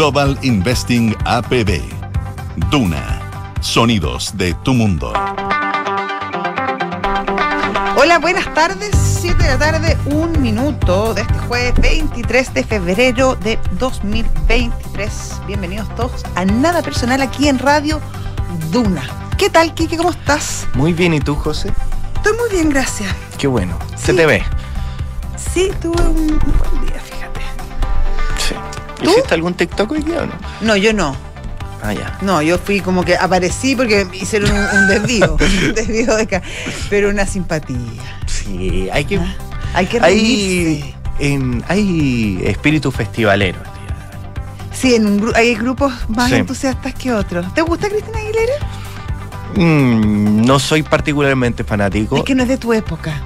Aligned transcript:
Global 0.00 0.38
Investing 0.40 1.14
APB. 1.26 1.82
Duna. 2.70 3.20
Sonidos 3.60 4.34
de 4.34 4.54
tu 4.64 4.72
mundo. 4.72 5.12
Hola, 7.98 8.18
buenas 8.18 8.54
tardes. 8.54 8.92
7 9.20 9.42
de 9.42 9.50
la 9.50 9.58
tarde, 9.58 9.98
un 10.06 10.40
minuto 10.40 11.12
de 11.12 11.20
este 11.20 11.38
jueves 11.40 11.74
23 11.82 12.54
de 12.54 12.64
febrero 12.64 13.34
de 13.34 13.58
2023. 13.72 15.42
Bienvenidos 15.46 15.94
todos 15.96 16.24
a 16.34 16.46
Nada 16.46 16.80
Personal 16.80 17.20
aquí 17.20 17.48
en 17.48 17.58
Radio 17.58 18.00
Duna. 18.72 19.02
¿Qué 19.36 19.50
tal, 19.50 19.74
Kike? 19.74 19.98
¿Cómo 19.98 20.12
estás? 20.12 20.66
Muy 20.72 20.94
bien, 20.94 21.12
¿y 21.12 21.20
tú, 21.20 21.34
José? 21.34 21.74
Estoy 22.14 22.32
muy 22.38 22.48
bien, 22.50 22.70
gracias. 22.70 23.14
Qué 23.36 23.48
bueno. 23.48 23.76
Se 23.96 24.12
Sí. 24.12 24.16
te 24.16 24.24
ve. 24.24 24.42
Sí, 25.52 25.70
tuve 25.82 26.02
un, 26.08 26.26
buen 26.38 26.86
día. 26.86 27.02
¿Tú? 29.02 29.10
¿Hiciste 29.10 29.34
algún 29.34 29.54
TikTok 29.54 29.90
hoy 29.92 30.02
día 30.02 30.22
o 30.22 30.26
no? 30.26 30.32
No, 30.60 30.76
yo 30.76 30.92
no. 30.92 31.16
Ah, 31.82 31.94
ya. 31.94 32.18
No, 32.20 32.42
yo 32.42 32.58
fui 32.58 32.80
como 32.80 33.04
que 33.04 33.16
aparecí 33.16 33.74
porque 33.74 34.06
hicieron 34.12 34.50
un, 34.50 34.58
un 34.58 34.88
desvío. 34.88 35.36
un 35.68 35.74
desvío 35.74 36.14
de 36.16 36.22
acá. 36.22 36.42
Pero 36.90 37.08
una 37.08 37.24
simpatía. 37.26 37.76
Sí, 38.26 38.88
hay 38.92 39.04
que. 39.06 39.16
Ah, 39.18 39.34
Hay 39.74 39.86
que 39.86 40.00
Hay, 40.00 40.94
en, 41.18 41.64
hay 41.68 42.40
espíritu 42.44 42.90
festivalero. 42.90 43.58
Sí, 44.72 44.94
en 44.94 45.06
un 45.06 45.32
hay 45.34 45.54
grupos 45.54 45.92
más 46.08 46.28
Sí. 46.30 46.36
entusiastas 46.36 46.94
que 46.94 47.12
otros. 47.12 47.52
¿Te 47.54 47.62
gusta 47.62 47.88
Cristina 47.88 48.18
Aguilera? 48.18 48.54
Mm, 49.56 50.44
no 50.44 50.58
soy 50.58 50.82
particularmente 50.82 51.64
fanático. 51.64 52.16
Es 52.16 52.22
que 52.24 52.34
no 52.34 52.42
es 52.42 52.48
de 52.48 52.56
tu 52.58 52.72
época. 52.72 53.20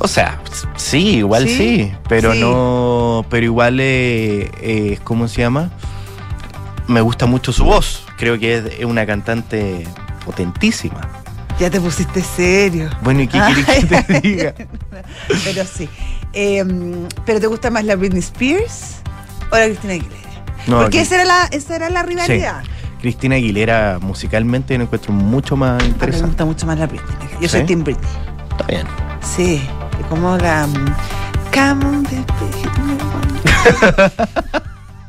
O 0.00 0.08
sea, 0.08 0.40
sí, 0.76 1.16
igual 1.18 1.46
¿Sí? 1.46 1.56
sí, 1.56 1.92
pero 2.08 2.32
Sí. 2.34 2.40
no. 2.40 3.24
Pero 3.30 3.44
igual 3.44 3.78
eh, 3.80 4.50
eh, 4.62 4.98
¿cómo 5.04 5.28
se 5.28 5.40
llama? 5.42 5.70
Me 6.86 7.00
gusta 7.00 7.26
mucho 7.26 7.52
su 7.52 7.64
voz. 7.64 8.04
Creo 8.16 8.38
que 8.38 8.56
es, 8.78 8.84
una 8.84 9.04
cantante 9.06 9.86
potentísima. 10.24 11.00
Ya 11.58 11.68
te 11.70 11.80
pusiste 11.80 12.22
serio. 12.22 12.88
Bueno, 13.02 13.22
¿y 13.22 13.28
qué 13.28 13.40
quieres 13.40 13.66
que 13.66 14.02
te 14.02 14.20
diga? 14.28 14.54
Pero 15.44 15.64
sí. 15.64 15.88
Eh, 16.32 16.64
¿Pero 17.26 17.40
te 17.40 17.46
gusta 17.46 17.70
más 17.70 17.84
la 17.84 17.96
Britney 17.96 18.20
Spears 18.20 18.96
o 19.50 19.56
la 19.56 19.64
Cristina 19.66 19.94
Aguilera? 19.94 20.28
No, 20.66 20.78
Porque 20.82 20.98
que- 20.98 21.02
esa 21.02 21.14
era 21.16 21.24
la, 21.24 21.44
esa 21.50 21.76
era 21.76 21.90
la 21.90 22.02
rivalidad. 22.02 22.62
Cristina 23.00 23.36
Aguilera 23.36 23.98
musicalmente 24.00 24.76
la 24.76 24.84
encuentro 24.84 25.12
mucho 25.12 25.56
más 25.56 25.76
mí 25.82 25.82
me 25.84 25.88
interesante. 25.94 26.26
gusta 26.28 26.44
mucho 26.44 26.66
más 26.66 26.78
la 26.78 26.86
Britney. 26.86 27.10
Yo 27.40 27.48
soy 27.48 27.64
Team 27.64 27.84
Britney. 27.84 28.08
Está 28.50 28.64
bien. 28.66 28.86
Sí. 29.22 29.60
Como 30.08 30.36
la. 30.38 30.66
Come 31.52 31.84
on. 31.84 32.08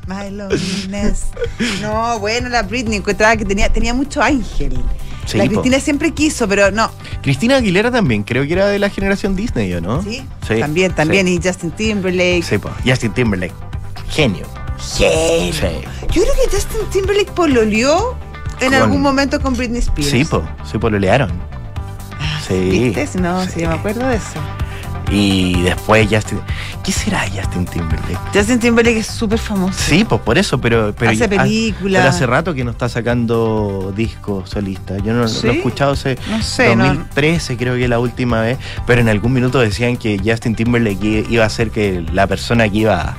My 0.07 0.29
loneliness. 0.31 1.25
No, 1.81 2.19
bueno, 2.19 2.49
la 2.49 2.63
Britney 2.63 2.97
encontraba 2.97 3.35
que 3.37 3.45
tenía, 3.45 3.69
tenía 3.71 3.93
mucho 3.93 4.21
ángel. 4.21 4.73
Sí, 5.25 5.37
la 5.37 5.43
po. 5.45 5.49
Cristina 5.51 5.79
siempre 5.79 6.11
quiso, 6.11 6.47
pero 6.47 6.71
no. 6.71 6.89
Cristina 7.21 7.57
Aguilera 7.57 7.91
también, 7.91 8.23
creo 8.23 8.45
que 8.47 8.53
era 8.53 8.65
de 8.67 8.79
la 8.79 8.89
generación 8.89 9.35
Disney, 9.35 9.71
¿o 9.75 9.81
no? 9.81 10.01
Sí, 10.01 10.23
Sí, 10.47 10.59
también, 10.59 10.93
también. 10.93 11.27
sí. 11.27 11.39
Y 11.41 11.47
Justin 11.47 11.71
Timberlake. 11.71 12.41
Sí, 12.43 12.57
po. 12.57 12.71
Justin 12.83 13.13
Timberlake. 13.13 13.53
Genio. 14.09 14.47
Genio. 14.97 15.53
Yo 16.11 16.21
creo 16.23 16.33
que 16.33 16.55
Justin 16.55 16.79
Timberlake 16.91 17.31
pololeó 17.33 18.15
en 18.59 18.71
Con- 18.71 18.81
algún 18.81 19.01
momento 19.03 19.39
con 19.39 19.55
Britney 19.55 19.79
Spears. 19.79 20.09
Sí, 20.09 20.25
po. 20.25 20.41
Sí, 20.69 20.79
pololearon. 20.79 21.29
Sí. 22.47 22.91
¿Viste? 22.95 23.19
No, 23.19 23.45
sí, 23.45 23.59
me 23.59 23.73
acuerdo 23.75 24.07
de 24.07 24.15
eso. 24.15 24.39
Y 25.11 25.61
después 25.63 26.07
Justin. 26.11 26.39
¿Qué 26.83 26.91
será 26.91 27.21
Justin 27.27 27.65
Timberlake? 27.65 28.19
Justin 28.33 28.59
Timberlake 28.59 28.97
es 28.99 29.07
súper 29.07 29.39
famoso. 29.39 29.73
Sí, 29.77 30.05
pues 30.07 30.21
por 30.21 30.37
eso, 30.37 30.59
pero. 30.61 30.93
pero 30.97 31.11
Hace 31.11 31.27
películas. 31.27 32.01
Pero 32.03 32.09
hace 32.09 32.25
rato 32.27 32.53
que 32.53 32.63
no 32.63 32.71
está 32.71 32.89
sacando 32.89 33.91
disco 33.95 34.43
solista. 34.45 34.97
Yo 34.99 35.13
no 35.13 35.27
¿Sí? 35.27 35.47
lo 35.47 35.53
he 35.53 35.57
escuchado 35.57 35.93
hace 35.93 36.17
No 36.29 36.41
sé, 36.41 36.75
no. 36.75 36.85
2013, 36.85 37.57
creo 37.57 37.75
que 37.75 37.87
la 37.87 37.99
última 37.99 38.41
vez. 38.41 38.57
Pero 38.85 39.01
en 39.01 39.09
algún 39.09 39.33
minuto 39.33 39.59
decían 39.59 39.97
que 39.97 40.19
Justin 40.23 40.55
Timberlake 40.55 41.25
iba 41.29 41.43
a 41.45 41.49
ser 41.49 41.71
que 41.71 42.05
la 42.13 42.27
persona 42.27 42.69
que 42.69 42.77
iba 42.77 43.15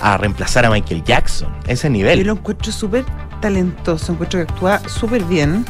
a, 0.00 0.12
a 0.12 0.16
reemplazar 0.16 0.64
a 0.64 0.70
Michael 0.70 1.04
Jackson. 1.04 1.48
Ese 1.66 1.88
Yo 1.88 1.92
nivel. 1.92 2.26
lo 2.26 2.32
encuentro 2.32 2.72
súper 2.72 3.04
talentoso, 3.40 4.12
encuentro 4.12 4.44
que 4.44 4.50
actúa 4.52 4.80
súper 4.88 5.22
bien. 5.24 5.64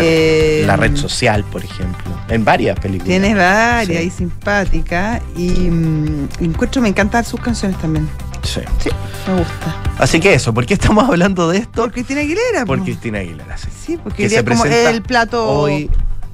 Eh, 0.00 0.64
la 0.66 0.76
red 0.76 0.96
social, 0.96 1.44
por 1.44 1.64
ejemplo. 1.64 2.04
En 2.28 2.44
varias 2.44 2.78
películas. 2.78 3.08
Tiene 3.08 3.34
varias 3.34 4.00
Sí. 4.02 4.06
y 4.06 4.10
simpática. 4.10 5.20
Y 5.36 5.48
mm, 5.50 6.28
encuentro, 6.40 6.80
me 6.82 6.88
encantan 6.88 7.24
sus 7.24 7.40
canciones 7.40 7.78
también. 7.78 8.08
Sí. 8.42 8.60
Sí, 8.78 8.90
me 9.26 9.38
gusta. 9.38 9.76
Así 9.98 10.20
que 10.20 10.34
eso, 10.34 10.52
¿por 10.52 10.66
qué 10.66 10.74
estamos 10.74 11.08
hablando 11.08 11.48
de 11.48 11.58
esto? 11.58 11.82
Por 11.82 11.92
Cristina 11.92 12.20
Aguilera. 12.20 12.64
Por 12.66 12.78
po. 12.78 12.84
Cristina 12.84 13.18
Aguilera, 13.20 13.56
sí. 13.56 13.68
Sí, 13.84 13.98
porque 14.02 14.28
se 14.28 14.44
como 14.44 14.62
presenta 14.62 14.90
el 14.90 15.02
plato, 15.02 15.48
Hoy 15.48 15.90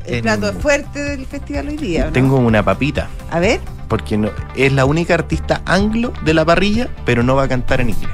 el 0.06 0.14
en- 0.16 0.22
plato 0.22 0.52
fuerte 0.54 0.98
del 1.00 1.26
festival 1.26 1.68
hoy 1.68 1.76
día. 1.76 2.10
tengo 2.12 2.36
una 2.36 2.64
papita. 2.64 3.08
A 3.30 3.38
ver, 3.38 3.60
porque 3.88 4.16
no, 4.16 4.30
es 4.56 4.72
la 4.72 4.84
única 4.86 5.14
artista 5.14 5.62
anglo 5.66 6.12
de 6.24 6.34
la 6.34 6.44
parrilla, 6.44 6.88
pero 7.04 7.22
no 7.22 7.36
va 7.36 7.44
a 7.44 7.48
cantar 7.48 7.80
en 7.80 7.90
inglés, 7.90 8.10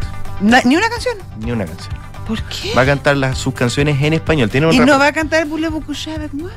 ni 0.64 0.76
una 0.76 0.88
canción. 0.90 1.16
ni 1.40 1.52
una 1.52 1.64
canción. 1.64 1.94
¿Por 2.26 2.42
qué? 2.42 2.72
Va 2.76 2.82
a 2.82 2.86
cantar 2.86 3.16
las, 3.16 3.38
sus 3.38 3.54
canciones 3.54 4.00
en 4.02 4.12
español. 4.12 4.50
Tiene 4.50 4.66
un 4.66 4.74
¿Y 4.74 4.78
rap- 4.78 4.86
no 4.88 4.98
va 4.98 5.06
a 5.08 5.12
cantar 5.12 5.42
avec 5.42 6.32
moi? 6.32 6.50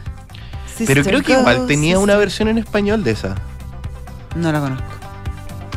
pero 0.88 1.04
creo 1.04 1.22
que 1.22 1.34
igual 1.34 1.68
tenía 1.68 2.00
una 2.00 2.16
versión 2.16 2.48
en 2.48 2.58
español 2.58 3.04
de 3.04 3.12
esa. 3.12 3.36
No 4.36 4.52
la 4.52 4.60
conozco. 4.62 4.86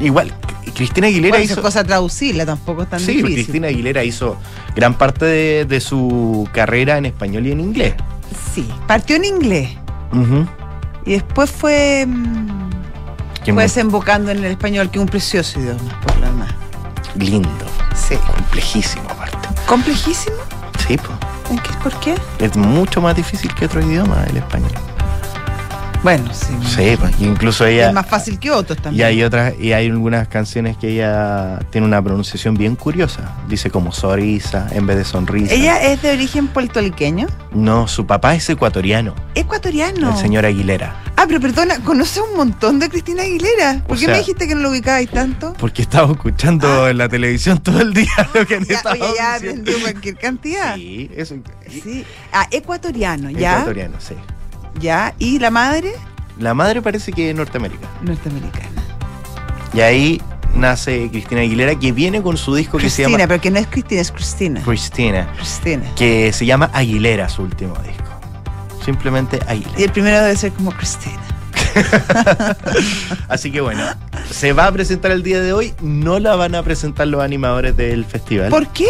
Igual, 0.01 0.33
Cristina 0.75 1.09
Aguilera 1.09 1.37
Bueno, 1.39 1.45
hizo. 1.53 1.61
cosa 1.63 1.83
traducirla 1.85 2.47
tampoco 2.47 2.83
es 2.85 2.91
tan 2.91 3.01
Sí, 3.01 3.17
difícil. 3.17 3.35
Cristina 3.35 3.69
Aguilera 3.69 4.05
hizo 4.05 4.37
gran 4.77 4.95
parte 4.95 5.25
de, 5.25 5.65
de 5.65 5.81
su 5.81 6.49
carrera 6.53 6.99
en 6.99 7.07
español 7.07 7.47
y 7.47 7.53
en 7.53 7.61
inglés. 7.61 7.95
Sí, 8.55 8.69
partió 8.87 9.17
en 9.17 9.25
inglés 9.25 9.71
y 11.05 11.13
después 11.13 11.51
fue, 11.51 12.05
mm, 12.07 12.71
fue 13.45 13.53
muy 13.55 13.63
desembocando 13.65 14.31
en 14.31 14.39
el 14.39 14.45
español, 14.53 14.91
que 14.91 14.99
es 14.99 15.03
un 15.03 15.09
precioso 15.09 15.59
idioma, 15.59 16.01
por 16.01 16.17
lo 16.21 16.27
demás. 16.27 16.55
lindo, 17.17 17.49
Sí. 17.95 18.15
complejísimo. 18.17 19.05
¿Complejísimo? 19.67 20.37
Sí, 20.87 20.97
po. 20.99 21.13
¿En 21.51 21.59
qué- 21.59 21.73
¿Por 21.83 21.93
qué? 22.01 22.15
es 22.39 22.57
mucho 22.57 23.01
más 23.01 23.15
difícil 23.17 23.55
que 23.55 23.67
otro 23.67 23.81
idioma 23.83 24.25
el 24.29 24.39
español. 24.39 24.73
Bueno, 26.03 26.35
sí. 26.35 26.49
Sí, 26.67 26.97
pues, 26.99 27.13
incluso 27.21 27.65
ella. 27.65 27.89
Es 27.89 27.95
más 27.95 28.09
fácil 28.09 28.39
que 28.41 28.51
otros 28.51 28.77
Y 28.79 28.83
también. 28.83 29.07
hay 29.07 29.23
otras, 29.23 29.55
y 29.61 29.73
hay 29.73 29.87
algunas 29.89 30.27
canciones 30.27 30.77
que 30.77 30.89
ella 30.89 31.61
tiene 31.71 31.87
una 31.87 32.03
pronunciación 32.03 32.55
bien 32.57 32.75
curiosa. 32.75 33.37
Dice 33.49 33.71
como 33.71 33.93
sonrisa 33.93 34.67
en 34.73 34.85
vez 34.87 34.97
de 34.97 35.05
sonrisa. 35.05 35.55
Ella 35.55 35.81
es 35.81 36.03
de 36.03 36.11
origen 36.13 36.49
puertorriqueño, 36.49 37.29
No, 37.53 37.87
su 37.87 38.05
papá 38.07 38.35
es 38.35 38.51
ecuatoriano, 38.51 39.15
ecuatoriano. 39.37 40.11
el 40.11 40.17
señor 40.17 40.45
Aguilera. 40.45 40.97
Ah, 41.17 41.27
pero 41.29 41.41
perdona, 41.41 41.79
conoce 41.85 42.21
un 42.21 42.37
montón 42.37 42.81
de 42.81 42.89
Cristina 42.89 43.23
Aguilera. 43.23 43.83
¿Por 43.87 43.97
O 43.97 44.01
qué 44.01 44.07
sea- 44.07 44.15
me 44.15 44.19
dijiste 44.21 44.49
que 44.49 44.57
no 44.57 44.63
lo 44.63 44.71
ubicabais 44.71 45.09
tanto? 45.09 45.53
Porque 45.57 45.83
estaba 45.83 46.11
escuchando 46.11 46.89
en 46.89 46.99
la 46.99 47.09
televisión 47.09 47.59
todo 47.63 47.81
el 47.81 47.95
día 47.95 48.09
lo 48.35 48.45
que 48.45 48.57
Ah. 48.57 48.61
Ya, 48.69 48.91
oye, 48.91 49.05
ya 49.17 49.35
aprendió 49.37 49.81
cualquier 49.81 50.17
cantidad. 50.17 50.75
Sí, 50.75 51.09
eso. 51.17 51.37
Sí. 51.71 52.05
Ah, 52.33 52.49
ecuatoriano, 52.51 53.31
ya. 53.31 53.53
Ecuatoriano, 53.53 54.01
sí. 54.01 54.15
Ya. 54.81 55.15
¿Y 55.19 55.39
la 55.39 55.51
madre? 55.51 55.93
La 56.39 56.55
madre 56.55 56.83
parece 56.83 57.13
que 57.13 57.31
es 57.31 57.37
norteamericana. 57.37 57.93
Norteamericana. 58.03 58.69
Y 59.75 59.81
ahí 59.81 60.23
nace 60.55 61.09
Cristina 61.11 61.41
Aguilera, 61.41 61.75
que 61.79 61.93
viene 61.93 62.23
con 62.23 62.37
su 62.37 62.55
disco 62.55 62.79
que 62.79 62.91
se 62.91 63.03
Cristina, 63.03 63.19
llama 63.19 63.29
pero 63.29 63.41
que 63.41 63.51
no 63.51 63.59
es 63.59 63.67
Cristina, 63.67 64.01
es 64.01 64.13
Cristina. 64.13 64.63
Cristina, 64.63 65.33
Cristina. 65.37 65.95
que 65.97 66.33
se 66.33 66.47
llama 66.47 66.71
Aguilera, 66.73 67.29
su 67.29 67.43
último 67.43 67.75
disco. 67.87 68.05
Simplemente 68.85 69.39
Aguilera. 69.47 69.81
Y 69.81 69.83
el 69.85 69.93
primero 69.93 70.21
debe 70.21 70.37
ser 70.37 70.53
como 70.53 70.73
Cristina. 70.73 71.21
Así 73.29 73.51
que 73.51 73.61
bueno, 73.61 73.83
se 74.31 74.53
va 74.53 74.67
a 74.67 74.73
presentar 74.73 75.11
el 75.11 75.23
día 75.23 75.41
de 75.41 75.53
hoy. 75.53 75.75
No 75.81 76.19
la 76.19 76.37
van 76.37 76.55
a 76.55 76.63
presentar 76.63 77.07
los 77.07 77.23
animadores 77.23 77.77
del 77.77 78.05
festival. 78.05 78.51
¿Por 78.51 78.69
qué? 78.69 78.89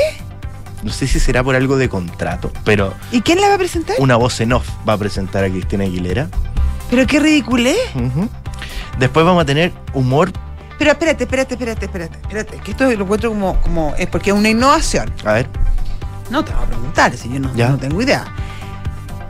No 0.82 0.90
sé 0.92 1.06
si 1.06 1.20
será 1.20 1.44
por 1.44 1.54
algo 1.54 1.76
de 1.76 1.88
contrato, 1.88 2.50
pero 2.64 2.92
¿Y 3.12 3.20
quién 3.20 3.40
la 3.40 3.48
va 3.48 3.54
a 3.54 3.58
presentar? 3.58 3.96
una 4.00 4.16
voz 4.16 4.40
en 4.40 4.52
off 4.52 4.68
va 4.88 4.94
a 4.94 4.98
presentar 4.98 5.44
a 5.44 5.48
Cristina 5.48 5.84
Aguilera. 5.84 6.28
Pero 6.90 7.06
qué 7.06 7.20
ridiculez. 7.20 7.76
Después 8.98 9.24
vamos 9.24 9.42
a 9.42 9.46
tener 9.46 9.72
humor. 9.94 10.32
Pero 10.78 10.90
espérate, 10.90 11.24
espérate, 11.24 11.54
espérate, 11.54 11.84
espérate, 11.86 12.16
espérate. 12.20 12.56
Que 12.58 12.72
esto 12.72 12.84
lo 12.84 12.90
encuentro 13.04 13.30
como, 13.30 13.56
como 13.60 13.94
es 13.96 14.08
porque 14.08 14.30
es 14.30 14.36
una 14.36 14.48
innovación. 14.48 15.12
A 15.24 15.32
ver, 15.34 15.48
No 16.30 16.44
te 16.44 16.52
voy 16.52 16.62
a 16.64 16.66
preguntar, 16.66 17.16
si 17.16 17.28
yo 17.32 17.38
no, 17.38 17.54
Ya. 17.54 17.68
no 17.68 17.78
tengo 17.78 18.00
idea. 18.02 18.24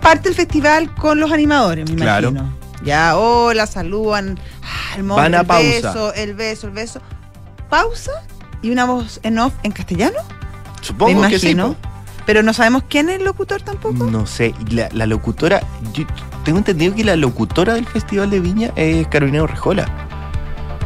Parte 0.01 0.29
el 0.31 0.35
festival 0.35 0.93
con 0.95 1.21
los 1.21 1.31
animadores, 1.33 1.89
me 1.91 1.97
Claro. 1.97 2.31
imagino. 2.31 2.53
Ya, 2.85 3.17
hola, 3.17 3.67
saludan. 3.67 4.39
ah, 4.63 4.97
el 4.97 5.03
Van 5.05 5.35
a 5.35 5.41
el 5.41 5.47
pausa. 5.47 5.65
beso, 5.65 6.15
el 6.15 6.35
beso, 6.35 6.67
el 6.67 6.73
beso. 6.73 7.01
Pausa 7.69 8.13
y 8.63 8.71
una 8.71 8.85
voz 8.87 9.21
en 9.23 9.39
off 9.39 9.53
en 9.63 9.73
castellano, 9.73 10.19
supongo 10.83 11.23
que 11.29 11.39
sí. 11.39 11.51
imagino. 11.51 11.77
Pero 12.27 12.43
no 12.45 12.53
sabemos 12.53 12.85
quién 12.89 13.09
es 13.09 13.19
el 13.19 13.25
locutor 13.25 13.63
tampoco. 13.63 14.05
No 14.05 14.27
sé, 14.27 14.55
la, 14.71 14.89
la 14.93 15.07
locutora, 15.07 15.61
yo 15.93 16.05
tengo 16.45 16.59
entendido 16.59 16.95
que 16.95 17.03
la 17.03 17.17
locutora 17.17 17.75
del 17.75 17.87
Festival 17.87 18.31
de 18.31 18.39
Viña 18.39 18.71
es 18.77 19.09
Carolina 19.09 19.45
Rejola. 19.47 19.89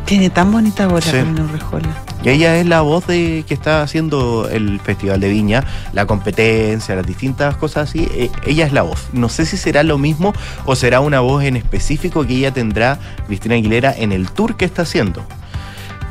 Tiene 0.06 0.30
tan 0.30 0.50
bonita 0.52 0.86
voz 0.86 1.04
Sí. 1.04 1.10
Carolina 1.10 1.42
Urrejola. 1.44 1.88
Y 2.22 2.30
ella 2.30 2.56
es 2.58 2.64
la 2.66 2.80
voz 2.80 3.06
de 3.08 3.44
que 3.46 3.52
está 3.54 3.82
haciendo 3.82 4.48
el 4.50 4.80
Festival 4.80 5.20
de 5.20 5.28
Viña, 5.28 5.64
la 5.92 6.06
competencia, 6.06 6.94
las 6.96 7.06
distintas 7.06 7.56
cosas 7.56 7.90
así. 7.90 8.08
eh, 8.12 8.30
ella 8.46 8.66
es 8.66 8.72
la 8.72 8.82
voz. 8.82 9.08
No 9.12 9.28
sé 9.28 9.44
si 9.46 9.56
será 9.58 9.82
lo 9.82 9.98
mismo 9.98 10.32
o 10.64 10.74
será 10.76 11.00
una 11.00 11.20
voz 11.20 11.42
en 11.44 11.56
específico 11.56 12.24
que 12.26 12.34
ella 12.34 12.52
tendrá, 12.52 12.98
Cristina 13.26 13.56
Aguilera, 13.56 13.92
en 13.94 14.12
el 14.12 14.30
tour 14.30 14.56
que 14.56 14.64
está 14.64 14.82
haciendo. 14.82 15.22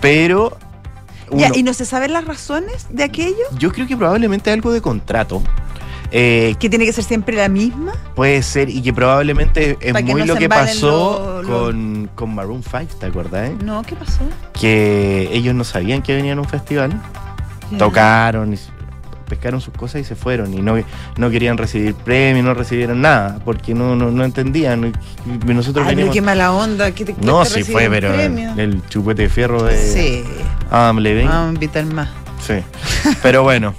Pero. 0.01 0.57
Ya, 1.31 1.49
¿Y 1.53 1.63
no 1.63 1.73
se 1.73 1.85
saben 1.85 2.13
las 2.13 2.25
razones 2.25 2.87
de 2.89 3.03
aquello? 3.03 3.43
yo 3.57 3.71
creo 3.71 3.87
que 3.87 3.97
probablemente 3.97 4.51
algo 4.51 4.71
de 4.71 4.81
contrato. 4.81 5.41
eh, 6.11 6.55
¿Que 6.59 6.69
tiene 6.69 6.85
que 6.85 6.93
ser 6.93 7.03
siempre 7.03 7.35
la 7.35 7.49
misma? 7.49 7.93
puede 8.15 8.41
ser 8.43 8.69
y 8.69 8.81
que 8.81 8.93
probablemente 8.93 9.77
es 9.81 9.93
muy 9.93 10.13
no 10.13 10.25
lo 10.25 10.35
que 10.35 10.47
pasó 10.47 11.41
lo- 11.41 11.43
lo- 11.43 11.59
Con, 11.65 12.09
con 12.15 12.35
Maroon 12.35 12.61
5, 12.63 12.95
¿te 12.99 13.07
acordás? 13.07 13.49
eh? 13.49 13.55
No, 13.63 13.81
¿qué 13.83 13.95
pasó? 13.95 14.21
Que 14.53 15.27
ellos 15.33 15.53
no 15.55 15.63
sabían 15.63 16.01
que 16.01 16.13
venían 16.15 16.37
a 16.37 16.41
un 16.41 16.47
festival. 16.47 16.93
Ya. 17.71 17.77
tocaron, 17.79 18.53
pescaron 19.25 19.61
sus 19.61 19.73
cosas 19.73 20.01
y 20.01 20.03
se 20.03 20.15
fueron. 20.15 20.53
Y 20.53 20.61
no, 20.61 20.75
no 21.17 21.29
querían 21.29 21.57
recibir 21.57 21.93
premios, 21.95 22.45
no 22.45 22.53
recibieron 22.53 23.01
nada, 23.01 23.39
porque 23.43 23.73
no, 23.73 23.95
no, 23.95 24.11
no 24.11 24.23
entendían. 24.23 24.93
Nosotros 25.45 25.85
Ay, 25.87 25.95
venimos. 25.95 26.13
qué 26.13 26.21
mala 26.21 26.51
onda. 26.51 26.91
¿qué 26.91 27.05
te, 27.05 27.13
qué 27.13 27.25
No, 27.25 27.43
te 27.43 27.49
sí 27.49 27.63
fue, 27.63 27.89
pero 27.89 28.13
el, 28.13 28.81
chupete 28.89 29.23
de 29.23 29.29
fierro 29.29 29.63
de 29.63 29.75
Sí, 29.77 30.23
vamos 30.71 31.05
a 31.05 31.47
invitar 31.49 31.85
más. 31.85 32.09
Sí. 32.45 32.55
Pero 33.23 33.43
bueno. 33.43 33.73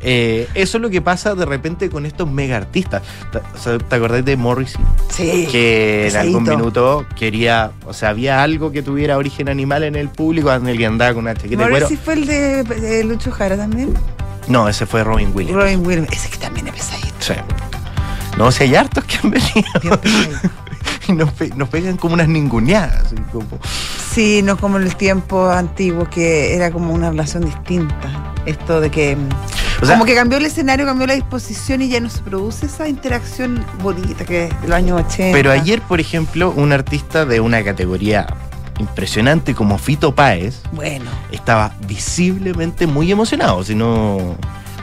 eh, 0.00 0.48
eso 0.54 0.78
es 0.78 0.82
lo 0.82 0.88
que 0.90 1.02
pasa 1.02 1.34
de 1.34 1.44
repente 1.44 1.90
con 1.90 2.06
estos 2.06 2.30
mega 2.30 2.56
artistas. 2.56 3.02
¿Te, 3.32 3.38
o 3.38 3.58
sea, 3.58 3.78
¿te 3.78 3.94
acordás 3.96 4.24
de 4.24 4.36
Morrissey? 4.36 4.80
Sí. 5.10 5.46
Que 5.50 6.08
en 6.08 6.16
algún 6.16 6.44
minuto 6.44 7.04
quería, 7.16 7.72
o 7.84 7.92
sea, 7.92 8.10
había 8.10 8.42
algo 8.42 8.72
que 8.72 8.82
tuviera 8.82 9.16
origen 9.18 9.48
animal 9.48 9.82
en 9.82 9.96
el 9.96 10.08
público, 10.08 10.52
en 10.52 10.68
el 10.68 10.78
que 10.78 10.86
andaba 10.86 11.12
con 11.14 11.24
una 11.24 11.34
chaqueta 11.34 11.64
de 11.64 11.70
cuero. 11.70 11.86
Morrissey 11.86 11.96
fue 11.96 12.14
el 12.14 12.26
de, 12.26 12.64
de 12.64 13.04
Lucho 13.04 13.30
Jara 13.30 13.56
también. 13.56 13.94
No, 14.48 14.68
ese 14.68 14.86
fue 14.86 15.04
Robin 15.04 15.30
Williams. 15.34 15.56
Robin 15.62 15.86
Williams. 15.86 16.08
Ese 16.12 16.28
que 16.30 16.38
también 16.38 16.68
es 16.68 16.74
pesadito. 16.74 17.14
Sí. 17.20 17.34
No, 18.36 18.50
si 18.52 18.64
hay 18.64 18.74
hartos 18.76 19.04
que 19.04 19.18
han 19.22 19.30
venido 19.30 20.00
y 21.08 21.12
nos, 21.12 21.32
pe- 21.32 21.52
nos 21.56 21.68
pegan 21.68 21.96
como 21.96 22.14
unas 22.14 22.28
ninguneadas. 22.28 23.06
así 23.06 23.16
como- 23.32 23.46
Sí, 24.12 24.42
no 24.42 24.56
como 24.56 24.78
en 24.78 24.84
el 24.84 24.96
tiempo 24.96 25.48
antiguo 25.50 26.08
que 26.08 26.54
era 26.54 26.70
como 26.70 26.92
una 26.92 27.10
relación 27.10 27.44
distinta. 27.44 28.34
Esto 28.46 28.80
de 28.80 28.90
que 28.90 29.16
mm, 29.16 29.28
O 29.82 29.86
sea, 29.86 29.94
como 29.94 30.06
que 30.06 30.14
cambió 30.14 30.38
el 30.38 30.46
escenario, 30.46 30.86
cambió 30.86 31.06
la 31.06 31.14
disposición 31.14 31.82
y 31.82 31.88
ya 31.88 32.00
no 32.00 32.08
se 32.08 32.20
produce 32.22 32.66
esa 32.66 32.88
interacción 32.88 33.64
bonita 33.82 34.24
que 34.24 34.44
es 34.46 34.60
de 34.62 34.68
los 34.68 34.76
años 34.76 35.02
80. 35.06 35.32
pero 35.36 35.50
ayer, 35.52 35.82
por 35.82 36.00
ejemplo, 36.00 36.50
un 36.56 36.72
artista 36.72 37.24
de 37.26 37.40
una 37.40 37.62
categoría 37.62 38.26
impresionante 38.78 39.54
como 39.54 39.78
Fito 39.78 40.14
Páez 40.14 40.60
Bueno, 40.72 41.10
estaba 41.32 41.74
visiblemente 41.86 42.86
muy 42.86 43.10
emocionado. 43.10 43.62
Si 43.64 43.74
no. 43.74 44.36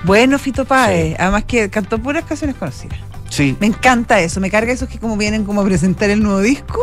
bueno 0.04 0.38
Fito 0.40 0.66
Páez, 0.66 1.16
además 1.20 1.44
que 1.46 1.70
cantó 1.70 1.98
puras 2.00 2.24
canciones 2.26 2.56
conocidas. 2.56 2.98
Sí, 3.30 3.58
Me 3.60 3.68
encanta 3.68 4.20
eso, 4.20 4.40
me 4.40 4.50
carga 4.50 4.72
esos 4.72 4.88
que 4.88 5.00
como 5.00 5.18
vienen 5.18 5.44
como 5.46 5.62
a 5.62 5.66
presentar 5.66 6.10
el 6.10 6.22
nuevo 6.22 6.40
disco. 6.40 6.80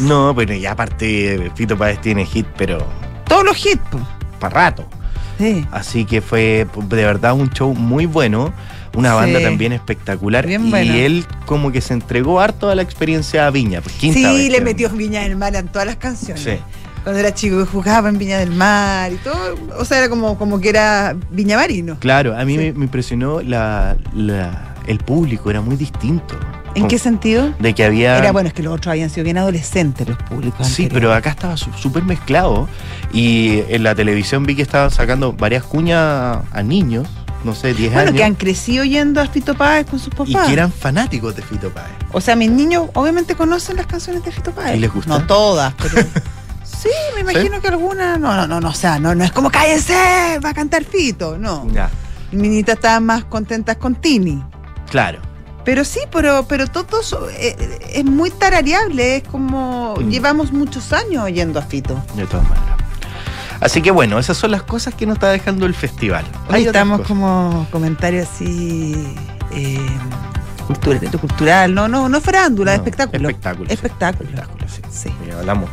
no, 0.00 0.34
pero 0.34 0.54
ya 0.54 0.72
aparte, 0.72 1.50
Fito 1.54 1.76
Páez 1.76 2.00
tiene 2.00 2.24
hit, 2.24 2.46
pero 2.56 2.78
Todos 3.26 3.44
los 3.44 3.66
hits, 3.66 3.80
para 4.38 4.54
rato. 4.54 4.86
Sí. 5.38 5.66
Así 5.70 6.04
que 6.04 6.20
fue 6.20 6.66
de 6.88 7.04
verdad 7.04 7.34
un 7.34 7.50
show 7.50 7.74
muy 7.74 8.06
bueno, 8.06 8.52
una 8.98 9.10
Sí. 9.10 9.16
banda 9.16 9.40
también 9.40 9.72
espectacular. 9.72 10.46
Bien 10.46 10.66
y 10.68 10.98
él 11.00 11.24
como 11.46 11.70
que 11.72 11.80
se 11.80 11.94
entregó 11.94 12.40
harto 12.40 12.68
a 12.70 12.74
la 12.74 12.82
experiencia 12.82 13.46
a 13.46 13.50
Viña. 13.50 13.80
Pues, 13.80 13.94
quinta 13.96 14.32
vez 14.32 14.40
Sí, 14.42 14.50
le 14.50 14.60
metió 14.60 14.90
Viña 14.90 15.22
del 15.22 15.36
Mar 15.36 15.54
en 15.56 15.68
todas 15.68 15.86
las 15.86 15.96
canciones. 15.96 16.42
Sí. 16.42 16.58
Cuando 17.04 17.20
era 17.20 17.32
chico 17.32 17.64
jugaba 17.64 18.08
en 18.08 18.18
Viña 18.18 18.38
del 18.38 18.50
Mar 18.50 19.12
y 19.12 19.16
todo. 19.16 19.54
O 19.78 19.84
sea, 19.84 19.98
era 19.98 20.08
como, 20.08 20.36
como 20.36 20.60
que 20.60 20.68
era 20.68 21.16
Viña 21.30 21.56
Marino. 21.56 21.96
Claro, 22.00 22.36
a 22.36 22.44
mí 22.44 22.52
Sí. 22.52 22.58
me, 22.58 22.72
me 22.72 22.84
impresionó 22.84 23.40
la, 23.40 23.96
la- 24.14 24.74
el 24.86 24.98
público, 24.98 25.50
era 25.50 25.60
muy 25.60 25.76
distinto. 25.76 26.34
¿En 26.74 26.86
qué 26.86 26.98
sentido? 26.98 27.52
De 27.58 27.74
que 27.74 27.82
había... 27.84 28.18
Era 28.18 28.30
bueno, 28.30 28.48
es 28.48 28.54
que 28.54 28.62
los 28.62 28.72
otros 28.74 28.92
habían 28.92 29.10
sido 29.10 29.24
bien 29.24 29.36
adolescentes 29.38 30.06
los 30.08 30.16
públicos. 30.18 30.66
Sí, 30.66 30.84
anteriores. 30.84 30.92
pero 30.92 31.12
acá 31.14 31.30
estaba 31.30 31.56
súper 31.56 32.04
mezclado 32.04 32.68
y 33.12 33.60
en 33.68 33.82
la 33.82 33.94
televisión 33.94 34.44
vi 34.44 34.54
que 34.54 34.62
estaban 34.62 34.90
sacando 34.90 35.32
varias 35.32 35.64
cuñas 35.64 36.38
a 36.52 36.62
niños, 36.62 37.06
no 37.44 37.54
sé, 37.54 37.74
10 37.74 37.92
Bueno, 37.92 38.08
años, 38.08 38.16
que 38.18 38.24
han 38.24 38.34
crecido 38.34 38.84
yendo 38.84 39.20
a 39.20 39.26
Fito 39.26 39.54
Páez 39.54 39.86
con 39.86 39.98
sus 39.98 40.10
papás. 40.10 40.28
y 40.28 40.34
que 40.46 40.52
eran 40.52 40.72
fanáticos 40.72 41.34
de 41.36 41.42
Fito 41.42 41.70
Páez. 41.70 41.92
O 42.12 42.20
sea, 42.20 42.34
mis 42.36 42.50
niños 42.50 42.88
obviamente 42.94 43.34
conocen 43.34 43.76
las 43.76 43.86
canciones 43.86 44.24
de 44.24 44.32
Fito 44.32 44.52
Páez. 44.52 44.76
¿Y 44.76 44.80
les 44.80 44.92
gusta? 44.92 45.10
No 45.18 45.26
todas, 45.26 45.74
pero. 45.80 45.96
sí, 46.64 46.88
me 47.14 47.20
imagino 47.20 47.60
que 47.60 47.68
algunas. 47.68 48.18
No, 48.18 48.34
no, 48.34 48.46
no, 48.46 48.60
no. 48.60 48.68
O 48.68 48.74
sea, 48.74 48.98
no, 48.98 49.14
no 49.14 49.24
es 49.24 49.32
como 49.32 49.50
cállense, 49.50 49.94
va 50.44 50.50
a 50.50 50.54
cantar 50.54 50.84
Fito. 50.84 51.38
No. 51.38 51.66
Ya, 51.72 51.90
niñitas 52.32 52.76
estaban 52.76 53.06
más 53.06 53.24
contentas 53.24 53.76
con 53.76 53.94
Tini. 53.94 54.42
claro. 54.90 55.20
Pero 55.64 55.84
sí, 55.84 56.00
pero, 56.10 56.46
pero 56.48 56.66
todo 56.68 57.02
eso, 57.02 57.28
eh, 57.28 57.54
es 57.92 58.04
muy 58.04 58.30
tarareable. 58.30 59.16
Es 59.16 59.24
como. 59.24 59.96
Mm. 60.00 60.08
Llevamos 60.08 60.50
muchos 60.50 60.94
años 60.94 61.24
oyendo 61.24 61.58
a 61.58 61.62
Fito. 61.62 62.02
De 62.16 62.24
todas 62.24 62.48
maneras. 62.48 62.77
Así 63.60 63.82
que 63.82 63.90
bueno, 63.90 64.18
esas 64.18 64.36
son 64.36 64.50
las 64.52 64.62
cosas 64.62 64.94
que 64.94 65.06
nos 65.06 65.16
está 65.16 65.28
dejando 65.30 65.66
el 65.66 65.74
festival. 65.74 66.24
Ahí 66.48 66.64
estamos 66.64 67.00
como 67.02 67.66
comentarios 67.70 68.28
así. 68.28 68.94
Eh, 69.52 69.78
cultura, 70.66 71.00
cultural, 71.18 71.74
no, 71.74 71.88
no, 71.88 72.08
no 72.08 72.20
farándula, 72.20 72.72
No, 72.72 72.76
espectáculo. 72.76 73.28
espectáculo. 73.28 73.70
Espectáculo. 73.70 74.28
Espectáculo, 74.30 74.68
sí. 74.68 75.08
Sí, 75.08 75.10
Y 75.26 75.30
hablamos 75.30 75.70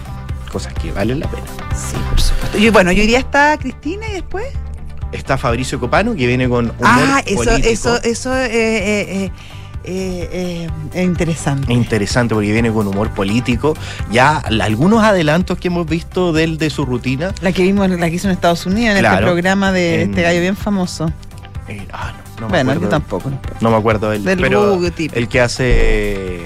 cosas 0.51 0.73
que 0.73 0.91
valen 0.91 1.19
la 1.19 1.29
pena. 1.29 1.43
sí, 1.75 1.97
por 2.09 2.19
supuesto. 2.21 2.57
Y 2.57 2.69
bueno, 2.69 2.91
y 2.91 2.99
hoy 3.01 3.07
día 3.07 3.19
está 3.19 3.57
Cristina 3.57 4.07
y 4.07 4.13
después. 4.13 4.45
Está 5.11 5.37
Fabricio 5.37 5.79
Copano, 5.79 6.15
que 6.15 6.25
viene 6.27 6.49
con 6.49 6.65
humor 6.65 6.77
ah, 6.83 7.21
eso, 7.25 7.43
político. 7.43 7.69
eso, 7.69 8.01
eso 8.03 8.35
eh, 8.35 8.49
eh, 8.51 9.31
eh, 9.87 10.29
eh, 10.31 10.69
es 10.93 11.03
interesante. 11.05 11.71
Interesante 11.73 12.33
porque 12.35 12.51
viene 12.51 12.71
con 12.71 12.87
humor 12.87 13.11
político. 13.11 13.73
Ya 14.11 14.37
algunos 14.37 15.03
adelantos 15.03 15.57
que 15.57 15.67
hemos 15.69 15.85
visto 15.87 16.33
de 16.33 16.43
él, 16.43 16.57
de 16.57 16.69
su 16.69 16.85
rutina. 16.85 17.33
La 17.41 17.51
que 17.51 17.63
vimos, 17.63 17.89
la 17.89 18.09
que 18.09 18.15
hizo 18.15 18.27
en 18.27 18.33
Estados 18.33 18.65
Unidos, 18.65 18.97
en 18.97 19.05
este 19.05 19.17
programa 19.17 19.71
de 19.71 20.01
En- 20.03 20.09
este 20.11 20.21
gallo 20.23 20.41
bien 20.41 20.55
famoso. 20.57 21.11
eh, 21.67 21.85
ah, 21.93 22.13
no, 22.35 22.41
no 22.41 22.47
me 22.47 22.63
bueno, 22.63 22.71
yo 22.71 22.77
acuerdo. 22.77 22.89
tampoco. 22.89 23.29
no. 23.29 23.39
No 23.61 23.69
me 23.71 23.77
acuerdo 23.77 24.09
del, 24.09 24.23
Del 24.23 24.39
pero 24.39 24.75
Google 24.75 24.91
el 25.13 25.27
que 25.29 25.41
hace 25.41 26.41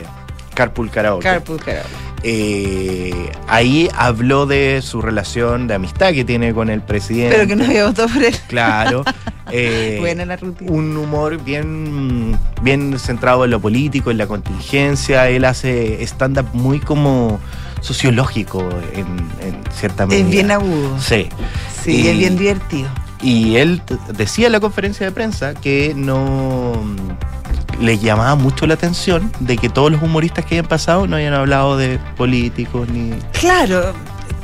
Carpool 0.53 0.89
Karaoke. 0.91 1.23
Carpool 1.23 1.59
Karaoke. 1.59 1.89
Eh, 2.23 3.31
ahí 3.47 3.89
habló 3.95 4.45
de 4.45 4.81
su 4.83 5.01
relación 5.01 5.67
de 5.67 5.75
amistad 5.75 6.11
que 6.13 6.23
tiene 6.25 6.53
con 6.53 6.69
el 6.69 6.81
presidente. 6.81 7.35
Pero 7.35 7.47
que 7.47 7.55
no 7.55 7.63
había 7.65 7.85
votado 7.87 8.07
por 8.09 8.23
él. 8.23 8.35
Claro. 8.47 9.03
Eh, 9.51 9.97
Buena 9.99 10.25
la 10.25 10.37
rutina. 10.37 10.71
un 10.71 10.95
humor 10.95 11.43
bien, 11.43 12.37
bien 12.61 12.99
centrado 12.99 13.45
en 13.45 13.49
lo 13.49 13.59
político, 13.59 14.11
en 14.11 14.19
la 14.19 14.27
contingencia. 14.27 15.27
Él 15.27 15.43
hace 15.43 16.03
stand-up 16.05 16.45
muy 16.53 16.79
como 16.79 17.39
sociológico 17.81 18.61
en, 18.93 19.07
en 19.43 19.59
cierta 19.73 20.05
medida. 20.05 20.23
Es 20.23 20.29
bien 20.29 20.51
agudo. 20.51 20.99
Sí. 20.99 21.29
Sí, 21.83 21.93
Y- 22.03 22.07
es 22.09 22.17
bien 22.19 22.37
divertido. 22.37 22.89
Y 23.23 23.55
él 23.55 23.81
decía 24.15 24.45
en 24.45 24.51
la 24.51 24.59
conferencia 24.59 25.03
de 25.07 25.11
prensa 25.11 25.55
que 25.55 25.93
no 25.95 26.73
mm, 27.79 27.83
le 27.83 27.97
llamaba 27.97 28.35
mucho 28.35 28.67
la 28.67 28.73
atención 28.75 29.31
de 29.39 29.57
que 29.57 29.69
todos 29.69 29.91
los 29.91 30.01
humoristas 30.01 30.45
que 30.45 30.55
hayan 30.55 30.67
pasado 30.67 31.07
no 31.07 31.15
hayan 31.15 31.33
hablado 31.33 31.77
de 31.77 31.99
políticos 32.17 32.87
ni. 32.89 33.11
Claro, 33.39 33.93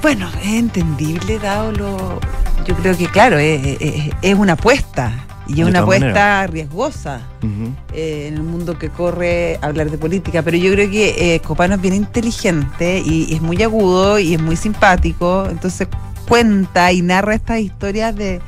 bueno, 0.01 0.30
es 0.42 0.54
entendible 0.54 1.39
dado 1.39 1.72
lo... 1.72 2.20
Yo 2.65 2.75
creo 2.75 2.98
que, 2.98 3.06
claro, 3.08 3.38
es, 3.38 3.77
es- 3.80 4.12
es 4.22 4.36
una 4.36 4.54
apuesta. 4.54 5.12
Y 5.48 5.62
es 5.62 5.68
una 5.68 5.82
apuesta 5.82 6.48
riesgosa 6.48 7.22
Ujú. 7.44 7.72
eh, 7.94 8.25
en 8.30 8.34
el 8.34 8.42
mundo 8.42 8.80
que 8.80 8.89
corre 8.89 9.60
hablar 9.62 9.92
de 9.92 9.98
política. 10.00 10.42
Pero 10.42 10.58
yo 10.58 10.72
creo 10.72 10.89
que 10.89 11.36
eh, 11.36 11.39
Copano 11.42 11.75
es 11.75 11.82
bien 11.82 11.94
inteligente 11.94 13.04
y, 13.06 13.27
y 13.30 13.36
es 13.36 13.42
muy 13.44 13.62
agudo 13.62 14.18
y 14.18 14.34
es 14.34 14.42
muy 14.42 14.56
simpático. 14.56 15.48
Entonces 15.48 15.88
cuenta 16.27 16.92
y 16.92 17.04
narra 17.04 17.36
estas 17.36 17.60
historias 17.60 18.15
de, 18.15 18.42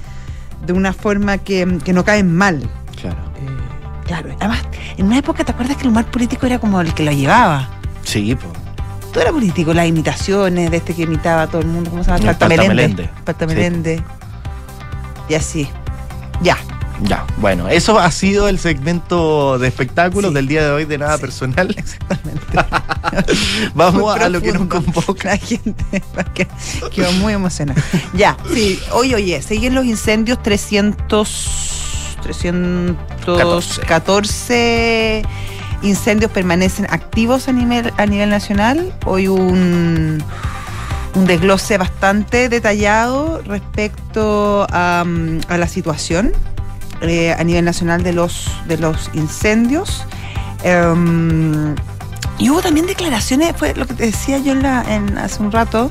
de 0.66 0.74
una 0.74 0.92
forma 0.92 1.38
que, 1.38 1.78
que 1.86 1.94
no 1.94 2.04
caen 2.04 2.36
mal. 2.36 2.68
Claro. 4.08 4.36
Además, 4.40 4.62
en 4.98 5.06
una 5.06 5.18
época, 5.20 5.44
¿te 5.44 5.52
acuerdas 5.52 5.76
que 5.78 5.84
el 5.84 5.90
humor 5.90 6.06
político 6.06 6.46
era 6.46 6.60
como 6.60 6.80
el 6.82 6.94
que 6.94 7.04
lo 7.04 7.12
llevaba? 7.12 7.70
Sí, 8.04 8.36
pues. 8.36 8.52
Todo 9.12 9.22
era 9.22 9.32
político, 9.32 9.74
las 9.74 9.88
imitaciones 9.88 10.72
de 10.72 10.78
este 10.78 10.94
que 10.94 11.04
imitaba 11.04 11.44
a 11.44 11.48
todo 11.48 11.62
el 11.62 11.68
mundo, 11.68 11.90
¿cómo 11.90 12.04
se 12.04 12.12
llama? 12.12 12.24
Palta 12.26 12.48
Melende. 12.48 12.74
Melende. 12.76 13.10
Palta 13.26 13.46
Sí. 13.48 13.56
Melende. 13.56 14.04
Y 15.30 15.34
así. 15.36 15.70
Ya. 16.42 16.58
Ya, 17.04 17.26
bueno, 17.38 17.68
eso 17.70 18.00
ha 18.00 18.10
sido 18.10 18.48
el 18.48 18.58
segmento 18.58 19.60
de 19.60 19.68
espectáculos 19.68 20.30
Sí. 20.32 20.36
del 20.36 20.48
día 20.48 20.64
de 20.64 20.72
hoy 20.72 20.86
de 20.86 20.98
nada 20.98 21.16
Sí. 21.18 21.22
personal. 21.22 21.76
Exactamente. 21.78 22.42
Vamos 23.76 24.02
Muy 24.02 24.20
a 24.24 24.30
lo 24.30 24.42
que 24.42 24.52
nos 24.52 24.68
convoca. 24.68 25.30
La 25.30 25.38
gente 25.38 25.76
que- 26.34 26.48
quedó 26.92 27.12
muy 27.14 27.34
emocionada. 27.34 27.80
Ya, 28.14 28.36
sí. 28.52 28.80
Oye, 28.94 29.14
oye, 29.16 29.42
siguen 29.44 29.76
los 29.76 29.86
incendios 29.86 30.42
300. 30.42 31.87
314 32.28 35.24
incendios 35.82 36.30
permanecen 36.32 36.86
activos 36.90 37.48
a 37.48 37.54
nivel, 37.54 37.94
a 37.98 38.06
nivel 38.06 38.30
nacional. 38.30 38.94
Hoy 39.06 39.30
un, 39.30 40.22
un 41.16 41.26
desglose 41.26 41.78
bastante 41.78 42.50
detallado 42.50 43.42
respecto 43.46 44.68
a, 44.70 45.06
la 45.06 45.68
situación 45.68 46.34
eh, 47.02 47.34
a 47.34 47.44
nivel 47.44 47.66
nacional 47.66 48.04
de 48.04 48.14
los, 48.14 48.52
de 48.68 48.78
los 48.78 49.10
incendios. 49.14 50.06
Em, 50.64 51.76
y 52.40 52.50
hubo 52.50 52.62
también 52.62 52.88
declaraciones, 52.88 53.54
fue 53.56 53.74
lo 53.74 53.88
que 53.88 53.94
te 53.94 54.08
decía 54.08 54.38
yo 54.38 54.52
en 54.52 54.64
la, 54.64 54.84
en, 54.88 55.18
hace 55.18 55.42
un 55.42 55.50
rato. 55.52 55.90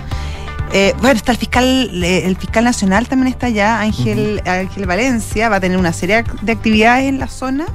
Eh, 0.73 0.93
bueno, 1.01 1.17
está 1.17 1.33
el 1.33 1.39
fiscal, 1.39 2.05
el 2.05 2.37
fiscal 2.37 2.65
nacional 2.65 3.07
también 3.09 3.29
está 3.33 3.47
allá, 3.47 3.81
Ángel, 3.81 4.43
Ángel 4.47 4.87
Valencia, 4.87 5.49
va 5.49 5.57
a 5.57 5.61
tener 5.61 5.79
una 5.79 5.93
serie 5.93 6.25
de 6.43 6.53
actividades 6.53 7.05
en 7.05 7.19
la 7.19 7.29
zona 7.29 7.67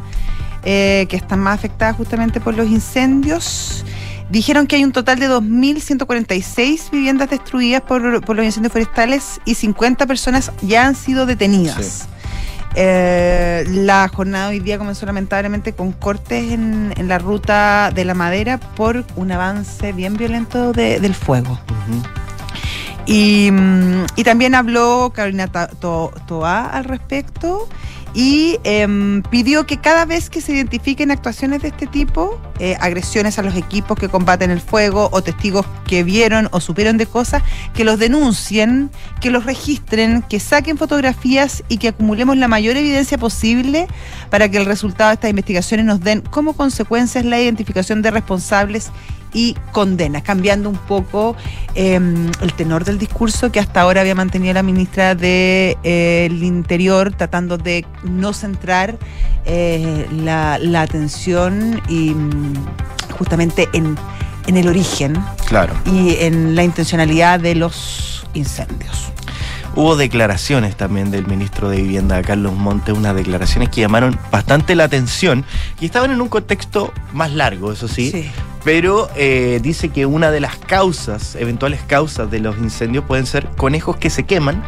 eh, 0.64 1.08
que 1.10 1.16
están 1.16 1.40
más 1.40 1.56
afectadas 1.56 1.96
justamente 1.96 2.40
por 2.42 2.54
los 2.56 2.68
incendios. 2.68 3.86
Dijeron 4.30 4.68
que 4.68 4.76
hay 4.78 4.84
un 4.84 4.92
total 4.92 5.20
de 5.20 5.28
2.146 5.30 6.92
viviendas 6.92 7.30
destruidas 7.30 7.82
por, 7.82 8.24
por 8.24 8.36
los 8.36 8.46
incendios 8.46 8.72
forestales 8.72 9.42
y 9.46 9.56
50 9.56 10.06
personas 10.06 10.52
ya 10.62 10.86
han 10.86 10.96
sido 10.96 11.26
detenidas. 11.26 11.78
Sí. 11.86 12.08
Eh, 12.76 13.66
la 13.68 14.08
jornada 14.08 14.48
hoy 14.50 14.60
día 14.60 14.78
comenzó 14.78 15.06
lamentablemente 15.06 15.74
con 15.74 15.92
cortes 15.92 16.52
en, 16.54 16.94
en 16.96 17.08
la 17.10 17.18
ruta 17.20 17.92
de 17.94 18.06
la 18.06 18.14
madera 18.14 18.58
por 18.60 19.04
un 19.18 19.32
avance 19.34 19.92
bien 19.92 20.16
violento 20.16 20.72
de- 20.72 21.02
del 21.02 21.14
fuego. 21.14 21.60
Y, 23.12 23.52
mm, 23.52 24.06
y 24.16 24.24
también 24.24 24.56
habló 24.56 25.12
Carolina 25.14 25.48
Ta- 25.48 25.68
To- 25.68 26.12
Toá 26.28 26.66
al 26.68 26.86
respecto 26.86 27.68
y 28.14 28.58
em, 28.66 29.22
pidió 29.24 29.66
que 29.66 29.78
cada 29.78 30.04
vez 30.04 30.30
que 30.30 30.42
se 30.42 30.52
identifiquen 30.54 31.12
actuaciones 31.12 31.62
de 31.62 31.70
este 31.70 31.88
tipo, 31.88 32.40
eh, 32.60 32.76
agresiones 32.82 33.40
a 33.40 33.42
los 33.42 33.56
equipos 33.56 33.98
que 33.98 34.10
combaten 34.10 34.52
el 34.52 34.60
fuego 34.60 35.10
o 35.14 35.22
testigos 35.22 35.66
que 35.88 36.04
vieron 36.04 36.50
o 36.52 36.60
supieron 36.60 36.98
de 36.98 37.06
cosas, 37.06 37.42
que 37.74 37.86
los 37.86 38.00
denuncien, 38.00 38.92
que 39.22 39.30
los 39.30 39.46
registren, 39.46 40.24
que 40.24 40.40
saquen 40.42 40.78
fotografías 40.78 41.64
y 41.70 41.78
que 41.78 41.88
acumulemos 41.90 42.36
la 42.36 42.50
mayor 42.50 42.76
evidencia 42.76 43.18
posible 43.18 43.88
para 44.30 44.50
que 44.50 44.58
el 44.58 44.66
resultado 44.66 45.10
de 45.10 45.14
estas 45.16 45.30
investigaciones 45.30 45.86
nos 45.86 46.02
den 46.02 46.20
como 46.22 46.52
consecuencias 46.54 47.24
la 47.24 47.40
identificación 47.42 48.02
de 48.02 48.12
responsables 48.12 48.92
y 49.34 49.56
condenas, 49.72 50.24
cambiando 50.24 50.70
un 50.70 50.78
poco 50.78 51.36
eh, 51.76 51.96
el 52.42 52.54
tenor 52.54 52.84
del 52.84 52.98
discurso 52.98 53.52
que 53.52 53.60
hasta 53.60 53.82
ahora 53.82 54.02
había 54.02 54.16
mantenido 54.16 54.54
la 54.54 54.64
ministra 54.64 55.16
del 55.16 56.44
Interior, 56.44 57.14
tratando 57.14 57.58
de 57.58 57.86
no 58.04 58.34
centrar 58.34 58.98
eh, 59.46 60.08
la, 60.24 60.58
la 60.60 60.82
atención 60.82 61.82
y 61.88 62.12
mm, 62.12 62.54
justamente 63.18 63.70
en, 63.74 63.98
en 64.48 64.58
el 64.58 64.68
origen 64.68 65.18
Claro. 65.48 65.74
y 65.86 66.16
en 66.20 66.56
la 66.56 66.64
intencionalidad 66.64 67.40
de 67.40 67.56
los 67.56 68.26
incendios. 68.34 69.12
Hubo 69.74 69.96
declaraciones 69.96 70.76
también 70.76 71.12
del 71.12 71.26
ministro 71.28 71.70
de 71.70 71.78
Vivienda, 71.78 72.22
Carlos 72.22 72.54
Monte, 72.54 72.92
unas 72.92 73.16
declaraciones 73.16 73.70
que 73.70 73.80
llamaron 73.80 74.20
bastante 74.30 74.76
la 74.76 74.84
atención 74.84 75.46
y 75.80 75.86
estaban 75.86 76.12
en 76.12 76.20
un 76.20 76.28
contexto 76.28 76.92
más 77.14 77.32
largo, 77.32 77.72
eso 77.72 77.88
sí, 77.88 78.30
pero 78.66 79.10
eh, 79.16 79.60
dice 79.64 79.88
que 79.90 80.06
una 80.06 80.30
de 80.30 80.42
las 80.42 80.58
causas, 80.58 81.36
eventuales 81.36 81.80
causas 81.88 82.30
de 82.30 82.40
los 82.40 82.58
incendios 82.58 83.06
pueden 83.06 83.26
ser 83.26 83.48
conejos 83.56 83.96
que 83.96 84.10
se 84.10 84.24
queman 84.24 84.62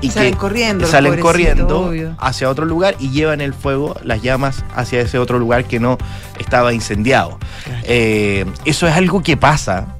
y 0.00 0.10
Salen 0.10 0.32
que 0.32 0.38
corriendo. 0.38 0.86
salen 0.86 1.20
corriendo 1.20 1.80
obvio. 1.82 2.16
hacia 2.18 2.48
otro 2.48 2.64
lugar 2.64 2.96
y 2.98 3.10
llevan 3.10 3.40
el 3.40 3.54
fuego, 3.54 3.94
las 4.02 4.22
llamas 4.22 4.64
hacia 4.74 5.00
ese 5.02 5.18
otro 5.18 5.38
lugar 5.38 5.66
que 5.66 5.78
no 5.78 5.98
estaba 6.38 6.72
incendiado. 6.72 7.38
Claro. 7.64 7.80
Eh, 7.84 8.44
eso 8.64 8.88
es 8.88 8.94
algo 8.94 9.22
que 9.22 9.36
pasa, 9.36 9.94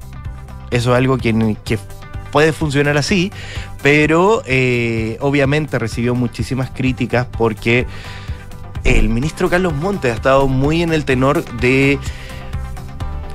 eso 0.71 0.93
es 0.93 0.99
algo 0.99 1.17
que, 1.19 1.57
que 1.65 1.79
puede 2.31 2.53
funcionar 2.53 2.97
así, 2.97 3.31
pero 3.83 4.43
eh, 4.47 5.17
obviamente 5.21 5.79
recibió 5.79 6.15
muchísimas 6.15 6.71
críticas 6.71 7.27
porque 7.31 7.87
el 8.85 9.09
ministro 9.09 9.49
Carlos 9.51 9.75
Montes 9.75 10.13
ha 10.13 10.15
estado 10.15 10.49
muy 10.49 10.83
en 10.83 10.93
el 10.93 11.05
tenor 11.05 11.45
de 11.61 11.99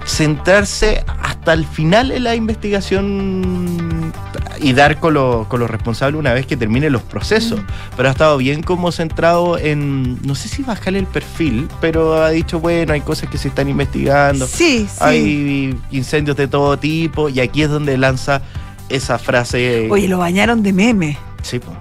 centrarse 0.06 1.04
hasta 1.22 1.54
el 1.54 1.66
final 1.66 2.12
en 2.12 2.24
la 2.26 2.36
investigación 2.36 4.14
y 4.60 4.74
dar 4.74 5.00
con, 5.00 5.16
lo- 5.16 5.48
con 5.50 5.60
los 5.60 5.70
responsables 5.70 6.20
una 6.20 6.32
vez 6.34 6.46
que 6.46 6.56
terminen 6.56 6.94
los 6.94 7.02
procesos. 7.02 7.60
Pero 7.98 8.10
ha 8.10 8.12
estado 8.12 8.38
bien 8.38 8.62
como 8.62 8.92
centrado 8.92 9.58
en, 9.58 10.22
no 10.26 10.36
sé 10.36 10.48
si 10.48 10.62
bajarle 10.62 11.00
el 11.00 11.08
perfil, 11.08 11.68
pero 11.82 12.22
ha 12.24 12.30
dicho, 12.30 12.60
bueno, 12.60 12.94
hay 12.94 13.02
cosas 13.02 13.30
que 13.30 13.38
se 13.40 13.48
están 13.48 13.68
investigando, 13.68 14.46
Sí, 14.48 14.88
sí. 14.90 14.98
hay 15.00 15.80
incendios 15.92 16.38
de 16.38 16.48
todo 16.48 16.78
tipo, 16.78 17.28
y 17.30 17.40
aquí 17.40 17.64
es 17.64 17.70
donde 17.70 17.98
lanza 17.98 18.42
esa 18.90 19.18
frase. 19.18 19.88
Oye, 19.92 20.08
lo 20.08 20.18
bañaron 20.20 20.64
de 20.64 20.74
meme. 20.74 21.18
Sí, 21.42 21.60
po. 21.60 21.72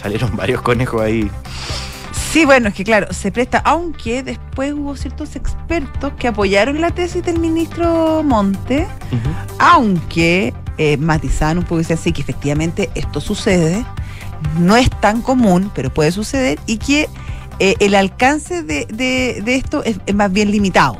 salieron 0.00 0.36
varios 0.36 0.62
conejos 0.62 1.00
ahí. 1.02 1.30
Sí, 2.32 2.44
bueno, 2.46 2.68
es 2.68 2.74
que 2.74 2.82
claro, 2.84 3.12
se 3.12 3.30
presta, 3.30 3.58
aunque 3.58 4.22
después 4.22 4.72
hubo 4.72 4.96
ciertos 4.96 5.36
expertos 5.36 6.14
que 6.18 6.28
apoyaron 6.28 6.80
la 6.80 6.90
tesis 6.90 7.22
del 7.22 7.38
ministro 7.38 8.22
Monte, 8.24 8.86
aunque 9.58 10.54
eh, 10.78 10.96
matizaban 10.96 11.58
un 11.58 11.64
poco 11.64 11.76
y 11.76 11.78
decían 11.78 11.98
sí, 11.98 12.12
que 12.12 12.22
efectivamente 12.22 12.90
esto 12.94 13.20
sucede, 13.20 13.84
no 14.58 14.76
es 14.76 14.88
tan 15.00 15.20
común, 15.22 15.70
pero 15.74 15.92
puede 15.92 16.10
suceder, 16.12 16.58
y 16.66 16.78
que 16.78 17.08
eh, 17.58 17.74
el 17.80 17.94
alcance 17.94 18.62
de, 18.62 18.86
de- 18.86 19.42
de 19.44 19.54
esto 19.56 19.84
es, 19.84 19.98
es 20.06 20.14
más 20.14 20.32
bien 20.32 20.50
limitado. 20.50 20.96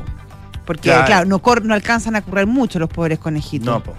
Porque, 0.65 0.83
Claro. 0.89 1.05
claro, 1.05 1.25
no, 1.25 1.39
cor- 1.39 1.65
no 1.65 1.73
alcanzan 1.73 2.15
a 2.15 2.21
correr 2.21 2.47
mucho 2.47 2.79
los 2.79 2.89
pobres 2.89 3.19
conejitos. 3.19 3.65
No, 3.65 3.83
po. 3.83 3.93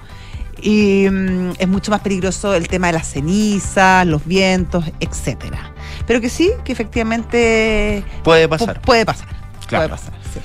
Y 0.62 1.08
mm, 1.10 1.52
es 1.58 1.68
mucho 1.68 1.90
más 1.90 2.00
peligroso 2.00 2.54
el 2.54 2.68
tema 2.68 2.88
de 2.88 2.94
las 2.94 3.08
cenizas, 3.10 4.06
los 4.06 4.24
vientos, 4.26 4.84
etcétera. 5.00 5.72
Pero 6.06 6.20
que 6.20 6.28
sí, 6.28 6.50
que 6.64 6.72
efectivamente 6.72 8.04
puede 8.22 8.46
pu- 8.46 8.50
pasar. 8.50 8.80
puede 8.82 9.04
pasar. 9.06 9.28
Claro. 9.66 9.88
Puede 9.88 9.88
pasar, 9.88 10.14
sí. 10.32 10.40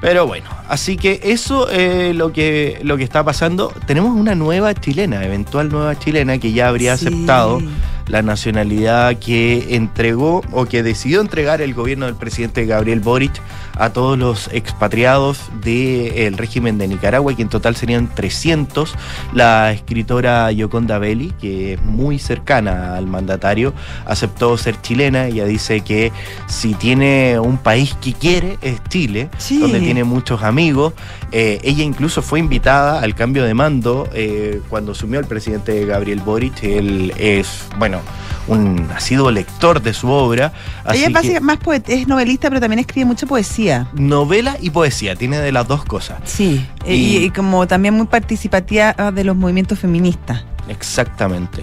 Pero 0.00 0.28
bueno, 0.28 0.48
así 0.68 0.96
que 0.96 1.20
eso 1.24 1.68
es 1.70 2.14
lo 2.14 2.32
que, 2.32 2.78
lo 2.82 2.96
que 2.96 3.02
está 3.02 3.24
pasando. 3.24 3.72
Tenemos 3.86 4.12
una 4.16 4.34
nueva 4.36 4.72
chilena, 4.74 5.24
eventual 5.24 5.68
nueva 5.70 5.98
chilena, 5.98 6.38
que 6.38 6.52
ya 6.52 6.68
habría 6.68 6.96
Sí. 6.96 7.06
aceptado 7.08 7.60
la 8.06 8.22
nacionalidad 8.22 9.16
que 9.18 9.74
entregó 9.74 10.42
o 10.52 10.66
que 10.66 10.82
decidió 10.84 11.20
entregar 11.20 11.60
el 11.60 11.74
gobierno 11.74 12.06
del 12.06 12.14
presidente 12.14 12.64
Gabriel 12.64 13.00
Boric 13.00 13.32
a 13.78 13.90
todos 13.90 14.18
los 14.18 14.48
expatriados 14.52 15.38
del 15.62 16.36
régimen 16.36 16.78
de 16.78 16.88
Nicaragua, 16.88 17.34
que 17.34 17.42
en 17.42 17.48
total 17.48 17.76
serían 17.76 18.12
300. 18.14 18.94
La 19.32 19.72
escritora 19.72 20.50
Yoconda 20.52 20.98
Belli, 20.98 21.32
que 21.40 21.74
es 21.74 21.82
muy 21.82 22.18
cercana 22.18 22.96
al 22.96 23.06
mandatario, 23.06 23.72
aceptó 24.06 24.56
ser 24.58 24.80
chilena. 24.80 25.26
Ella 25.26 25.44
dice 25.44 25.80
que 25.82 26.12
si 26.48 26.74
tiene 26.74 27.38
un 27.38 27.58
país 27.58 27.94
que 28.00 28.12
quiere 28.12 28.58
es 28.62 28.82
Chile, 28.88 29.30
Sí. 29.38 29.58
donde 29.58 29.80
tiene 29.80 30.04
muchos 30.04 30.42
amigos. 30.42 30.92
Eh, 31.30 31.60
ella 31.62 31.84
incluso 31.84 32.22
fue 32.22 32.38
invitada 32.40 33.00
al 33.00 33.14
cambio 33.14 33.44
de 33.44 33.54
mando 33.54 34.08
eh, 34.12 34.60
cuando 34.68 34.92
asumió 34.92 35.20
el 35.20 35.26
presidente 35.26 35.84
Gabriel 35.84 36.20
Boric. 36.20 36.62
Él 36.64 37.12
es, 37.16 37.64
bueno, 37.78 38.00
un 38.48 38.88
asiduo 38.94 39.30
lector 39.30 39.80
de 39.82 39.92
su 39.92 40.08
obra. 40.08 40.52
Así 40.84 40.98
Ella 40.98 41.20
es, 41.20 41.28
que 41.30 41.40
más 41.40 41.58
es 41.86 42.08
novelista, 42.08 42.48
pero 42.48 42.60
también 42.60 42.80
escribe 42.80 43.04
mucha 43.04 43.26
poesía. 43.26 43.67
Novela 43.94 44.56
y 44.60 44.70
poesía, 44.70 45.14
tiene 45.16 45.38
de 45.38 45.52
las 45.52 45.66
dos 45.68 45.84
cosas. 45.84 46.18
Sí. 46.24 46.66
Y- 46.86 46.92
Y, 46.94 47.16
y 47.24 47.30
como 47.30 47.66
también 47.66 47.94
muy 47.94 48.06
participativa 48.06 48.92
de 49.12 49.24
los 49.24 49.36
movimientos 49.36 49.78
feministas. 49.78 50.44
Exactamente. 50.68 51.62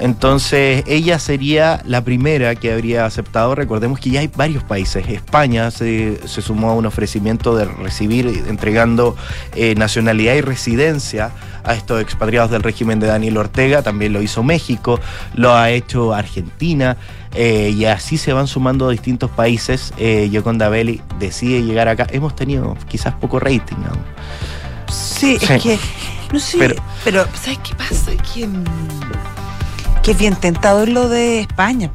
Entonces, 0.00 0.84
ella 0.86 1.18
sería 1.18 1.80
la 1.86 2.02
primera 2.04 2.54
que 2.54 2.72
habría 2.72 3.06
aceptado. 3.06 3.54
Recordemos 3.54 3.98
que 3.98 4.10
ya 4.10 4.20
hay 4.20 4.28
varios 4.34 4.62
países. 4.64 5.06
España 5.08 5.70
se, 5.70 6.18
se 6.26 6.42
sumó 6.42 6.70
a 6.70 6.74
un 6.74 6.84
ofrecimiento 6.86 7.56
de 7.56 7.64
recibir, 7.64 8.26
entregando 8.48 9.16
eh, 9.54 9.74
nacionalidad 9.76 10.34
y 10.34 10.40
residencia 10.42 11.30
a 11.64 11.74
estos 11.74 12.02
expatriados 12.02 12.50
del 12.50 12.62
régimen 12.62 13.00
de 13.00 13.06
Daniel 13.06 13.38
Ortega. 13.38 13.82
También 13.82 14.12
lo 14.12 14.20
hizo 14.20 14.42
México, 14.42 15.00
lo 15.34 15.54
ha 15.54 15.70
hecho 15.70 16.12
Argentina. 16.12 16.96
Eh, 17.34 17.70
y 17.76 17.84
así 17.86 18.18
se 18.18 18.32
van 18.32 18.46
sumando 18.46 18.88
distintos 18.90 19.30
países. 19.30 19.92
Eh, 19.96 20.28
Yoconda 20.30 20.68
Belli 20.68 21.00
decide 21.18 21.62
llegar 21.62 21.88
acá. 21.88 22.06
Hemos 22.10 22.34
tenido 22.36 22.76
quizás 22.88 23.14
poco 23.14 23.38
rating 23.40 23.76
aún. 23.88 24.00
Sí, 24.90 25.38
Sí. 25.40 25.52
es 25.52 25.62
que. 25.62 25.78
No 26.32 26.38
sé, 26.40 26.56
Pero- 26.58 26.76
pero, 27.04 27.26
¿sabes 27.40 27.58
qué 27.58 27.74
pasa? 27.74 28.10
Que, 28.34 28.48
que 30.02 30.10
es 30.12 30.18
bien 30.18 30.34
tentador 30.34 30.88
lo 30.88 31.08
de 31.08 31.40
España. 31.40 31.90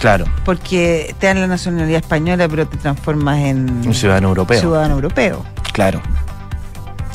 Claro, 0.00 0.26
Porque 0.44 1.14
te 1.18 1.26
dan 1.26 1.40
la 1.40 1.46
nacionalidad 1.48 1.98
española, 2.00 2.48
pero 2.48 2.68
te 2.68 2.76
transformas 2.76 3.38
en 3.40 3.84
un 3.86 3.94
ciudadano 3.94 4.28
europeo. 4.28 4.60
ciudadano 4.60 4.94
europeo. 4.94 5.44
Claro. 5.72 6.00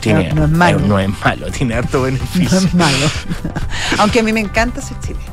Tiene, 0.02 0.30
No- 0.34 0.36
no 0.36 0.46
es 0.46 0.52
malo. 0.52 0.80
No 0.80 1.00
es 1.00 1.10
malo, 1.24 1.50
tiene 1.52 1.76
harto 1.76 1.98
No 2.00 2.04
beneficio. 2.04 2.58
es 2.58 2.74
malo. 2.74 2.98
Aunque 4.00 4.20
a 4.20 4.24
mí 4.24 4.34
me 4.34 4.42
encanta 4.42 4.82
ser 4.82 5.00
chilena. 5.00 5.24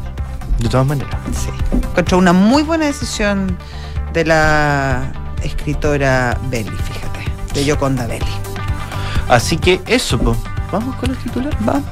De 0.61 0.69
todas 0.69 0.87
maneras. 0.87 1.15
Sí. 1.33 1.51
Contra 1.95 2.17
una 2.17 2.33
muy 2.33 2.63
buena 2.63 2.87
decisión 2.87 3.57
de 4.13 4.25
la 4.25 5.13
escritora 5.43 6.39
Belli, 6.49 6.71
fíjate, 6.71 7.25
de 7.55 7.65
Yoconda 7.65 8.07
Belli. 8.07 8.25
Así 9.29 9.57
que 9.57 9.81
eso, 9.87 10.19
pues. 10.19 10.39
Vamos 10.71 10.95
con 10.97 11.09
los 11.09 11.19
titulares. 11.19 11.59
vamos. 11.61 11.85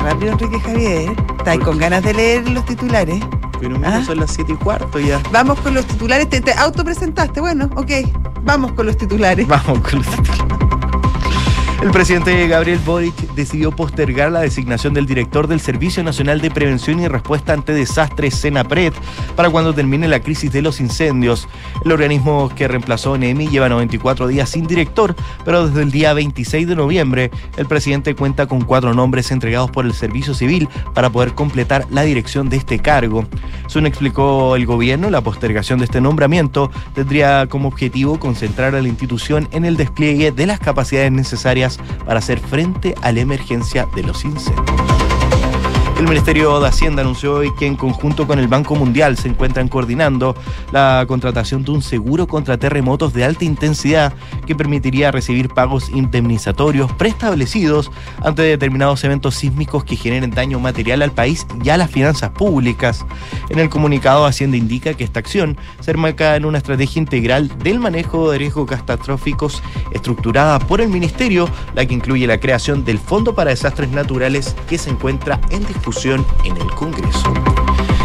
rápido, 0.00 0.32
Enrique 0.32 0.60
Javier. 0.60 1.12
Está 1.38 1.52
ahí 1.52 1.58
con 1.58 1.78
ganas 1.78 2.02
de 2.02 2.14
leer 2.14 2.48
los 2.48 2.64
titulares. 2.64 3.22
Pero 3.60 3.76
mira, 3.78 3.98
¿Ah? 3.98 4.04
son 4.04 4.18
las 4.18 4.32
7 4.32 4.52
y 4.52 4.56
cuarto 4.56 4.98
ya. 4.98 5.20
Vamos 5.30 5.60
con 5.60 5.74
los 5.74 5.84
titulares. 5.86 6.28
Te, 6.28 6.40
te 6.40 6.52
autopresentaste. 6.52 7.40
Bueno, 7.40 7.70
ok. 7.76 7.90
Vamos 8.42 8.72
con 8.72 8.86
los 8.86 8.96
titulares. 8.96 9.46
Vamos 9.46 9.80
con 9.80 9.98
los 9.98 10.06
titulares. 10.10 10.69
El 11.82 11.92
presidente 11.92 12.46
Gabriel 12.46 12.78
Boric 12.84 13.16
decidió 13.34 13.70
postergar 13.72 14.30
la 14.30 14.40
designación 14.40 14.92
del 14.92 15.06
director 15.06 15.48
del 15.48 15.60
Servicio 15.60 16.04
Nacional 16.04 16.42
de 16.42 16.50
Prevención 16.50 17.00
y 17.00 17.08
Respuesta 17.08 17.54
ante 17.54 17.72
Desastres, 17.72 18.34
SENAPRED, 18.34 18.92
para 19.34 19.48
cuando 19.48 19.72
termine 19.72 20.06
la 20.06 20.20
crisis 20.20 20.52
de 20.52 20.60
los 20.60 20.78
incendios. 20.78 21.48
El 21.82 21.92
organismo 21.92 22.50
que 22.54 22.68
reemplazó 22.68 23.16
NEMI 23.16 23.48
lleva 23.48 23.70
94 23.70 24.26
días 24.26 24.50
sin 24.50 24.66
director, 24.66 25.16
pero 25.42 25.68
desde 25.68 25.82
el 25.82 25.90
día 25.90 26.12
26 26.12 26.68
de 26.68 26.76
noviembre 26.76 27.30
el 27.56 27.64
presidente 27.64 28.14
cuenta 28.14 28.46
con 28.46 28.60
cuatro 28.60 28.92
nombres 28.92 29.30
entregados 29.30 29.70
por 29.70 29.86
el 29.86 29.94
Servicio 29.94 30.34
Civil 30.34 30.68
para 30.92 31.08
poder 31.08 31.32
completar 31.32 31.86
la 31.90 32.02
dirección 32.02 32.50
de 32.50 32.58
este 32.58 32.80
cargo. 32.80 33.24
Según 33.68 33.86
explicó 33.86 34.54
el 34.54 34.66
gobierno, 34.66 35.08
la 35.08 35.22
postergación 35.22 35.78
de 35.78 35.86
este 35.86 36.02
nombramiento 36.02 36.70
tendría 36.94 37.46
como 37.46 37.68
objetivo 37.68 38.20
concentrar 38.20 38.74
a 38.74 38.82
la 38.82 38.88
institución 38.88 39.48
en 39.52 39.64
el 39.64 39.78
despliegue 39.78 40.30
de 40.30 40.46
las 40.46 40.60
capacidades 40.60 41.10
necesarias 41.10 41.69
para 42.04 42.18
hacer 42.18 42.40
frente 42.40 42.94
a 43.02 43.12
la 43.12 43.20
emergencia 43.20 43.86
de 43.94 44.02
los 44.02 44.24
incendios. 44.24 44.99
El 46.00 46.08
Ministerio 46.08 46.58
de 46.60 46.66
Hacienda 46.66 47.02
anunció 47.02 47.34
hoy 47.34 47.54
que 47.58 47.66
en 47.66 47.76
conjunto 47.76 48.26
con 48.26 48.38
el 48.38 48.48
Banco 48.48 48.74
Mundial 48.74 49.18
se 49.18 49.28
encuentran 49.28 49.68
coordinando 49.68 50.34
la 50.72 51.04
contratación 51.06 51.62
de 51.62 51.72
un 51.72 51.82
seguro 51.82 52.26
contra 52.26 52.56
terremotos 52.56 53.12
de 53.12 53.22
alta 53.22 53.44
intensidad 53.44 54.14
que 54.46 54.56
permitiría 54.56 55.10
recibir 55.10 55.50
pagos 55.50 55.90
indemnizatorios 55.90 56.90
preestablecidos 56.94 57.92
ante 58.24 58.40
determinados 58.40 59.04
eventos 59.04 59.34
sísmicos 59.34 59.84
que 59.84 59.94
generen 59.94 60.30
daño 60.30 60.58
material 60.58 61.02
al 61.02 61.12
país 61.12 61.46
y 61.62 61.68
a 61.68 61.76
las 61.76 61.90
finanzas 61.90 62.30
públicas. 62.30 63.04
En 63.50 63.58
el 63.58 63.68
comunicado 63.68 64.24
Hacienda 64.24 64.56
indica 64.56 64.94
que 64.94 65.04
esta 65.04 65.20
acción 65.20 65.58
se 65.80 65.90
enmarca 65.90 66.34
en 66.34 66.46
una 66.46 66.56
estrategia 66.56 66.98
integral 66.98 67.58
del 67.58 67.78
manejo 67.78 68.30
de 68.30 68.38
riesgos 68.38 68.70
catastróficos 68.70 69.62
estructurada 69.92 70.60
por 70.60 70.80
el 70.80 70.88
Ministerio, 70.88 71.46
la 71.74 71.84
que 71.84 71.92
incluye 71.92 72.26
la 72.26 72.40
creación 72.40 72.86
del 72.86 72.98
Fondo 72.98 73.34
para 73.34 73.50
Desastres 73.50 73.90
Naturales 73.90 74.56
que 74.66 74.78
se 74.78 74.88
encuentra 74.88 75.38
en 75.50 75.66
discusión 75.66 75.89
en 76.44 76.56
el 76.56 76.70
Congreso. 76.72 77.32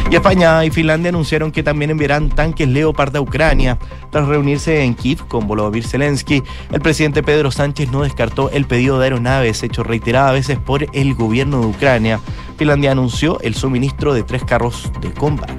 Y 0.09 0.15
España 0.15 0.63
y 0.65 0.71
Finlandia 0.71 1.09
anunciaron 1.09 1.51
que 1.51 1.63
también 1.63 1.91
enviarán 1.91 2.29
tanques 2.29 2.67
Leopard 2.67 3.15
a 3.15 3.21
Ucrania. 3.21 3.77
Tras 4.11 4.27
reunirse 4.27 4.83
en 4.83 4.93
Kiev 4.95 5.27
con 5.27 5.47
Volodymyr 5.47 5.85
Zelensky, 5.85 6.43
el 6.71 6.81
presidente 6.81 7.23
Pedro 7.23 7.51
Sánchez 7.51 7.91
no 7.91 8.03
descartó 8.03 8.49
el 8.49 8.65
pedido 8.65 8.99
de 8.99 9.05
aeronaves 9.05 9.63
hecho 9.63 9.83
reiteradas 9.83 10.33
veces 10.33 10.59
por 10.59 10.85
el 10.93 11.15
gobierno 11.15 11.61
de 11.61 11.67
Ucrania. 11.67 12.19
Finlandia 12.57 12.91
anunció 12.91 13.39
el 13.41 13.55
suministro 13.55 14.13
de 14.13 14.23
tres 14.23 14.43
carros 14.43 14.91
de 15.01 15.11
combate. 15.11 15.53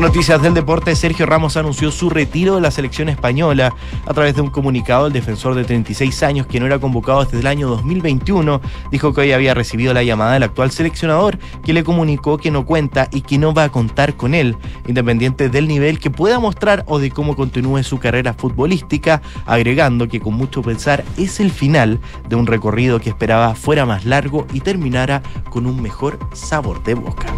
Noticias 0.00 0.42
del 0.42 0.52
deporte, 0.52 0.94
Sergio 0.94 1.24
Ramos 1.24 1.56
anunció 1.56 1.90
su 1.90 2.10
retiro 2.10 2.56
de 2.56 2.60
la 2.60 2.70
selección 2.70 3.08
española. 3.08 3.74
A 4.04 4.12
través 4.12 4.34
de 4.34 4.42
un 4.42 4.50
comunicado, 4.50 5.06
el 5.06 5.12
defensor 5.12 5.54
de 5.54 5.64
36 5.64 6.22
años, 6.22 6.46
que 6.46 6.60
no 6.60 6.66
era 6.66 6.78
convocado 6.78 7.24
desde 7.24 7.40
el 7.40 7.46
año 7.46 7.66
2021, 7.68 8.60
dijo 8.90 9.14
que 9.14 9.22
hoy 9.22 9.32
había 9.32 9.54
recibido 9.54 9.94
la 9.94 10.02
llamada 10.02 10.34
del 10.34 10.42
actual 10.42 10.70
seleccionador, 10.70 11.38
que 11.64 11.72
le 11.72 11.82
comunicó 11.82 12.36
que 12.36 12.50
no 12.50 12.66
cuenta 12.66 13.08
y 13.10 13.22
que 13.22 13.38
no 13.38 13.54
va 13.54 13.64
a 13.64 13.68
contar 13.70 14.16
con 14.16 14.34
él, 14.34 14.56
independiente 14.86 15.48
del 15.48 15.66
nivel 15.66 15.98
que 15.98 16.10
pueda 16.10 16.38
mostrar 16.40 16.84
o 16.86 16.98
de 16.98 17.10
cómo 17.10 17.34
continúe 17.34 17.82
su 17.82 17.98
carrera 17.98 18.34
futbolística, 18.34 19.22
agregando 19.46 20.08
que 20.08 20.20
con 20.20 20.34
mucho 20.34 20.60
pensar 20.60 21.04
es 21.16 21.40
el 21.40 21.50
final 21.50 22.00
de 22.28 22.36
un 22.36 22.46
recorrido 22.46 23.00
que 23.00 23.08
esperaba 23.08 23.54
fuera 23.54 23.86
más 23.86 24.04
largo 24.04 24.46
y 24.52 24.60
terminara 24.60 25.22
con 25.48 25.64
un 25.66 25.80
mejor 25.80 26.18
sabor 26.34 26.82
de 26.84 26.94
boca. 26.94 27.34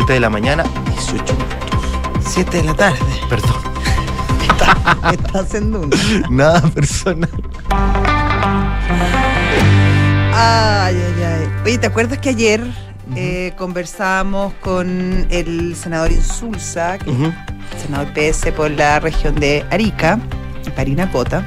7 0.00 0.14
de 0.14 0.20
la 0.20 0.30
mañana, 0.30 0.64
18 0.86 1.22
minutos. 1.34 2.30
7 2.32 2.56
de 2.56 2.64
la 2.64 2.74
tarde. 2.74 2.98
Perdón, 3.28 3.50
Está 5.12 5.40
haciendo 5.40 5.80
uno. 5.82 5.94
nada 6.30 6.62
personal. 6.70 7.28
Ay, 10.34 10.96
ay, 10.96 11.22
ay. 11.22 11.48
Oye, 11.66 11.78
¿te 11.78 11.86
acuerdas 11.86 12.18
que 12.18 12.30
ayer 12.30 12.64
eh, 13.14 13.52
conversábamos 13.58 14.54
con 14.62 15.26
el 15.30 15.76
senador 15.76 16.10
Insulza, 16.12 16.96
que 16.96 17.10
Ujú. 17.10 17.26
es 17.76 17.82
senador 17.82 18.08
PS 18.14 18.52
por 18.56 18.70
la 18.70 19.00
región 19.00 19.34
de 19.34 19.66
Arica, 19.70 20.18
Parinacota? 20.76 21.44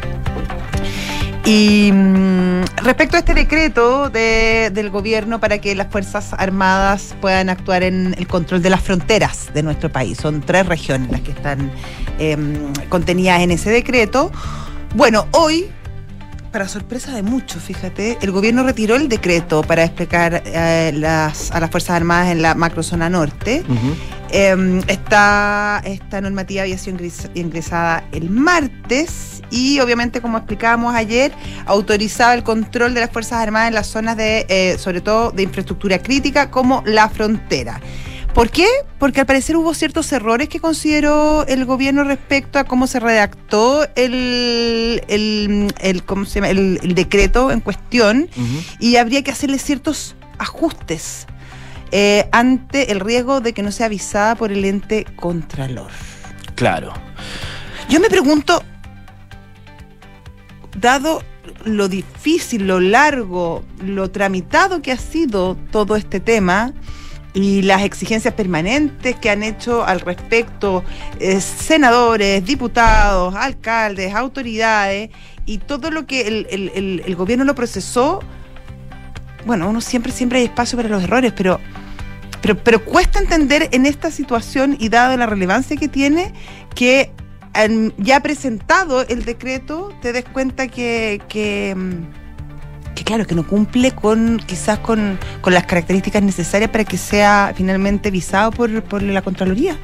Y 1.46 1.92
mm, 1.92 2.64
respecto 2.84 3.18
a 3.18 3.20
este 3.20 3.34
decreto 3.34 4.10
de- 4.10 4.72
del 4.74 4.90
gobierno 4.90 5.40
para 5.42 5.58
que 5.60 5.76
las 5.76 5.88
Fuerzas 5.88 6.32
Armadas 6.38 7.16
puedan 7.20 7.50
actuar 7.50 7.84
en 7.84 8.16
el 8.18 8.28
control 8.28 8.62
de 8.62 8.70
las 8.70 8.82
fronteras 8.82 9.50
de 9.54 9.62
nuestro 9.62 9.92
país, 9.92 10.18
son 10.22 10.40
tres 10.42 10.66
regiones 10.66 11.12
las 11.12 11.22
que 11.22 11.32
están 11.32 11.70
em, 12.18 12.72
contenidas 12.90 13.42
en 13.42 13.52
ese 13.52 13.72
decreto. 13.72 14.32
Bueno, 14.96 15.28
hoy, 15.32 15.66
para 16.54 16.68
sorpresa 16.70 17.12
de 17.14 17.24
muchos, 17.24 17.62
fíjate, 17.64 18.18
el 18.22 18.32
gobierno 18.32 18.64
retiró 18.64 18.96
el 18.96 19.10
decreto 19.10 19.64
para 19.64 19.82
desplegar 19.82 20.44
eh, 20.46 20.92
las, 20.96 21.52
a 21.52 21.60
las 21.60 21.70
Fuerzas 21.72 21.98
Armadas 21.98 22.30
en 22.32 22.42
la 22.42 22.56
macrozona 22.56 23.10
norte. 23.10 23.64
Ujú. 23.68 23.96
Eh, 24.36 24.82
esta, 24.88 25.80
esta 25.86 26.20
normativa 26.20 26.64
había 26.64 26.78
sido 26.80 26.98
ingres- 26.98 27.30
ingresada 27.36 28.04
el 28.12 28.32
martes 28.32 29.44
y 29.52 29.80
obviamente, 29.80 30.22
como 30.22 30.40
explicábamos 30.40 30.96
ayer, 30.96 31.32
autorizaba 31.68 32.34
el 32.34 32.42
control 32.42 32.96
de 32.96 33.02
las 33.02 33.12
Fuerzas 33.12 33.40
Armadas 33.40 33.68
en 33.68 33.76
las 33.76 33.86
zonas 33.88 34.18
de, 34.18 34.48
eh, 34.50 34.78
sobre 34.80 35.02
todo, 35.02 35.30
de 35.32 35.44
infraestructura 35.44 36.00
crítica 36.00 36.50
como 36.50 36.82
la 36.88 37.10
frontera. 37.10 37.80
¿Por 38.34 38.50
qué? 38.50 38.66
Porque 38.98 39.20
al 39.20 39.28
parecer 39.28 39.56
hubo 39.56 39.76
ciertos 39.76 40.12
errores 40.12 40.50
que 40.50 40.60
consideró 40.60 41.46
el 41.46 41.66
gobierno 41.66 42.04
respecto 42.04 42.58
a 42.58 42.64
cómo 42.64 42.88
se 42.88 43.00
redactó 43.00 43.84
el, 43.96 45.04
el, 45.10 45.72
el- 45.80 46.04
¿cómo 46.04 46.26
se 46.26 46.36
llama? 46.40 46.50
el- 46.50 46.80
decreto 46.96 47.52
en 47.52 47.60
cuestión 47.60 48.28
y 48.80 48.96
habría 48.96 49.22
que 49.22 49.30
hacerle 49.30 49.60
ciertos 49.60 50.16
ajustes 50.40 51.28
eh, 51.96 52.28
ante 52.32 52.92
el 52.92 53.00
riesgo 53.00 53.40
de 53.40 53.54
que 53.54 53.62
no 53.62 53.72
sea 53.72 53.86
avisada 53.86 54.34
por 54.36 54.52
el 54.52 54.66
ente 54.66 55.06
contralor. 55.16 55.92
Claro. 56.56 56.92
Yo 57.88 58.00
me 58.00 58.10
pregunto, 58.10 58.64
dado 60.78 61.22
lo 61.66 61.88
difícil, 61.88 62.68
lo 62.68 62.80
largo, 62.80 63.64
lo 63.84 64.10
tramitado 64.12 64.82
que 64.82 64.92
ha 64.92 64.98
sido 64.98 65.56
todo 65.72 65.96
este 65.96 66.20
tema 66.20 66.74
y 67.34 67.62
las 67.64 67.82
exigencias 67.84 68.34
permanentes 68.34 69.16
que 69.16 69.30
han 69.30 69.44
hecho 69.44 69.84
al 69.86 70.00
respecto 70.02 70.84
eh, 71.20 71.42
senadores, 71.42 72.44
diputados, 72.46 73.34
alcaldes, 73.36 74.14
autoridades 74.14 75.10
y 75.46 75.58
todo 75.58 75.90
lo 75.92 76.06
que 76.06 76.28
el, 76.28 76.48
el- 76.50 76.72
el- 76.76 77.04
el 77.06 77.16
gobierno 77.16 77.44
lo 77.44 77.56
procesó, 77.56 78.20
bueno, 79.46 79.68
uno 79.70 79.82
siempre, 79.82 80.12
siempre 80.12 80.40
hay 80.40 80.46
espacio 80.46 80.78
para 80.78 80.90
los 80.90 81.04
errores, 81.04 81.34
pero, 81.36 81.60
pero, 82.44 82.62
pero 82.62 82.84
cuesta 82.84 83.20
entender 83.20 83.70
en 83.72 83.86
esta 83.86 84.12
situación 84.12 84.76
y 84.78 84.90
dado 84.90 85.16
la 85.16 85.26
relevancia 85.26 85.78
que 85.78 85.88
tiene 85.88 86.34
que 86.76 87.10
al 87.54 87.94
ya 87.98 88.20
presentado 88.20 89.08
el 89.08 89.24
decreto 89.24 89.94
te 90.02 90.12
des 90.12 90.26
cuenta 90.26 90.68
que, 90.68 91.22
mm, 91.74 92.94
que 92.96 93.04
claro, 93.06 93.26
que 93.26 93.34
no 93.34 93.48
cumple 93.48 93.92
con 93.92 94.42
quizás 94.46 94.80
con, 94.80 95.18
con 95.40 95.54
las 95.54 95.66
características 95.66 96.22
necesarias 96.22 96.70
para 96.70 96.84
que 96.84 96.98
sea 96.98 97.54
finalmente 97.56 98.12
visado 98.12 98.52
por, 98.52 98.84
por 98.84 99.02
la 99.02 99.22
Contraloría. 99.22 99.78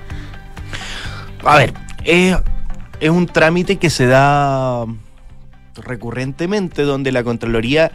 A 1.45 1.56
ver, 1.56 1.74
es, 2.04 2.36
es 3.00 3.10
un 3.10 3.26
trámite 3.26 3.78
que 3.78 3.89
se 3.89 4.06
da 4.06 4.86
recurrentemente 5.76 6.82
donde 6.82 7.13
la 7.13 7.24
Contraloría, 7.24 7.93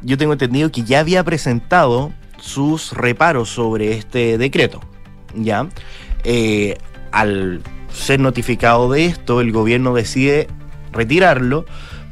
yo 0.00 0.16
tengo 0.16 0.32
entendido 0.32 0.72
que 0.72 0.82
ya 0.82 1.00
había 1.00 1.22
presentado 1.24 2.14
sus 2.38 2.92
reparos 2.92 3.48
sobre 3.48 3.92
este 3.92 4.38
decreto. 4.38 4.80
¿Ya? 5.34 5.68
Eh, 6.24 6.76
al 7.12 7.62
ser 7.92 8.20
notificado 8.20 8.90
de 8.90 9.06
esto, 9.06 9.40
el 9.40 9.52
gobierno 9.52 9.94
decide 9.94 10.48
retirarlo 10.92 11.64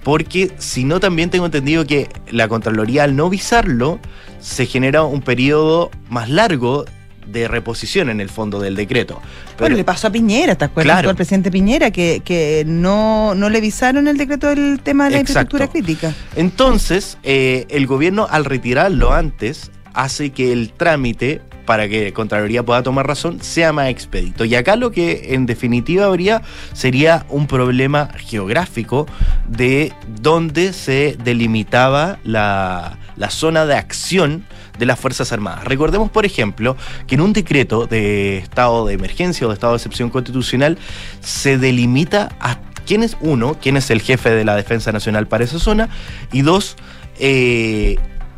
porque 0.03 0.53
si 0.59 0.85
no 0.85 1.01
también 1.01 1.31
tengo 1.31 1.47
entendido 1.47 1.85
que 1.85 2.09
la 2.31 2.47
Contraloría 2.47 3.03
al 3.03 3.17
no 3.17 3.29
visarlo 3.29 3.99
se 4.39 4.67
genera 4.67 5.03
un 5.03 5.21
periodo 5.21 5.91
más 6.09 6.31
largo 6.31 6.85
de 7.27 7.49
reposición 7.49 8.09
en 8.09 8.21
el 8.21 8.29
fondo 8.29 8.61
del 8.61 8.77
decreto. 8.77 9.21
bueno, 9.59 9.75
le 9.75 9.83
pasó 9.83 10.07
a 10.07 10.11
Piñera, 10.11 10.55
¿te 10.55 10.65
acuerdas? 10.65 10.95
Claro. 10.95 11.11
Al 11.11 11.17
presidente 11.17 11.51
Piñera, 11.51 11.91
que, 11.91 12.23
que 12.25 12.63
no, 12.67 13.35
no 13.35 13.51
le 13.51 13.61
visaron 13.61 14.07
el 14.07 14.17
decreto 14.17 14.47
del 14.47 14.79
tema 14.81 15.07
de 15.07 15.11
la 15.11 15.19
Exacto. 15.19 15.57
infraestructura 15.57 15.69
crítica. 15.69 16.15
Entonces, 16.37 17.19
eh, 17.25 17.67
el 17.69 17.89
gobierno 17.89 18.29
al 18.31 18.45
retirarlo 18.45 19.13
antes 19.13 19.73
hace 19.97 20.31
que 20.31 20.53
el 20.53 20.73
trámite 20.73 21.41
para 21.67 21.89
que 21.89 22.13
Contraloría 22.13 22.63
pueda 22.63 22.85
tomar 22.85 23.07
razón, 23.09 23.43
sea 23.43 23.73
más 23.73 23.89
expedito. 23.89 24.45
Y 24.45 24.55
acá 24.55 24.77
lo 24.77 24.93
que 24.93 25.35
en 25.35 25.47
definitiva 25.47 26.07
habría 26.07 26.43
sería 26.73 27.27
un 27.29 27.49
problema 27.49 28.09
geográfico 28.17 29.07
de 29.49 29.93
dónde 30.21 30.73
se 30.73 31.19
delimitaba 31.25 32.21
la, 32.23 32.99
la 33.17 33.31
zona 33.31 33.67
de 33.67 33.75
acción 33.75 34.45
de 34.79 34.87
las 34.87 35.01
Fuerzas 35.01 35.33
Armadas. 35.33 35.65
Recordemos, 35.65 36.11
por 36.11 36.25
ejemplo, 36.25 36.77
que 37.07 37.17
en 37.17 37.23
un 37.23 37.33
decreto 37.33 37.87
de 37.87 38.39
estado 38.39 38.87
de 38.87 38.95
emergencia 38.95 39.47
o 39.47 39.51
de 39.51 39.55
estado 39.55 39.73
de 39.73 39.79
excepción 39.79 40.11
constitucional 40.11 40.79
se 41.21 41.59
delimita 41.59 42.29
a 42.41 42.59
quién 42.87 43.03
es 43.03 43.17
uno, 43.21 43.57
quién 43.61 43.77
es 43.77 43.91
el 43.91 44.01
jefe 44.01 44.31
de 44.31 44.45
la 44.45 44.55
Defensa 44.55 44.93
Nacional 44.93 45.27
para 45.27 45.45
esa 45.45 45.59
zona, 45.59 45.89
y 46.33 46.43
dos, 46.43 46.77
eh, 47.19 47.97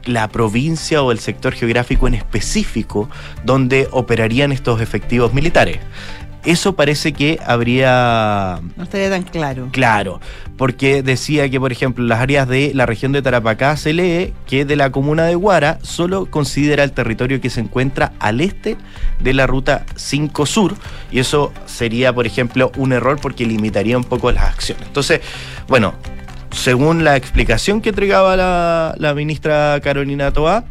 la 0.09 0.29
provincia 0.29 1.03
o 1.03 1.13
el 1.13 1.19
sector 1.19 1.53
geográfico 1.53 2.09
en 2.09 2.15
específico 2.15 3.09
donde 3.45 3.89
operarían 3.93 4.53
estos 4.53 4.81
efectivos 4.81 5.35
militares. 5.35 5.79
Eso 6.45 6.77
parece 6.77 7.13
que 7.13 7.39
habría... 7.45 8.61
No 8.77 8.85
estaría 8.85 9.11
tan 9.11 9.25
claro. 9.25 9.69
Claro, 9.73 10.21
porque 10.57 11.03
decía 11.03 11.51
que, 11.51 11.59
por 11.61 11.73
ejemplo, 11.73 12.05
las 12.05 12.21
áreas 12.21 12.49
de 12.49 12.73
la 12.75 12.87
región 12.87 13.13
de 13.13 13.21
Tarapacá 13.21 13.77
se 13.77 13.93
lee 13.93 14.33
que 14.47 14.65
de 14.65 14.77
la 14.77 14.91
comuna 14.91 15.25
de 15.25 15.35
Guara 15.35 15.79
solo 15.83 16.27
considera 16.27 16.85
el 16.85 16.93
territorio 16.93 17.41
que 17.41 17.51
se 17.51 17.61
encuentra 17.61 18.13
al 18.21 18.41
este 18.41 18.77
de 19.21 19.35
la 19.35 19.47
ruta 19.47 19.85
5 19.97 20.47
Sur, 20.47 20.77
y 21.11 21.19
eso 21.19 21.53
sería, 21.67 22.15
por 22.15 22.27
ejemplo, 22.27 22.71
un 22.77 22.93
error 22.93 23.19
porque 23.21 23.45
limitaría 23.45 23.99
un 23.99 24.05
poco 24.05 24.31
las 24.31 24.45
acciones. 24.45 24.87
Entonces, 24.87 25.21
bueno, 25.67 25.95
según 26.53 27.05
la 27.05 27.17
explicación 27.17 27.81
que 27.81 27.91
entregaba 27.91 28.37
la, 28.37 29.15
ministra 29.15 29.81
Carolina 29.83 30.33
Toá, 30.33 30.65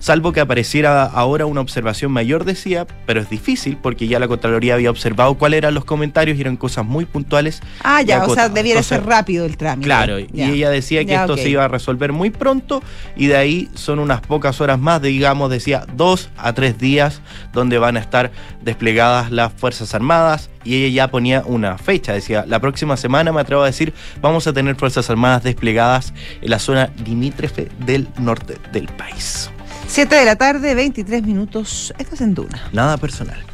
salvo 0.00 0.32
que 0.32 0.40
apareciera 0.40 1.04
ahora 1.04 1.46
una 1.46 1.60
observación 1.60 2.10
mayor, 2.10 2.44
decía, 2.44 2.86
pero 3.06 3.20
es 3.20 3.30
difícil 3.30 3.76
porque 3.76 4.08
ya 4.08 4.18
la 4.18 4.26
Contraloría 4.26 4.74
había 4.74 4.90
observado 4.90 5.34
cuáles 5.34 5.58
eran 5.58 5.74
los 5.74 5.84
comentarios 5.84 6.36
y 6.36 6.40
eran 6.40 6.56
cosas 6.56 6.84
muy 6.84 7.04
puntuales. 7.04 7.62
Ah, 7.84 8.02
ya, 8.02 8.24
o 8.24 8.34
sea, 8.34 8.48
debiera 8.48 8.82
ser 8.82 9.04
rápido 9.04 9.44
el 9.44 9.56
trámite. 9.56 9.86
Claro, 9.86 10.18
y 10.18 10.28
ella 10.42 10.70
decía 10.70 11.04
que 11.04 11.14
esto 11.14 11.36
se 11.36 11.48
iba 11.48 11.64
a 11.64 11.68
resolver 11.68 12.12
muy 12.12 12.30
pronto 12.30 12.82
y 13.14 13.26
de 13.26 13.36
ahí 13.36 13.68
son 13.74 13.98
unas 14.00 14.20
pocas 14.22 14.60
horas 14.60 14.78
más, 14.78 15.00
digamos, 15.02 15.50
decía, 15.50 15.86
dos 15.94 16.30
a 16.36 16.52
tres 16.54 16.78
días 16.78 17.20
donde 17.52 17.78
van 17.78 17.96
a 17.96 18.00
estar 18.00 18.32
desplegadas 18.62 19.30
las 19.30 19.52
Fuerzas 19.52 19.94
Armadas 19.94 20.50
y 20.64 20.76
ella 20.76 20.94
ya 20.94 21.10
ponía 21.10 21.42
una 21.44 21.78
fecha, 21.78 22.12
decía, 22.12 22.44
la 22.46 22.60
próxima 22.60 22.96
semana 22.96 23.32
me 23.32 23.40
atrevo 23.40 23.62
a 23.62 23.66
decir, 23.66 23.92
vamos 24.20 24.46
a 24.46 24.52
tener 24.52 24.76
Fuerzas 24.76 25.08
Armadas 25.10 25.42
desplegadas 25.42 26.14
en 26.40 26.50
la 26.50 26.58
zona 26.58 26.90
limítrofe 27.04 27.68
del 27.84 28.08
norte 28.18 28.56
del 28.72 28.86
país. 28.88 29.50
7 29.90 30.14
de 30.14 30.24
la 30.24 30.36
tarde, 30.36 30.76
23 30.76 31.24
minutos. 31.24 31.92
Esto 31.98 32.14
es 32.14 32.20
en 32.20 32.32
Duna. 32.32 32.62
Nada 32.72 32.96
personal. 32.96 33.44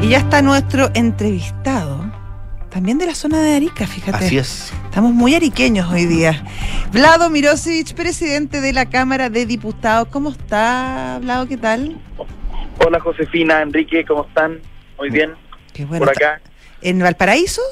Y 0.00 0.10
ya 0.10 0.18
está 0.18 0.40
nuestro 0.40 0.90
entrevistado, 0.94 2.08
también 2.70 2.98
de 2.98 3.06
la 3.06 3.16
zona 3.16 3.42
de 3.42 3.56
Arica, 3.56 3.88
fíjate. 3.88 4.26
Así 4.26 4.38
es. 4.38 4.72
Estamos 4.84 5.12
muy 5.12 5.34
ariqueños 5.34 5.92
hoy 5.92 6.06
día. 6.06 6.44
Vlado 6.92 7.28
Mirosevich, 7.28 7.92
presidente 7.94 8.60
de 8.60 8.72
la 8.72 8.86
Cámara 8.86 9.30
de 9.30 9.46
Diputados. 9.46 10.06
¿Cómo 10.12 10.30
está, 10.30 11.18
Vlado? 11.20 11.48
¿Qué 11.48 11.56
tal? 11.56 12.00
Hola, 12.86 13.00
Josefina, 13.00 13.62
Enrique, 13.62 14.04
¿cómo 14.04 14.26
están? 14.26 14.60
Muy 14.96 15.10
bien. 15.10 15.34
Qué 15.72 15.84
bueno. 15.84 16.06
Por 16.06 16.14
acá. 16.14 16.40
¿En 16.82 17.00
Valparaíso? 17.00 17.62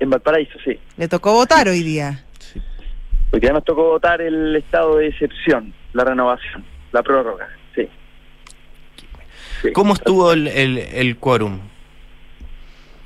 En 0.00 0.10
Valparaíso, 0.10 0.58
sí. 0.64 0.76
¿Le 0.96 1.06
tocó 1.06 1.34
votar 1.34 1.68
hoy 1.68 1.84
día? 1.84 2.24
Porque 3.30 3.46
ya 3.46 3.52
nos 3.52 3.64
tocó 3.64 3.84
votar 3.84 4.20
el 4.20 4.56
estado 4.56 4.96
de 4.96 5.08
excepción, 5.08 5.74
la 5.92 6.04
renovación, 6.04 6.64
la 6.92 7.02
prórroga, 7.02 7.48
sí. 7.74 7.88
sí. 9.62 9.72
¿Cómo 9.72 9.92
estuvo 9.94 10.32
el, 10.32 10.46
el, 10.48 10.78
el 10.78 11.16
quórum? 11.18 11.60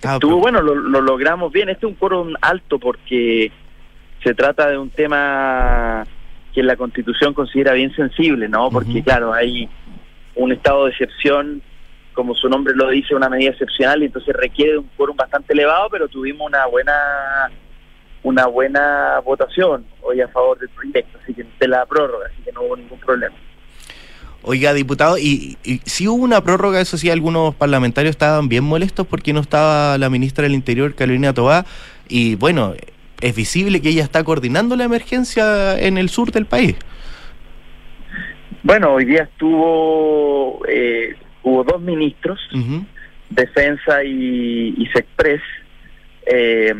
Ah, 0.05 0.15
estuvo 0.15 0.39
bueno, 0.39 0.61
lo, 0.63 0.75
lo, 0.75 1.01
logramos 1.01 1.53
bien. 1.53 1.69
Este 1.69 1.87
es 1.87 1.91
un 1.93 1.97
quórum 1.97 2.35
alto 2.41 2.79
porque 2.79 3.53
se 4.23 4.35
trata 4.35 4.69
de 4.69 4.79
un 4.79 4.91
tema 4.91 6.05
que 6.53 6.63
la 6.63 6.77
Constitución 6.77 7.35
considera 7.35 7.73
bien 7.73 7.95
sensible, 7.95 8.49
¿no? 8.49 8.71
Porque, 8.71 8.91
uh 8.91 8.95
-huh. 8.95 9.05
claro, 9.05 9.33
hay 9.33 9.69
un 10.35 10.53
estado 10.53 10.85
de 10.85 10.91
excepción, 10.91 11.63
como 12.13 12.35
su 12.35 12.49
nombre 12.49 12.75
lo 12.75 12.89
dice, 12.91 13.15
una 13.15 13.29
medida 13.29 13.51
excepcional, 13.51 14.03
y 14.03 14.07
entonces 14.07 14.35
requiere 14.35 14.79
un 14.79 14.89
quórum 14.97 15.17
bastante 15.17 15.53
elevado, 15.53 15.89
pero 15.91 16.09
tuvimos 16.09 16.47
una 16.47 16.67
buena 16.67 17.51
una 18.23 18.47
buena 18.47 19.21
votación 19.25 19.85
hoy 20.03 20.21
a 20.21 20.29
favor 20.29 20.59
del 20.59 20.69
proyecto, 20.71 21.19
así 21.23 21.35
que 21.35 21.45
de 21.59 21.69
la 21.69 21.85
prórroga, 21.87 22.27
así 22.27 22.43
que 22.45 22.53
no 22.53 22.63
hubo 22.63 22.77
ningún 22.77 22.99
problema. 22.99 23.35
Oiga, 24.45 24.75
diputado, 24.75 25.19
y, 25.19 25.57
y 25.63 25.81
si 25.85 26.09
hubo 26.09 26.25
una 26.25 26.41
prórroga, 26.43 26.81
eso 26.81 26.97
sí, 26.99 27.11
algunos 27.11 27.55
parlamentarios 27.55 28.11
estaban 28.11 28.49
bien 28.49 28.65
molestos 28.65 29.07
porque 29.07 29.33
no 29.33 29.41
estaba 29.41 29.97
la 29.99 30.11
ministra 30.11 30.43
del 30.43 30.55
Interior, 30.55 30.95
Carolina 30.95 31.33
Tobá, 31.33 31.65
y 32.09 32.35
bueno, 32.35 32.75
es 33.21 33.37
visible 33.37 33.81
que 33.81 33.91
ella 33.91 34.03
está 34.03 34.25
coordinando 34.25 34.75
la 34.75 34.85
emergencia 34.85 35.79
en 35.79 35.97
el 35.97 36.09
sur 36.09 36.33
del 36.33 36.47
país. 36.47 36.77
Bueno, 38.65 38.95
hoy 38.95 39.05
día 39.05 39.23
estuvo, 39.23 40.61
eh, 40.69 41.15
hubo 41.43 41.65
dos 41.65 41.81
ministros, 41.81 42.39
uh 42.53 42.59
-huh. 42.59 42.87
Defensa 43.31 44.05
y, 44.05 44.75
y 44.77 44.87
Sexpress, 44.93 45.41
eh, 46.27 46.75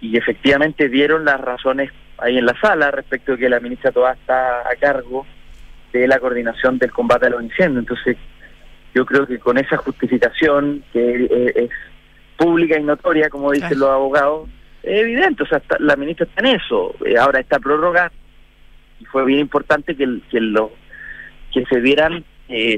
y 0.00 0.16
efectivamente 0.16 0.88
dieron 0.88 1.24
las 1.24 1.40
razones 1.40 1.90
ahí 2.18 2.38
en 2.38 2.46
la 2.46 2.58
sala 2.60 2.90
respecto 2.90 3.32
de 3.32 3.38
que 3.38 3.48
la 3.48 3.60
ministra 3.60 3.92
Toá 3.92 4.12
está 4.12 4.60
a 4.60 4.76
cargo 4.78 5.26
de 5.92 6.06
la 6.06 6.18
coordinación 6.18 6.78
del 6.78 6.90
combate 6.90 7.26
a 7.26 7.30
los 7.30 7.42
incendios. 7.42 7.80
Entonces, 7.80 8.16
yo 8.94 9.04
creo 9.04 9.26
que 9.26 9.38
con 9.38 9.58
esa 9.58 9.76
justificación, 9.76 10.82
que 10.92 11.52
es 11.56 11.70
pública 12.36 12.78
y 12.78 12.82
notoria, 12.82 13.28
como 13.28 13.52
dicen 13.52 13.78
los 13.78 13.90
abogados, 13.90 14.48
es 14.82 15.00
evidente, 15.00 15.42
o 15.42 15.46
sea, 15.46 15.58
está, 15.58 15.76
la 15.78 15.96
ministra 15.96 16.26
está 16.26 16.40
en 16.40 16.56
eso. 16.56 16.94
Eh, 17.04 17.18
ahora 17.18 17.40
está 17.40 17.58
prórroga 17.58 18.10
y 18.98 19.04
fue 19.04 19.24
bien 19.24 19.40
importante 19.40 19.94
que, 19.94 20.20
que, 20.30 20.40
lo, 20.40 20.72
que 21.52 21.64
se 21.66 21.80
vieran 21.80 22.24
eh, 22.48 22.76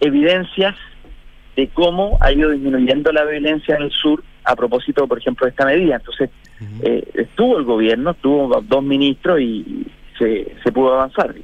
evidencias 0.00 0.74
de 1.56 1.68
cómo 1.68 2.18
ha 2.20 2.32
ido 2.32 2.50
disminuyendo 2.50 3.12
la 3.12 3.24
violencia 3.24 3.76
en 3.76 3.82
el 3.82 3.90
sur 3.90 4.22
a 4.48 4.56
propósito, 4.56 5.06
por 5.06 5.18
ejemplo, 5.18 5.44
de 5.44 5.50
esta 5.50 5.66
medida. 5.66 5.96
Entonces, 5.96 6.30
uh 6.60 6.64
-huh. 6.64 6.88
eh, 6.88 7.08
estuvo 7.14 7.58
el 7.58 7.64
gobierno, 7.64 8.12
estuvo 8.12 8.60
dos 8.62 8.82
ministros 8.82 9.40
y 9.40 9.86
se, 10.18 10.56
se 10.62 10.72
pudo 10.72 10.94
avanzar. 10.94 11.34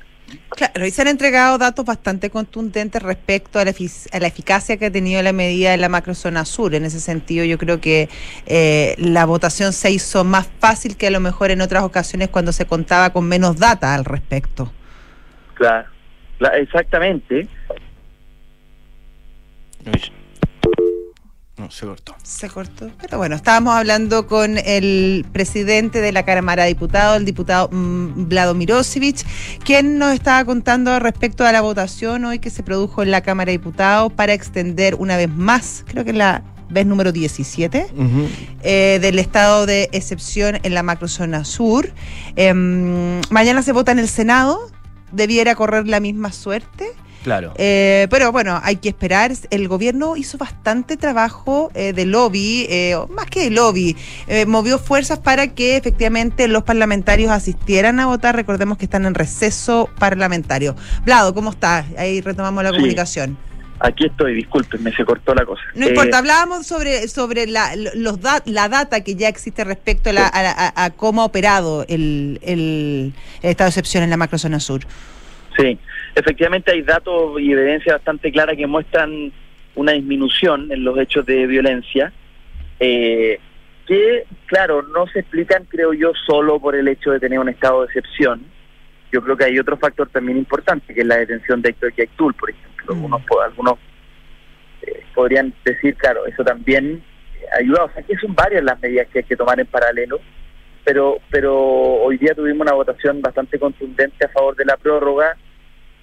Claro, 0.51 0.87
y 0.87 0.91
se 0.91 1.03
han 1.03 1.09
entregado 1.09 1.59
datos 1.59 1.85
bastante 1.85 2.31
contundentes 2.31 3.03
respecto 3.03 3.59
a 3.59 3.65
la, 3.65 3.73
a 3.73 4.19
la, 4.21 4.27
eficacia 4.27 4.77
que 4.79 4.87
ha 4.87 4.91
tenido 4.91 5.23
la 5.23 5.33
medida 5.33 5.75
en 5.75 5.81
la 5.81 5.89
macrozona 5.89 6.45
sur. 6.45 6.75
En 6.75 6.85
ese 6.85 6.99
sentido, 6.99 7.45
yo 7.45 7.59
creo 7.59 7.81
que 7.81 8.09
eh, 8.47 8.95
la 8.99 9.27
votación 9.27 9.73
se 9.73 9.91
hizo 9.91 10.25
más 10.25 10.49
fácil 10.59 10.97
que 10.97 11.09
a 11.09 11.11
lo 11.11 11.21
mejor 11.21 11.51
en 11.51 11.61
otras 11.61 11.83
ocasiones 11.85 12.31
cuando 12.31 12.53
se 12.53 12.67
contaba 12.67 13.11
con 13.11 13.29
menos 13.29 13.59
data 13.59 13.95
al 13.95 14.05
respecto. 14.05 14.73
Claro, 15.55 15.89
exactamente. 16.55 17.49
No, 21.57 21.71
se 21.71 21.87
cortó. 21.87 22.17
Se 22.25 22.49
cortó. 22.49 22.91
Pero 23.01 23.19
bueno, 23.19 23.37
estábamos 23.37 23.75
hablando 23.75 24.27
con 24.27 24.59
el 24.59 25.25
presidente 25.33 26.01
de 26.01 26.11
la 26.11 26.25
Cámara 26.25 26.65
de 26.65 26.71
Diputados, 26.71 27.17
el 27.17 27.25
diputado 27.25 27.69
mmm, 27.71 28.29
Vlado 28.29 28.55
Mirosevich, 28.55 29.25
quien 29.65 29.99
nos 29.99 30.13
estaba 30.15 30.45
contando 30.45 30.99
respecto 30.99 31.45
a 31.45 31.53
la 31.53 31.61
votación 31.61 32.25
hoy 32.25 32.41
que 32.41 32.51
se 32.51 32.65
produjo 32.65 33.05
en 33.05 33.13
la 33.13 33.21
Cámara 33.21 33.53
de 33.53 33.59
Diputados 33.59 34.13
para 34.13 34.33
extender 34.33 34.97
una 34.97 35.17
vez 35.17 35.29
más, 35.31 35.85
creo 35.87 36.03
que 36.03 36.11
es 36.11 36.17
la 36.17 36.43
vez 36.71 36.87
número 36.87 37.13
17, 37.13 37.87
uh 37.95 38.03
-huh. 38.03 38.29
eh, 38.65 38.99
del 39.01 39.21
estado 39.21 39.65
de 39.65 39.89
excepción 39.93 40.59
en 40.65 40.75
la 40.75 40.83
macrozona 40.83 41.45
sur. 41.45 41.93
Eh, 42.35 42.53
mañana 43.31 43.63
se 43.63 43.71
vota 43.71 43.93
en 43.93 44.01
el 44.01 44.09
Senado, 44.09 44.59
debiera 45.13 45.55
correr 45.55 45.87
la 45.87 46.01
misma 46.01 46.33
suerte. 46.33 46.87
Claro. 47.25 47.55
Eh, 47.57 48.07
pero 48.11 48.31
bueno, 48.33 48.61
hay 48.63 48.77
que 48.77 48.91
esperar. 48.91 49.33
El 49.51 49.67
gobierno 49.67 50.15
hizo 50.15 50.37
bastante 50.37 50.99
trabajo 50.99 51.71
eh, 51.75 51.95
de 51.95 52.05
lobby, 52.05 52.67
eh, 52.69 52.97
más 53.09 53.27
que 53.27 53.45
de 53.45 53.51
lobby, 53.51 53.97
eh, 54.29 54.45
movió 54.45 54.79
fuerzas 54.79 55.19
para 55.19 55.49
que 55.49 55.79
efectivamente 55.79 56.47
los 56.49 56.65
parlamentarios 56.65 57.33
asistieran 57.33 57.99
a 57.99 58.07
votar. 58.07 58.37
Recordemos 58.37 58.77
que 58.77 58.85
están 58.85 59.07
en 59.07 59.15
receso 59.15 59.89
parlamentario. 59.99 60.77
Vlado, 61.07 61.33
¿cómo 61.33 61.51
está? 61.51 61.87
Ahí 61.97 62.21
retomamos 62.21 62.63
la 62.63 62.71
sí. 62.71 62.77
comunicación. 62.77 63.39
Aquí 63.81 64.05
estoy, 64.05 64.35
discúlpenme, 64.35 64.95
se 64.95 65.05
cortó 65.05 65.35
la 65.35 65.47
cosa. 65.47 65.63
No 65.75 65.89
importa, 65.89 66.19
hablábamos 66.19 66.67
sobre, 66.67 67.09
sobre 67.09 67.47
la, 67.47 67.75
los 67.77 68.21
da, 68.21 68.43
la 68.45 68.69
data 68.69 69.03
que 69.03 69.15
ya 69.15 69.29
existe 69.29 69.65
respecto 69.65 70.11
a, 70.11 70.13
la, 70.13 70.27
a, 70.27 70.51
a, 70.83 70.85
a 70.85 70.91
cómo 70.91 71.23
ha 71.23 71.25
operado 71.25 71.85
el, 71.89 72.39
el, 72.43 73.15
el 73.43 73.51
estado 73.51 73.69
de 73.69 73.71
excepción 73.71 74.05
en 74.05 74.11
la 74.11 74.17
macrozona 74.17 74.61
sur. 74.61 74.87
Sí, 75.57 75.79
efectivamente 76.15 76.73
hay 76.73 76.83
datos 76.83 77.41
y 77.41 77.53
evidencia 77.53 77.95
bastante 77.95 78.33
clara 78.33 78.57
que 78.57 78.67
muestran 78.67 79.33
una 79.75 79.93
disminución 79.93 80.71
en 80.73 80.85
los 80.85 80.99
hechos 80.99 81.27
de 81.27 81.47
violencia, 81.47 82.13
eh, 82.81 83.39
que, 83.87 84.25
claro, 84.47 84.83
no 84.83 85.07
se 85.09 85.21
explican, 85.21 85.65
creo 85.65 85.93
yo, 85.93 86.13
solo 86.27 86.59
por 86.59 86.75
el 86.75 86.89
hecho 86.89 87.11
de 87.11 87.21
tener 87.21 87.39
un 87.39 87.49
estado 87.49 87.81
de 87.81 87.87
excepción, 87.87 88.45
yo 89.13 89.23
creo 89.23 89.37
que 89.37 89.45
hay 89.45 89.59
otro 89.59 89.77
factor 89.77 90.09
también 90.09 90.39
importante, 90.39 90.93
que 90.93 91.03
es 91.03 91.07
la 91.07 91.19
detención 91.19 91.63
de 91.63 91.71
Héctor 91.71 91.95
Yaiktul, 91.95 92.35
por 92.35 92.51
ejemplo. 92.51 92.95
Mm. 92.97 93.15
algunos 93.45 93.79
eh, 94.83 95.05
podrían 95.15 95.55
decir, 95.65 95.95
claro, 95.95 96.27
eso 96.27 96.43
también 96.43 97.03
ayuda. 97.57 97.85
O 97.85 97.91
sea, 97.93 98.03
que 98.03 98.17
son 98.17 98.35
varias 98.35 98.65
las 98.65 98.81
medidas 98.81 99.07
que 99.09 99.21
hay 99.21 99.25
que 99.25 99.37
tomar 99.37 99.61
en 99.61 99.67
paralelo, 99.67 100.21
pero, 100.85 101.19
pero 101.31 101.55
hoy 101.55 102.19
día 102.19 102.35
tuvimos 102.35 102.63
una 102.63 102.73
votación 102.73 103.23
bastante 103.23 103.59
contundente 103.59 104.25
a 104.25 104.31
favor 104.31 104.57
de 104.57 104.65
la 104.65 104.77
prórroga, 104.77 105.37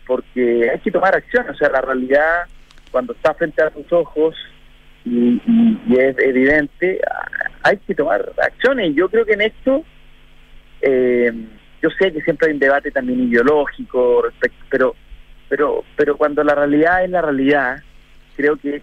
porque 0.07 0.69
hay 0.69 0.79
que 0.79 0.91
tomar 0.91 1.15
acción. 1.15 1.49
O 1.49 1.55
sea, 1.55 1.69
la 1.69 1.81
realidad, 1.81 2.43
cuando 2.91 3.13
está 3.13 3.33
frente 3.33 3.63
a 3.63 3.69
tus 3.69 3.91
ojos 3.91 4.35
y, 5.05 5.41
es 5.97 6.17
evidente, 6.19 6.99
hay 7.63 7.77
que 7.77 7.95
tomar 7.95 8.31
acciones. 8.41 8.95
Yo 8.95 9.09
creo 9.09 9.25
que 9.25 9.33
en 9.33 9.41
esto... 9.41 9.83
Eh, 10.81 11.31
yo 11.81 11.89
sé 11.99 12.11
que 12.11 12.21
siempre 12.21 12.47
hay 12.47 12.53
un 12.53 12.59
debate 12.59 12.91
también 12.91 13.27
ideológico 13.27 14.21
respecto, 14.23 14.65
pero 14.69 14.95
pero 15.49 15.83
pero 15.97 16.15
cuando 16.15 16.43
la 16.43 16.55
realidad 16.55 17.03
es 17.03 17.09
la 17.09 17.21
realidad, 17.21 17.77
creo 18.35 18.55
que 18.57 18.81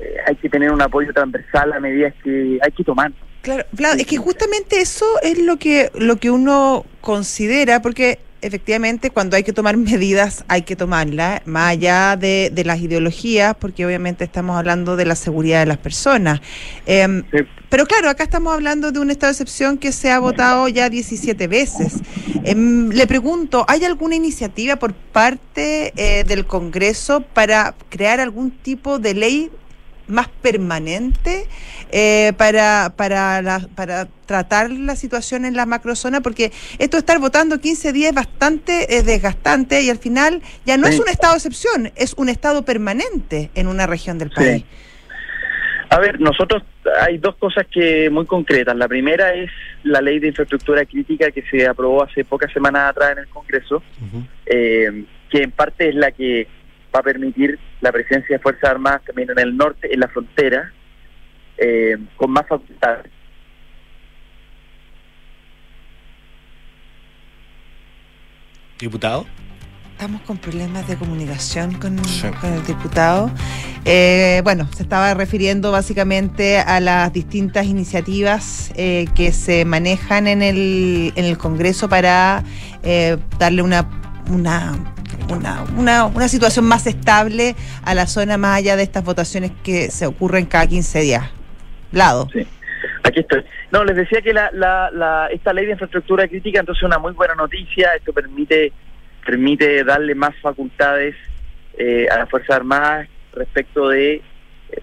eh, 0.00 0.16
hay 0.26 0.36
que 0.36 0.48
tener 0.48 0.70
un 0.70 0.82
apoyo 0.82 1.12
transversal 1.12 1.72
a 1.72 1.80
medidas 1.80 2.12
que 2.22 2.58
hay 2.60 2.72
que 2.72 2.84
tomar. 2.84 3.12
Claro, 3.42 3.64
es 3.98 4.06
que 4.06 4.16
justamente 4.16 4.80
eso 4.80 5.06
es 5.22 5.38
lo 5.38 5.58
que 5.58 5.90
lo 5.94 6.16
que 6.16 6.30
uno 6.30 6.84
considera, 7.00 7.80
porque 7.82 8.18
efectivamente 8.44 9.10
cuando 9.10 9.36
hay 9.36 9.42
que 9.42 9.52
tomar 9.52 9.76
medidas 9.76 10.44
hay 10.48 10.62
que 10.62 10.76
tomarlas, 10.76 11.40
más 11.46 11.70
allá 11.70 12.16
de, 12.16 12.52
las 12.64 12.80
ideologías, 12.80 13.54
porque 13.58 13.84
obviamente 13.84 14.24
estamos 14.24 14.56
hablando 14.56 14.96
de 14.96 15.06
la 15.06 15.14
seguridad 15.14 15.60
de 15.60 15.66
las 15.66 15.78
personas. 15.78 16.40
Em, 16.86 17.24
pero 17.68 17.86
claro, 17.86 18.08
acá 18.08 18.22
estamos 18.24 18.52
hablando 18.52 18.92
de 18.92 19.00
un 19.00 19.10
estado 19.10 19.32
de 19.32 19.34
excepción 19.34 19.78
que 19.78 19.92
se 19.92 20.10
ha 20.10 20.18
votado 20.18 20.68
ya 20.68 20.88
17 20.88 21.46
veces. 21.48 21.94
Em, 22.44 22.90
le 22.90 23.06
pregunto, 23.06 23.64
¿hay 23.68 23.84
alguna 23.84 24.14
iniciativa 24.14 24.76
por 24.76 24.94
parte 24.94 25.92
eh, 25.96 26.24
del 26.24 26.46
Congreso 26.46 27.20
para 27.20 27.74
crear 27.88 28.20
algún 28.20 28.50
tipo 28.50 28.98
de 28.98 29.14
ley 29.14 29.50
más 30.06 30.28
permanente 30.28 31.46
eh, 31.90 32.32
para, 32.36 32.92
para, 32.96 33.60
para 33.74 34.06
tratar 34.26 34.70
la 34.70 34.96
situación 34.96 35.44
en 35.44 35.54
la 35.54 35.66
macrozona, 35.66 36.20
porque 36.20 36.52
esto 36.78 36.96
de 36.96 37.00
estar 37.00 37.18
votando 37.18 37.60
15 37.60 37.92
días 37.92 38.10
es 38.10 38.14
bastante 38.14 38.86
desgastante 39.02 39.82
y 39.82 39.90
al 39.90 39.98
final 39.98 40.42
ya 40.64 40.76
no 40.76 40.86
es 40.86 40.98
un 40.98 41.08
estado 41.08 41.34
de 41.34 41.38
excepción, 41.38 41.92
es 41.96 42.14
un 42.14 42.28
estado 42.28 42.64
permanente 42.64 43.50
en 43.54 43.66
una 43.66 43.86
región 43.86 44.18
del 44.18 44.30
país. 44.30 44.64
A 45.90 46.00
ver, 46.00 46.20
nosotros 46.20 46.62
hay 47.02 47.18
dos 47.18 47.36
cosas 47.36 47.66
que 47.70 48.10
muy 48.10 48.26
concretas. 48.26 48.74
La 48.76 48.88
primera 48.88 49.32
es 49.32 49.50
la 49.84 50.00
ley 50.00 50.18
de 50.18 50.28
infraestructura 50.28 50.84
crítica 50.86 51.30
que 51.30 51.42
se 51.42 51.66
aprobó 51.68 52.02
hace 52.02 52.24
pocas 52.24 52.52
semanas 52.52 52.90
atrás 52.90 53.12
en 53.12 53.18
el 53.18 53.28
Congreso, 53.28 53.82
eh, 54.46 55.04
que 55.30 55.42
en 55.42 55.50
parte 55.52 55.90
es 55.90 55.94
la 55.94 56.10
que 56.10 56.48
va 56.94 57.00
a 57.00 57.02
permitir 57.02 57.58
la 57.80 57.90
presencia 57.90 58.36
de 58.36 58.42
Fuerzas 58.42 58.70
Armadas 58.70 59.02
también 59.04 59.30
en 59.30 59.38
el 59.38 59.56
norte, 59.56 59.92
en 59.92 60.00
la 60.00 60.08
frontera, 60.08 60.72
eh, 61.58 61.96
con 62.16 62.30
más 62.30 62.46
facultades. 62.46 63.10
Diputado. 68.78 69.26
Estamos 69.92 70.22
con 70.22 70.38
problemas 70.38 70.86
de 70.88 70.96
comunicación 70.96 71.74
con, 71.74 71.96
el 71.98 72.66
diputado. 72.66 73.30
Eh, 73.84 74.40
bueno, 74.42 74.68
se 74.74 74.82
estaba 74.82 75.14
refiriendo 75.14 75.70
básicamente 75.70 76.58
a 76.58 76.80
las 76.80 77.12
distintas 77.12 77.66
iniciativas 77.66 78.72
eh, 78.74 79.06
que 79.14 79.32
se 79.32 79.64
manejan 79.64 80.26
en 80.26 80.42
el, 80.42 81.12
en 81.14 81.24
el 81.24 81.38
Congreso 81.38 81.88
para 81.88 82.42
darle 83.38 83.62
una, 83.62 83.88
una 84.30 84.74
una, 85.30 85.64
una, 85.76 86.06
una 86.06 86.28
situación 86.28 86.64
más 86.64 86.86
estable 86.86 87.54
a 87.84 87.94
la 87.94 88.06
zona 88.06 88.36
más 88.36 88.58
allá 88.58 88.76
de 88.76 88.82
estas 88.82 89.04
votaciones 89.04 89.52
que 89.62 89.90
se 89.90 90.06
ocurren 90.06 90.46
cada 90.46 90.66
15 90.66 91.00
días. 91.00 91.30
Lado. 91.92 92.28
Sí. 92.32 92.46
Aquí 93.02 93.20
estoy. 93.20 93.44
No, 93.70 93.84
les 93.84 93.96
decía 93.96 94.20
que 94.20 94.32
la, 94.32 94.50
la, 94.52 95.28
esta 95.32 95.52
ley 95.52 95.66
de 95.66 95.72
infraestructura 95.72 96.26
crítica 96.28 96.60
entonces 96.60 96.82
es 96.82 96.86
una 96.86 96.98
muy 96.98 97.12
buena 97.12 97.34
noticia. 97.34 97.94
Esto 97.94 98.12
permite 98.12 98.72
permite 99.24 99.82
darle 99.84 100.14
más 100.14 100.34
facultades 100.42 101.14
eh, 101.78 102.06
a 102.10 102.18
las 102.18 102.28
Fuerzas 102.28 102.56
Armadas 102.56 103.08
respecto 103.32 103.88
de, 103.88 104.16
eh, 104.16 104.22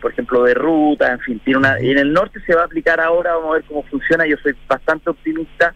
por 0.01 0.11
ejemplo, 0.11 0.43
de 0.43 0.55
ruta, 0.55 1.11
en 1.11 1.19
fin. 1.19 1.39
Tiene 1.43 1.59
una, 1.59 1.79
y 1.79 1.91
en 1.91 1.99
el 1.99 2.11
norte 2.11 2.39
se 2.45 2.55
va 2.55 2.63
a 2.63 2.65
aplicar 2.65 2.99
ahora, 2.99 3.35
vamos 3.35 3.51
a 3.51 3.53
ver 3.53 3.63
cómo 3.65 3.83
funciona. 3.83 4.25
Yo 4.25 4.37
soy 4.41 4.55
bastante 4.67 5.11
optimista. 5.11 5.75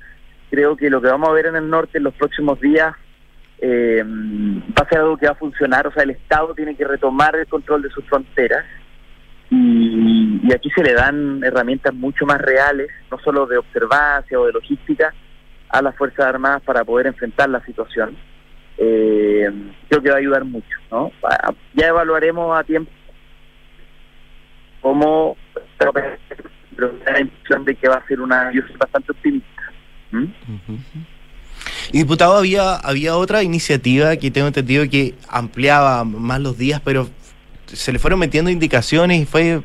Creo 0.49 0.75
que 0.75 0.89
lo 0.89 0.99
que 0.99 1.09
vamos 1.09 1.29
a 1.29 1.33
ver 1.33 1.45
en 1.47 1.57
el 1.57 1.69
norte 1.69 1.99
en 1.99 2.05
los 2.05 2.13
próximos 2.15 2.59
días 2.59 2.95
eh, 3.59 4.03
va 4.05 4.83
a 4.83 4.89
ser 4.89 4.99
algo 4.99 5.17
que 5.17 5.27
va 5.27 5.33
a 5.33 5.35
funcionar, 5.35 5.87
o 5.87 5.91
sea, 5.91 6.03
el 6.03 6.11
Estado 6.11 6.53
tiene 6.53 6.75
que 6.75 6.85
retomar 6.85 7.35
el 7.35 7.47
control 7.47 7.81
de 7.81 7.89
sus 7.89 8.05
fronteras 8.05 8.65
y, 9.49 10.53
aquí 10.53 10.69
se 10.71 10.83
le 10.83 10.93
dan 10.93 11.43
herramientas 11.43 11.93
mucho 11.93 12.25
más 12.25 12.39
reales, 12.39 12.89
no 13.11 13.19
solo 13.19 13.45
de 13.45 13.57
observancia 13.57 14.39
o 14.39 14.45
de 14.45 14.53
logística, 14.53 15.13
a 15.69 15.81
las 15.81 15.95
Fuerzas 15.95 16.25
Armadas 16.25 16.61
para 16.63 16.83
poder 16.83 17.07
enfrentar 17.07 17.49
la 17.49 17.63
situación. 17.65 18.15
Eh, 18.77 19.49
creo 19.89 20.01
que 20.01 20.09
va 20.09 20.15
a 20.15 20.19
ayudar 20.19 20.43
mucho, 20.45 20.77
¿no? 20.91 21.11
Ya 21.73 21.87
evaluaremos 21.87 22.57
a 22.57 22.63
tiempo 22.63 22.91
cómo, 24.85 25.35
pero 25.79 25.91
la 27.05 27.19
impresión 27.19 27.65
de 27.65 27.75
que 27.75 27.89
va 27.89 27.95
a 27.95 28.07
ser 28.07 28.21
una, 28.21 28.51
yo 28.51 28.61
soy 28.67 28.75
bastante 28.77 29.11
optimista. 29.11 29.63
Y 31.91 31.99
diputado, 31.99 32.37
había, 32.37 32.75
había 32.75 33.15
otra 33.15 33.43
iniciativa 33.43 34.15
que 34.17 34.31
tengo 34.31 34.47
entendido 34.47 34.89
que 34.89 35.15
ampliaba 35.29 36.03
más 36.03 36.39
los 36.39 36.57
días, 36.57 36.81
pero 36.83 37.09
se 37.65 37.91
le 37.91 37.99
fueron 37.99 38.19
metiendo 38.19 38.51
indicaciones 38.51 39.21
y 39.21 39.25
fue 39.25 39.61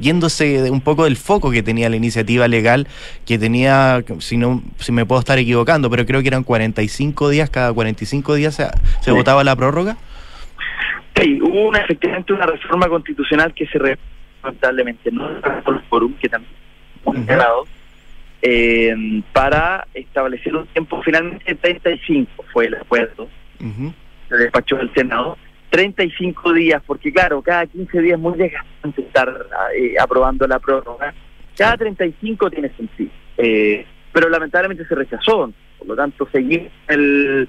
yéndose 0.00 0.70
un 0.70 0.80
poco 0.80 1.04
del 1.04 1.16
foco 1.16 1.50
que 1.50 1.62
tenía 1.62 1.88
la 1.88 1.96
iniciativa 1.96 2.46
legal, 2.48 2.86
que 3.24 3.38
tenía, 3.38 4.04
si 4.18 4.36
no 4.36 4.62
si 4.78 4.92
me 4.92 5.06
puedo 5.06 5.20
estar 5.20 5.38
equivocando, 5.38 5.90
pero 5.90 6.06
creo 6.06 6.22
que 6.22 6.28
eran 6.28 6.44
45 6.44 7.28
días, 7.30 7.50
cada 7.50 7.72
45 7.72 8.34
días 8.34 8.54
se, 8.54 8.66
se 9.00 9.10
votaba 9.10 9.44
la 9.44 9.56
prórroga. 9.56 9.96
Sí, 11.16 11.40
hubo 11.42 11.68
una, 11.68 11.80
efectivamente 11.80 12.32
una 12.32 12.46
reforma 12.46 12.88
constitucional 12.88 13.52
que 13.54 13.66
se 13.66 13.78
lamentablemente 14.42 15.10
no 15.10 15.28
por 15.64 15.74
el 15.74 15.82
forum, 15.82 16.14
que 16.14 16.28
también 16.28 16.52
uh 17.04 17.12
eh, 18.42 18.94
para 19.32 19.86
establecer 19.94 20.54
un 20.54 20.66
tiempo 20.68 21.02
finalmente 21.02 21.54
35 21.54 22.44
fue 22.52 22.66
el 22.66 22.74
acuerdo. 22.76 23.28
Se 24.28 24.36
despachó 24.36 24.76
del 24.76 24.92
Senado. 24.94 25.36
35 25.70 26.54
días 26.54 26.82
porque 26.86 27.12
claro 27.12 27.42
cada 27.42 27.66
15 27.66 28.00
días 28.00 28.14
es 28.14 28.18
muy 28.18 28.38
desgastante 28.38 29.02
estar 29.02 29.28
eh, 29.76 29.94
aprobando 30.00 30.46
la 30.46 30.58
prórroga. 30.58 31.12
Cada 31.56 31.76
35 31.76 32.50
tiene 32.50 32.70
sentido. 32.70 33.10
Eh, 33.36 33.84
pero 34.12 34.28
lamentablemente 34.28 34.86
se 34.86 34.94
rechazó. 34.94 35.52
Por 35.78 35.86
lo 35.86 35.96
tanto 35.96 36.28
seguir 36.32 36.70
el, 36.88 37.48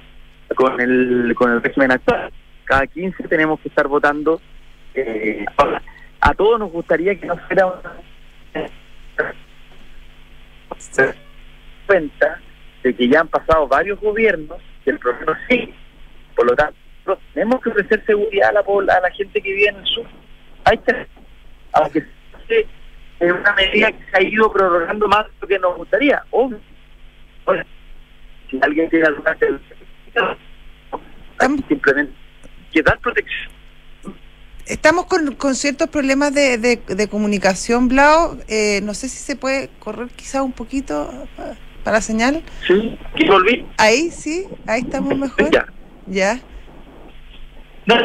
con 0.56 0.80
el 0.82 1.34
con 1.36 1.52
el 1.52 1.62
régimen 1.62 1.92
actual. 1.92 2.32
Cada 2.66 2.86
15 2.88 3.28
tenemos 3.28 3.60
que 3.62 3.70
estar 3.70 3.88
votando 3.88 4.42
eh, 4.94 5.46
a 6.22 6.34
todos 6.34 6.60
nos 6.60 6.72
gustaría 6.72 7.16
que 7.20 7.26
no 7.26 7.38
fuera 7.38 7.68
una 7.68 8.70
se 10.80 11.14
cuenta 11.86 12.40
de 12.84 12.96
que 12.96 13.08
ya 13.08 13.22
han 13.22 13.28
pasado 13.28 13.68
varios 13.68 14.00
gobiernos 14.00 14.60
y 14.86 14.90
el 14.90 15.00
problema 15.00 15.40
sí. 15.50 15.74
Por 16.36 16.46
lo 16.46 16.56
tanto, 16.56 16.78
tenemos 17.34 17.62
que 17.62 17.70
ofrecer 17.70 18.04
seguridad 18.06 18.50
a 18.50 18.54
la, 18.54 18.60
a 18.62 19.02
la 19.02 19.12
gente 19.12 19.42
que 19.42 19.54
vive 19.54 19.70
en 19.70 19.76
el 19.78 19.86
sur. 19.86 20.06
Hay 20.66 20.78
que, 20.78 21.08
aunque 21.74 22.06
es 23.20 23.32
una 23.32 23.54
medida 23.54 23.92
que 23.92 24.06
se 24.12 24.18
ha 24.18 24.22
ido 24.22 24.52
prorrogando 24.52 25.08
más 25.08 25.26
de 25.26 25.32
lo 25.42 25.48
que 25.48 25.60
nos 25.60 25.78
gustaría. 25.78 26.24
Obvio. 26.32 26.60
si 28.50 28.60
alguien 28.62 28.90
tiene 28.90 29.08
alguna 29.08 29.38
simplemente 31.68 32.14
que 32.72 32.82
dar 32.82 33.00
protección 33.00 33.59
Estamos 34.70 35.06
con, 35.06 35.34
con 35.34 35.56
ciertos 35.56 35.90
problemas 35.90 36.32
de, 36.34 36.60
de, 36.60 37.08
comunicación, 37.10 37.88
Blau. 37.88 38.40
Eh, 38.48 38.82
no 38.84 38.94
sé 38.94 39.10
si 39.10 39.18
se 39.18 39.36
puede 39.36 39.70
correr 39.80 40.10
quizá 40.16 40.44
un 40.44 40.52
poquito 40.52 41.12
para 41.84 41.98
la 41.98 42.02
señal. 42.02 42.44
Sí, 42.68 42.96
aquí 43.12 43.28
volví. 43.28 43.66
Ahí, 43.78 44.12
sí, 44.12 44.46
ahí 44.68 44.82
estamos 44.82 45.18
mejor. 45.18 45.50
Ya. 45.50 45.66
Ya. 46.06 46.40
No, 47.88 47.96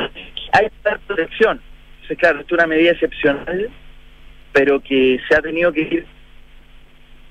hay 0.52 0.70
dar 0.82 0.98
protección. 1.00 1.60
Entonces, 1.96 2.18
claro, 2.18 2.40
es 2.40 2.50
una 2.50 2.66
medida 2.66 2.92
excepcional, 2.92 3.70
pero 4.54 4.80
que 4.80 5.20
se 5.28 5.36
ha 5.36 5.42
tenido 5.42 5.70
que 5.70 5.82
ir 5.82 6.06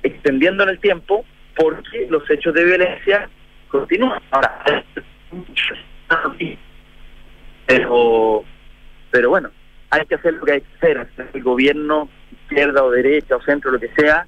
extendiendo 0.04 0.62
en 0.62 0.70
el 0.70 0.80
tiempo 0.80 1.26
porque 1.56 2.06
los 2.08 2.22
hechos 2.30 2.54
de 2.54 2.66
violencia 2.66 3.28
continúan. 3.70 4.22
Ahora, 4.30 4.64
pero 7.66 8.46
pero 9.14 9.30
bueno, 9.30 9.52
hay 9.92 10.08
que 10.08 10.16
hacer 10.16 10.34
lo 10.34 10.44
que 10.44 10.54
hay 10.54 10.62
que 10.62 10.76
hacer, 10.78 11.08
el 11.34 11.44
gobierno, 11.44 12.10
izquierda 12.32 12.84
o 12.84 12.90
derecha 12.90 13.36
o 13.36 13.44
centro, 13.44 13.72
lo 13.72 13.80
que 13.80 13.92
sea, 13.96 14.26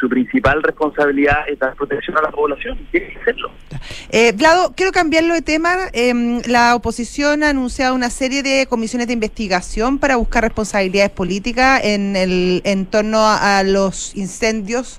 su 0.00 0.08
principal 0.08 0.64
responsabilidad 0.64 1.48
es 1.48 1.60
dar 1.60 1.76
protección 1.76 2.18
a 2.18 2.22
la 2.22 2.30
población, 2.32 2.76
tiene 2.90 3.10
que 3.10 3.20
hacerlo. 3.20 3.52
Eh, 4.10 4.32
Vlado, 4.32 4.74
quiero 4.76 4.90
cambiarlo 4.90 5.32
de 5.32 5.42
tema. 5.42 5.76
Em, 5.92 6.42
la 6.46 6.74
oposición 6.74 7.44
ha 7.44 7.50
anunciado 7.50 7.94
una 7.94 8.10
serie 8.10 8.42
de 8.42 8.66
comisiones 8.66 9.06
de 9.06 9.12
investigación 9.12 10.00
para 10.00 10.16
buscar 10.16 10.42
responsabilidades 10.42 11.12
políticas 11.12 11.80
en, 11.84 12.16
el, 12.16 12.62
en 12.64 12.86
torno 12.86 13.20
a, 13.20 13.62
los 13.62 14.16
incendios 14.16 14.98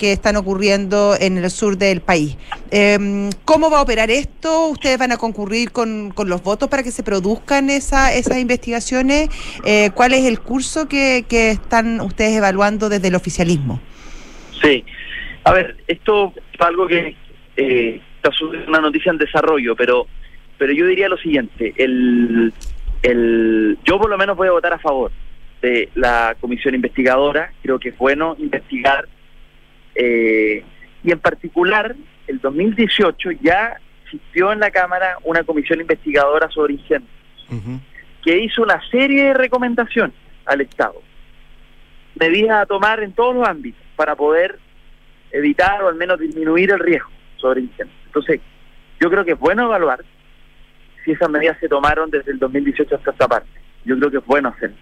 que 0.00 0.12
están 0.12 0.36
ocurriendo 0.36 1.14
en 1.20 1.36
el 1.36 1.50
sur 1.50 1.76
del 1.76 2.00
país. 2.00 2.38
Em, 2.70 3.28
¿Cómo 3.44 3.70
va 3.70 3.80
a 3.80 3.82
operar 3.82 4.10
esto? 4.10 4.68
¿Ustedes 4.68 4.96
van 4.96 5.12
a 5.12 5.18
concurrir 5.18 5.72
con, 5.72 6.10
con 6.10 6.30
los 6.30 6.42
votos 6.42 6.70
para 6.70 6.82
que 6.82 6.90
se 6.90 7.02
produzcan 7.02 7.68
esa, 7.68 8.14
esas 8.14 8.38
investigaciones? 8.38 9.28
Eh, 9.62 9.90
¿Cuál 9.94 10.14
es 10.14 10.24
el 10.24 10.40
curso 10.40 10.88
que, 10.88 11.26
que 11.28 11.50
están 11.50 12.00
ustedes 12.00 12.34
evaluando 12.34 12.88
desde 12.88 13.08
el 13.08 13.14
oficialismo? 13.14 13.78
Sí, 14.62 14.82
a 15.44 15.52
ver, 15.52 15.76
esto 15.86 16.32
es 16.50 16.60
algo 16.62 16.86
que 16.86 17.14
eh, 17.58 18.00
está 18.16 18.30
una 18.68 18.80
noticia 18.80 19.12
en 19.12 19.18
desarrollo, 19.18 19.76
pero 19.76 20.06
pero 20.56 20.72
yo 20.72 20.86
diría 20.86 21.08
lo 21.08 21.18
siguiente, 21.18 21.74
el, 21.76 22.52
el, 23.02 23.78
yo 23.84 23.98
por 23.98 24.08
lo 24.08 24.16
menos 24.16 24.36
voy 24.36 24.48
a 24.48 24.52
votar 24.52 24.72
a 24.72 24.78
favor 24.78 25.10
de 25.60 25.90
la 25.94 26.36
comisión 26.40 26.74
investigadora, 26.74 27.52
creo 27.62 27.78
que 27.78 27.90
es 27.90 27.98
bueno 27.98 28.34
investigar, 28.38 29.08
eh, 30.02 30.64
y 31.04 31.12
en 31.12 31.18
particular, 31.18 31.94
el 32.26 32.40
2018 32.40 33.32
ya 33.42 33.78
existió 34.04 34.50
en 34.50 34.60
la 34.60 34.70
Cámara 34.70 35.18
una 35.24 35.44
comisión 35.44 35.78
investigadora 35.78 36.48
sobre 36.48 36.74
incendios, 36.74 37.12
que 38.22 38.38
hizo 38.38 38.62
una 38.62 38.80
serie 38.90 39.24
de 39.24 39.34
recomendaciones 39.34 40.16
al 40.46 40.62
Estado, 40.62 41.02
medidas 42.18 42.62
a 42.62 42.66
tomar 42.66 43.02
en 43.02 43.12
todos 43.12 43.34
los 43.34 43.46
ámbitos 43.46 43.82
para 43.94 44.16
poder 44.16 44.58
evitar 45.32 45.82
o 45.82 45.88
al 45.88 45.96
menos 45.96 46.18
disminuir 46.18 46.70
el 46.72 46.78
riesgo 46.78 47.10
sobre 47.36 47.60
incendios. 47.60 47.98
Entonces, 48.06 48.40
yo 49.00 49.10
creo 49.10 49.24
que 49.24 49.32
es 49.32 49.38
bueno 49.38 49.64
evaluar 49.64 50.00
si 51.04 51.12
esas 51.12 51.28
medidas 51.28 51.58
se 51.60 51.68
tomaron 51.68 52.10
desde 52.10 52.32
el 52.32 52.38
2018 52.38 52.96
hasta 52.96 53.10
esta 53.10 53.28
parte. 53.28 53.50
Yo 53.84 53.98
creo 53.98 54.10
que 54.10 54.18
es 54.18 54.26
bueno 54.26 54.48
hacerlo. 54.48 54.76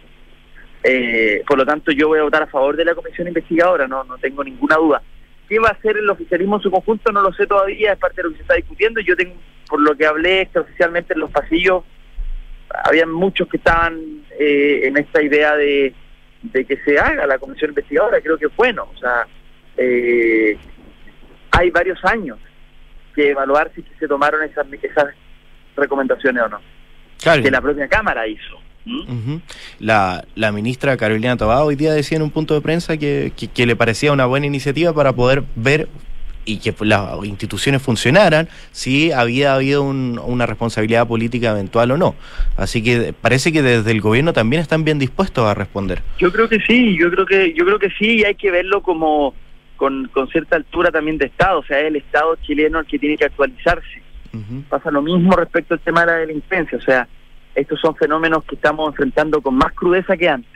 Eh, 0.82 1.42
por 1.46 1.58
lo 1.58 1.66
tanto, 1.66 1.90
yo 1.92 2.08
voy 2.08 2.20
a 2.20 2.22
votar 2.22 2.42
a 2.42 2.46
favor 2.46 2.76
de 2.76 2.84
la 2.84 2.94
comisión 2.94 3.28
investigadora, 3.28 3.88
no, 3.88 4.04
no 4.04 4.18
tengo 4.18 4.44
ninguna 4.44 4.76
duda. 4.76 5.02
¿Qué 5.48 5.58
va 5.58 5.68
a 5.68 5.72
hacer 5.72 5.96
el 5.96 6.08
oficialismo 6.08 6.56
en 6.56 6.62
su 6.62 6.70
conjunto? 6.70 7.10
No 7.10 7.22
lo 7.22 7.32
sé 7.32 7.46
todavía, 7.46 7.92
es 7.92 7.98
parte 7.98 8.16
de 8.16 8.24
lo 8.24 8.30
que 8.30 8.36
se 8.36 8.42
está 8.42 8.54
discutiendo. 8.54 9.00
Yo 9.00 9.16
tengo, 9.16 9.34
por 9.68 9.80
lo 9.80 9.96
que 9.96 10.06
hablé 10.06 10.48
oficialmente 10.54 11.14
en 11.14 11.20
los 11.20 11.30
pasillos, 11.30 11.84
había 12.84 13.06
muchos 13.06 13.48
que 13.48 13.56
estaban 13.56 14.24
eh, 14.38 14.82
en 14.84 14.96
esta 14.98 15.22
idea 15.22 15.56
de 15.56 15.94
de 16.42 16.64
que 16.64 16.76
se 16.78 16.98
haga 16.98 17.26
la 17.26 17.38
comisión 17.38 17.70
investigadora, 17.70 18.20
creo 18.20 18.38
que 18.38 18.46
es 18.46 18.56
bueno. 18.56 18.88
O 18.94 18.98
sea, 18.98 19.26
eh, 19.76 20.56
hay 21.50 21.70
varios 21.70 22.02
años 22.04 22.38
que 23.14 23.30
evaluar 23.30 23.70
si 23.74 23.84
se 23.98 24.06
tomaron 24.06 24.42
esas, 24.44 24.66
esas 24.82 25.06
recomendaciones 25.76 26.42
o 26.44 26.48
no. 26.48 26.60
Que 27.42 27.50
la 27.50 27.60
propia 27.60 27.88
Cámara 27.88 28.26
hizo. 28.26 28.60
La, 29.78 30.24
la 30.34 30.52
ministra 30.52 30.96
Carolina 30.96 31.36
Tobá 31.36 31.62
hoy 31.62 31.76
día 31.76 31.92
decía 31.92 32.16
en 32.16 32.22
un 32.22 32.30
punto 32.30 32.54
de 32.54 32.60
prensa 32.60 32.96
que, 32.96 33.32
que, 33.54 33.66
le 33.66 33.76
parecía 33.76 34.12
una 34.12 34.26
buena 34.26 34.46
iniciativa 34.46 34.92
para 34.92 35.12
poder 35.12 35.44
ver 35.56 35.88
y 36.44 36.58
que 36.58 36.74
las 36.80 37.24
instituciones 37.24 37.82
funcionaran 37.82 38.48
si 38.72 39.12
había 39.12 39.54
habido 39.54 39.82
una 39.82 40.46
responsabilidad 40.46 41.06
política 41.06 41.50
eventual 41.50 41.90
o 41.90 41.98
no. 41.98 42.14
Así 42.56 42.82
que 42.82 43.12
parece 43.12 43.52
que 43.52 43.60
desde 43.60 43.90
el 43.90 44.00
gobierno 44.00 44.32
también 44.32 44.62
están 44.62 44.82
bien 44.82 44.98
dispuestos 44.98 45.44
a 45.44 45.52
responder. 45.52 46.02
Yo 46.18 46.32
creo 46.32 46.48
que 46.48 46.58
sí, 46.60 46.96
yo 46.98 47.10
creo 47.10 47.26
que 47.26 47.52
yo 47.52 47.66
creo 47.66 47.78
que 47.78 47.90
sí 47.90 48.20
y 48.20 48.24
hay 48.24 48.34
que 48.34 48.50
verlo 48.50 48.82
como 48.82 49.34
con, 49.76 50.08
con 50.08 50.28
cierta 50.28 50.56
altura 50.56 50.90
también 50.90 51.18
de 51.18 51.26
Estado, 51.26 51.60
o 51.60 51.64
sea, 51.64 51.80
es 51.80 51.86
el 51.86 51.96
Estado 51.96 52.36
chileno 52.36 52.80
el 52.80 52.86
que 52.86 52.98
tiene 52.98 53.16
que 53.16 53.26
actualizarse. 53.26 54.02
Pasa 54.68 54.90
lo 54.90 55.02
mismo 55.02 55.32
respecto 55.32 55.74
al 55.74 55.80
tema 55.80 56.02
de 56.02 56.06
la 56.06 56.18
delincuencia, 56.18 56.78
o 56.78 56.82
sea, 56.82 57.08
estos 57.54 57.80
son 57.80 57.96
fenómenos 57.96 58.44
que 58.44 58.54
estamos 58.54 58.88
enfrentando 58.88 59.40
con 59.40 59.54
más 59.54 59.72
crudeza 59.72 60.16
que 60.16 60.28
antes. 60.28 60.50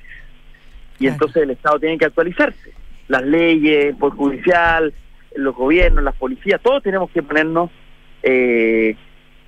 Y 0.98 1.09
entonces 1.09 1.42
el 1.42 1.50
Estado 1.50 1.81
tiene 1.81 1.98
que 1.98 2.05
actualizarse. 2.05 2.72
Las 3.09 3.22
leyes, 3.22 3.87
el 3.87 3.96
Poder 3.96 4.16
Judicial, 4.16 4.94
los 5.35 5.55
gobiernos, 5.55 6.05
las 6.05 6.14
policías, 6.14 6.61
todos 6.61 6.83
tenemos 6.83 7.11
que 7.11 7.22
ponernos 7.22 7.70
eh, 8.22 8.94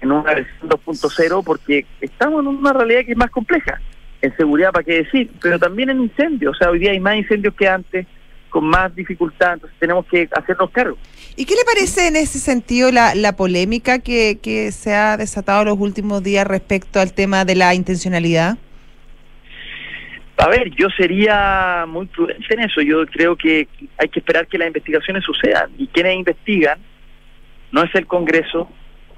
en 0.01 0.13
una 0.13 0.23
versión 0.23 0.69
2.0 0.69 1.45
porque 1.45 1.87
estamos 2.01 2.41
en 2.41 2.49
una 2.49 2.73
realidad 2.73 3.05
que 3.05 3.13
es 3.13 3.19
más 3.19 3.31
compleja. 3.31 3.81
En 4.21 4.35
seguridad, 4.37 4.73
¿para 4.73 4.85
qué 4.85 5.03
decir? 5.05 5.31
Pero 5.41 5.59
también 5.59 5.91
en 5.91 6.03
incendios. 6.03 6.57
O 6.57 6.59
sea, 6.59 6.71
hoy 6.71 6.79
día 6.79 6.93
hay 6.93 7.01
más 7.01 7.17
incendios 7.17 7.55
que 7.55 7.69
antes, 7.69 8.07
con 8.55 8.67
más 8.67 8.95
dificultad, 8.95 9.55
entonces 9.55 9.77
tenemos 9.81 10.07
que 10.07 10.29
hacernos 10.31 10.71
cargo. 10.71 10.97
¿Y 11.35 11.45
qué 11.45 11.55
le 11.57 11.65
parece 11.65 12.07
en 12.07 12.15
ese 12.15 12.39
sentido 12.39 12.93
la, 12.93 13.17
la 13.17 13.35
polémica 13.35 13.99
que, 13.99 14.39
que 14.41 14.71
se 14.71 14.95
ha 14.95 15.17
desatado 15.17 15.65
los 15.65 15.77
últimos 15.77 16.23
días 16.23 16.47
respecto 16.47 17.01
al 17.01 17.13
tema 17.15 17.45
de 17.45 17.57
la 17.57 17.75
intencionalidad? 17.75 18.57
A 20.37 20.49
ver, 20.49 20.71
yo 20.77 20.87
sería 20.97 21.85
muy 21.89 22.07
prudente 22.07 22.47
en 22.55 22.61
eso. 22.61 22.81
Yo 22.81 23.05
creo 23.07 23.35
que 23.35 23.67
hay 23.99 24.09
que 24.09 24.21
esperar 24.21 24.47
que 24.47 24.57
las 24.57 24.69
investigaciones 24.69 25.25
sucedan. 25.25 25.73
Y 25.77 25.89
quienes 25.89 26.15
investigan 26.15 26.79
no 27.73 27.83
es 27.83 27.93
el 27.97 28.07
Congreso, 28.07 28.71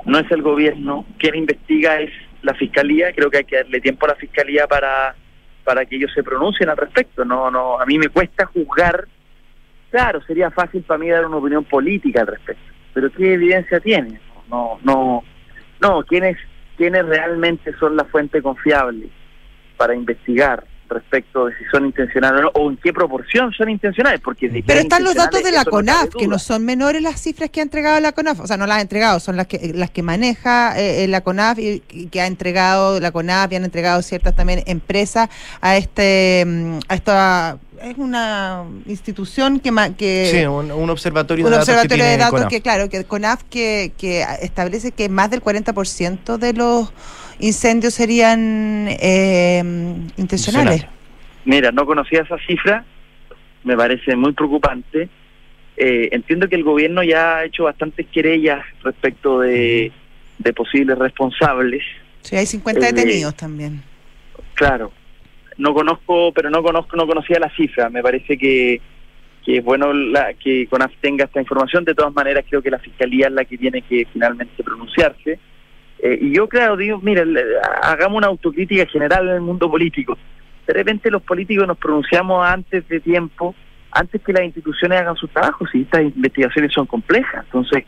no 0.07 0.19
es 0.19 0.31
el 0.31 0.41
gobierno. 0.41 1.05
Quien 1.19 1.35
investiga 1.35 2.01
es 2.01 2.11
la 2.41 2.55
Fiscalía. 2.55 3.13
Creo 3.15 3.31
que 3.31 3.37
hay 3.37 3.45
que 3.45 3.57
darle 3.57 3.83
tiempo 3.83 4.07
a 4.07 4.11
la 4.11 4.15
Fiscalía 4.15 4.67
para, 4.67 5.15
para 5.63 5.85
que 5.85 5.97
ellos 5.97 6.11
se 6.15 6.23
pronuncien 6.23 6.71
al 6.71 6.79
respecto. 6.79 7.23
No, 7.27 7.51
no, 7.51 7.79
a 7.79 7.85
mí 7.85 7.99
me 7.99 8.09
cuesta 8.09 8.47
juzgar. 8.47 9.07
Claro, 9.91 10.21
sería 10.23 10.51
fácil 10.51 10.83
para 10.83 10.99
mí 10.99 11.09
dar 11.09 11.27
una 11.27 11.37
opinión 11.37 11.65
política 11.65 12.23
al 12.23 12.27
respecto. 12.29 12.73
Pero 12.93 13.11
¿qué 13.11 13.35
evidencia 13.35 13.81
tiene? 13.81 14.21
No, 14.51 14.79
no, 14.83 15.23
no. 15.81 16.03
¿Quiénes, 16.03 16.37
quiénes 16.77 17.07
realmente 17.07 17.75
son 17.79 17.97
la 17.97 18.05
fuente 18.05 18.43
confiable 18.43 19.09
para 19.77 19.95
investigar? 19.95 20.65
Respecto 20.89 21.47
de 21.47 21.57
si 21.57 21.65
son 21.71 21.87
intencionales 21.87 22.41
o 22.41 22.43
no, 22.43 22.51
o 22.55 22.71
en 22.71 22.77
qué 22.77 22.93
proporción 22.93 23.53
son 23.53 23.71
intencionales. 23.71 24.21
porque 24.21 24.49
Pero 24.67 24.81
están 24.81 25.05
los 25.05 25.15
datos 25.15 25.43
de 25.43 25.53
la 25.53 25.65
CONAF, 25.65 26.11
que 26.19 26.27
no 26.27 26.39
son 26.39 26.65
menores 26.65 27.03
las 27.03 27.21
cifras 27.21 27.51
que 27.51 27.61
ha 27.61 27.63
entregado 27.63 28.01
la 28.01 28.13
CONAF, 28.13 28.41
o 28.41 28.47
sea, 28.47 28.57
no 28.57 28.67
las 28.67 28.79
ha 28.79 28.81
entregado, 28.81 29.21
son 29.21 29.37
las 29.37 29.47
que 29.47 29.73
las 29.75 29.91
que 29.91 30.03
maneja 30.03 30.79
eh, 30.79 31.05
eh, 31.05 31.09
la 31.09 31.21
CONAF 31.21 31.59
y, 31.59 31.81
que 32.11 32.21
ha 32.21 32.27
entregado 32.27 33.01
la 33.01 33.13
CONAF 33.13 33.53
y 33.53 33.57
han 33.57 33.65
entregado 33.65 34.03
ciertas 34.03 34.35
también 34.35 34.63
empresas 34.67 35.29
a 35.61 35.77
este 35.77 36.45
mm, 36.47 36.79
a 36.89 36.95
esta 36.95 37.59
es 37.83 37.99
una 37.99 38.65
institución 38.87 39.61
que 39.61 39.71
que 39.99 40.31
sí, 40.33 40.47
un, 40.47 40.91
observatorio 40.91 41.45
de 41.45 41.51
datos 41.51 41.69
observatorio 41.69 42.05
que 42.05 42.11
de 42.11 42.17
datos 42.17 42.47
que 42.47 42.61
claro 42.63 42.89
que 42.89 43.05
CONAF 43.05 43.43
que, 43.51 43.93
que 43.99 44.25
establece 44.41 44.93
que 44.93 45.09
más 45.09 45.31
del 45.31 45.43
40% 45.43 46.39
de 46.39 46.53
los 46.55 46.91
incendios 47.39 47.95
serían 47.95 48.89
eh, 48.89 49.63
intencionales. 50.17 50.87
Mira, 51.45 51.71
no 51.71 51.87
conocía 51.87 52.23
esa 52.23 52.39
cifra, 52.47 52.85
me 53.65 53.77
parece 53.77 54.17
muy 54.17 54.33
preocupante. 54.33 55.09
Eh, 55.77 56.09
entiendo 56.13 56.49
que 56.49 56.57
el 56.57 56.65
gobierno 56.65 57.03
ya 57.03 57.39
ha 57.39 57.45
hecho 57.45 57.65
bastantes 57.65 58.07
querellas 58.07 58.65
respecto 58.83 59.41
de, 59.41 59.93
posibles 60.55 60.99
responsables. 60.99 61.83
Sí, 62.23 62.37
hay 62.37 62.47
50 62.47 62.81
eh, 62.81 62.93
detenidos 62.93 63.35
también. 63.35 63.83
Claro, 64.55 64.91
no 65.59 65.75
conozco, 65.75 66.33
pero 66.33 66.51
no 66.51 66.63
conozco, 66.63 66.97
no 66.97 67.07
conocía 67.07 67.39
la 67.39 67.51
cifra. 67.51 67.91
Me 67.91 68.03
parece 68.03 68.39
que, 68.39 68.81
que 69.45 69.59
es 69.59 69.65
bueno 69.65 69.93
la, 69.93 70.35
que 70.35 70.67
CONAF 70.67 70.93
tenga 71.01 71.27
esta 71.27 71.41
información. 71.41 71.85
De 71.85 71.95
todas 71.95 72.15
maneras, 72.15 72.45
creo 72.49 72.63
que 72.63 72.71
la 72.71 72.79
fiscalía 72.79 73.27
es 73.27 73.33
la 73.33 73.45
que 73.45 73.59
tiene 73.59 73.83
que 73.83 74.07
finalmente 74.13 74.63
pronunciarse. 74.65 75.39
Eh, 75.99 76.19
y 76.21 76.35
yo 76.35 76.49
creo, 76.49 76.77
digo, 76.77 77.01
mira, 77.03 77.25
hagamos 77.83 78.19
una 78.19 78.27
autocrítica 78.27 78.87
general 78.87 79.29
en 79.29 79.35
el 79.37 79.41
mundo 79.41 79.71
político. 79.71 80.19
De 80.67 80.75
repente 80.75 81.11
los 81.11 81.23
políticos 81.23 81.67
nos 81.67 81.79
pronunciamos 81.79 82.47
antes 82.47 82.87
de 82.89 83.01
tiempo, 83.01 83.55
antes 83.93 84.21
que 84.21 84.33
las 84.33 84.45
instituciones 84.45 85.01
hagan 85.01 85.17
su 85.17 85.29
trabajo, 85.29 85.67
si 85.69 85.83
estas 85.83 86.03
investigaciones 86.03 86.73
son 86.73 86.87
complejas. 86.87 87.45
Entonces, 87.47 87.85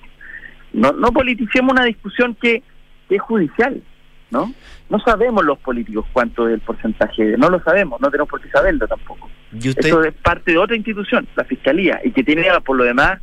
no, 0.72 0.92
no 0.92 1.12
politicemos 1.12 1.72
una 1.72 1.84
discusión 1.84 2.36
que, 2.40 2.62
es 3.10 3.22
judicial, 3.22 3.82
¿no? 4.30 4.52
No 4.90 4.98
sabemos 5.00 5.42
los 5.42 5.58
políticos 5.58 6.04
cuánto 6.12 6.46
es 6.46 6.54
el 6.54 6.60
porcentaje, 6.60 7.36
no 7.38 7.48
lo 7.48 7.58
sabemos, 7.62 7.98
no 8.02 8.10
tenemos 8.10 8.28
por 8.28 8.40
qué 8.40 8.50
saberlo 8.50 8.86
tampoco. 8.86 9.30
Eso 9.58 10.04
es 10.04 10.14
parte 10.14 10.52
de 10.52 10.58
otra 10.58 10.76
institución, 10.76 11.26
la 11.34 11.44
Fiscalía, 11.44 12.00
y 12.04 12.10
que 12.10 12.22
tiene 12.22 12.46
por 12.64 12.76
lo 12.76 12.84
demás 12.84 13.18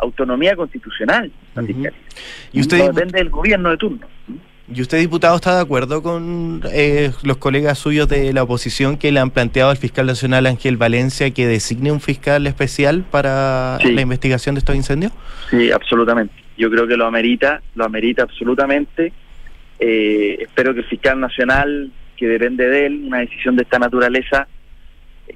autonomía 0.00 0.56
constitucional. 0.56 1.30
Y 2.52 2.60
usted 2.60 2.86
depende 2.86 3.18
del 3.18 3.30
gobierno 3.30 3.70
de 3.70 3.76
turno. 3.76 4.06
¿Y 4.72 4.82
usted, 4.82 4.98
diputado, 4.98 5.34
está 5.34 5.56
de 5.56 5.62
acuerdo 5.62 6.00
con 6.00 6.62
eh, 6.72 7.10
los 7.24 7.38
colegas 7.38 7.76
suyos 7.76 8.08
de 8.08 8.32
la 8.32 8.44
oposición 8.44 8.98
que 8.98 9.10
le 9.10 9.18
han 9.18 9.30
planteado 9.30 9.70
al 9.70 9.76
fiscal 9.76 10.06
nacional 10.06 10.46
Ángel 10.46 10.76
Valencia 10.76 11.28
que 11.32 11.48
designe 11.48 11.90
un 11.90 12.00
fiscal 12.00 12.46
especial 12.46 13.04
para 13.10 13.78
la 13.82 14.00
investigación 14.00 14.54
de 14.54 14.60
estos 14.60 14.76
incendios? 14.76 15.12
Sí, 15.50 15.72
absolutamente. 15.72 16.32
Yo 16.56 16.70
creo 16.70 16.86
que 16.86 16.96
lo 16.96 17.06
amerita, 17.06 17.60
lo 17.74 17.84
amerita 17.84 18.22
absolutamente. 18.22 19.12
Eh, 19.80 20.36
espero 20.40 20.72
que 20.72 20.80
el 20.80 20.86
fiscal 20.86 21.18
nacional, 21.18 21.90
que 22.16 22.28
depende 22.28 22.68
de 22.68 22.86
él, 22.86 23.02
una 23.06 23.18
decisión 23.18 23.56
de 23.56 23.62
esta 23.62 23.80
naturaleza, 23.80 24.46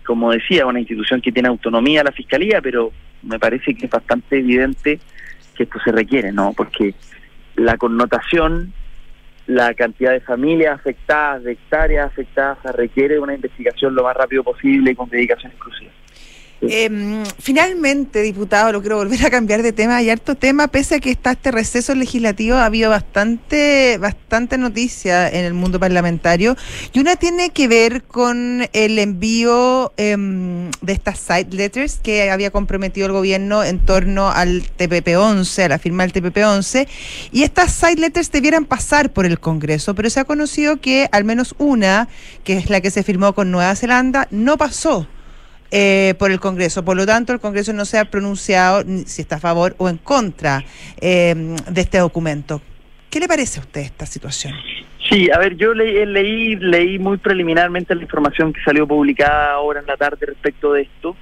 como 0.07 0.31
decía, 0.31 0.65
una 0.65 0.79
institución 0.79 1.21
que 1.21 1.33
tiene 1.33 1.49
autonomía, 1.49 2.05
la 2.05 2.12
fiscalía, 2.12 2.61
pero 2.62 2.93
me 3.25 3.39
parece 3.39 3.75
que 3.75 3.87
es 3.87 3.91
bastante 3.91 4.39
evidente 4.39 5.01
que 5.55 5.64
esto 5.64 5.79
se 5.85 5.93
requiere, 5.93 6.33
¿no? 6.33 6.53
Porque 6.53 6.95
la 7.57 7.77
connotación, 7.77 8.72
la 9.47 9.75
cantidad 9.75 10.12
de 10.12 10.20
familias 10.20 10.75
afectadas, 10.75 11.45
de 11.45 11.53
hectáreas 11.53 12.07
afectadas, 12.07 12.59
requiere 12.77 13.18
una 13.18 13.35
investigación 13.35 13.95
lo 13.95 14.03
más 14.03 14.16
rápido 14.16 14.43
posible 14.43 14.93
y 14.93 14.95
con 14.95 15.09
dedicación 15.09 15.53
exclusiva. 15.53 15.93
Eh, 16.69 17.25
finalmente, 17.39 18.23
diputado, 18.23 18.73
lo 18.73 18.81
quiero 18.81 18.97
volver 18.97 19.25
a 19.25 19.31
cambiar 19.31 19.62
de 19.62 19.73
tema. 19.73 19.97
Hay 19.97 20.11
harto 20.11 20.35
tema, 20.35 20.69
pese 20.69 20.97
a 20.97 21.01
que 21.01 21.11
está 21.11 21.33
este 21.33 21.51
receso 21.51 21.95
legislativo, 21.95 22.57
ha 22.57 22.67
habido 22.67 22.91
bastante, 22.91 23.99
bastante 23.99 24.59
noticia 24.59 25.29
en 25.29 25.45
el 25.45 25.55
mundo 25.55 25.79
parlamentario. 25.81 26.57
Y 26.93 27.01
una 27.01 27.17
tiene 27.17 27.51
que 27.51 27.69
ver 27.69 28.03
con 28.05 28.67
el 28.73 28.99
envío 28.99 29.93
eh, 29.97 30.17
de 30.81 30.93
estas 30.93 31.19
side 31.19 31.49
letters 31.51 31.99
que 32.03 32.31
había 32.31 32.51
comprometido 32.51 33.07
el 33.07 33.12
gobierno 33.12 33.65
en 33.65 33.79
torno 33.79 34.31
al 34.31 34.62
TPP-11, 34.79 35.65
a 35.65 35.69
la 35.69 35.79
firma 35.79 36.07
del 36.07 36.12
TPP-11. 36.12 36.89
Y 37.33 37.43
estas 37.43 37.73
side 37.73 37.97
letters 37.97 38.31
debieran 38.31 38.65
pasar 38.65 39.12
por 39.12 39.27
el 39.27 39.41
Congreso, 39.41 39.95
pero 39.95 40.11
se 40.11 40.21
ha 40.21 40.25
conocido 40.25 40.81
que 40.81 41.09
al 41.12 41.25
menos 41.25 41.55
una, 41.59 42.09
que 42.45 42.57
es 42.57 42.71
la 42.71 42.81
que 42.81 42.91
se 42.91 43.03
firmó 43.03 43.35
con 43.35 43.51
Nueva 43.51 43.75
Zelanda, 43.77 44.29
no 44.31 44.57
pasó 44.57 45.07
eh, 45.71 46.15
por 46.19 46.31
el 46.31 46.41
Congreso. 46.41 46.85
Por 46.85 46.97
lo 46.97 47.07
tanto, 47.07 47.33
el 47.33 47.41
Congreso 47.41 47.73
no 47.73 47.85
se 47.85 47.99
ha 47.99 48.05
pronunciado 48.05 48.85
si 49.07 49.23
está 49.23 49.37
a 49.37 49.41
favor 49.41 49.75
o 49.79 49.89
en 49.89 49.99
contra 49.99 50.62
eh, 51.01 51.35
de 51.71 51.81
este 51.81 51.99
documento. 51.99 52.61
¿Qué 53.11 53.21
le 53.21 53.29
parece 53.29 53.61
a 53.61 53.62
usted 53.62 53.83
esta 53.83 54.07
situación? 54.07 54.55
Sí, 55.09 55.31
a 55.31 55.39
ver, 55.39 55.57
yo 55.57 55.75
leí, 55.75 56.05
leí, 56.07 56.57
leí 56.57 56.99
muy 56.99 57.19
preliminarmente 57.19 57.95
la 57.95 58.03
información 58.03 58.53
que 58.53 58.62
salió 58.62 58.87
publicada 58.87 59.53
ahora 59.53 59.81
en 59.81 59.87
la 59.87 59.97
tarde 59.97 60.27
respecto 60.27 60.73
de 60.73 60.83
esto. 60.83 61.15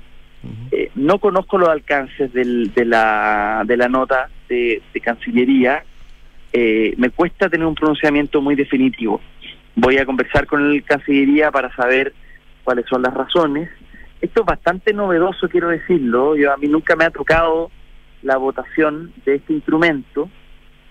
eh, 0.70 0.90
no 0.94 1.18
conozco 1.18 1.58
los 1.58 1.68
alcances 1.68 2.32
del, 2.32 2.72
de, 2.74 2.84
la, 2.84 3.62
de 3.66 3.76
la 3.76 3.88
nota 3.88 4.28
de, 4.48 4.80
de 4.94 5.00
Cancillería. 5.00 5.84
Eh, 6.52 6.94
me 6.96 7.10
cuesta 7.10 7.48
tener 7.48 7.66
un 7.66 7.74
pronunciamiento 7.74 8.40
muy 8.40 8.54
definitivo. 8.54 9.20
Voy 9.74 9.98
a 9.98 10.06
conversar 10.06 10.46
con 10.46 10.70
el 10.70 10.84
Cancillería 10.84 11.50
para 11.50 11.74
saber 11.74 12.12
cuáles 12.62 12.86
son 12.88 13.02
las 13.02 13.12
razones 13.12 13.68
esto 14.22 14.40
es 14.40 14.46
bastante 14.46 14.94
novedoso, 14.94 15.48
quiero 15.48 15.68
decirlo. 15.68 16.36
Yo 16.36 16.52
a 16.52 16.56
mí 16.56 16.68
nunca 16.68 16.94
me 16.96 17.04
ha 17.04 17.10
tocado 17.10 17.70
la 18.22 18.36
votación 18.36 19.12
de 19.26 19.34
este 19.34 19.52
instrumento 19.52 20.30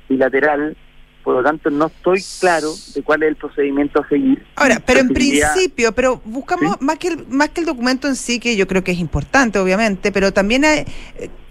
bilateral, 0.10 0.76
por 1.24 1.36
lo 1.36 1.44
tanto 1.44 1.70
no 1.70 1.88
estoy 1.88 2.22
claro 2.40 2.70
de 2.94 3.02
cuál 3.04 3.24
es 3.24 3.30
el 3.30 3.36
procedimiento 3.36 4.02
a 4.02 4.08
seguir. 4.10 4.46
Ahora, 4.56 4.82
pero 4.86 5.00
en 5.00 5.10
principio, 5.10 5.92
pero 5.94 6.22
buscamos 6.26 6.74
¿Sí? 6.74 6.86
más 6.86 6.98
que 6.98 7.08
el, 7.10 7.28
más 7.28 7.50
que 7.50 7.62
el 7.62 7.68
documento 7.68 8.08
en 8.08 8.16
sí, 8.16 8.40
que 8.40 8.56
yo 8.56 8.68
creo 8.68 8.84
que 8.84 8.92
es 8.92 9.00
importante, 9.00 9.60
obviamente, 9.60 10.12
pero 10.12 10.32
también 10.34 10.66
hay, 10.66 10.86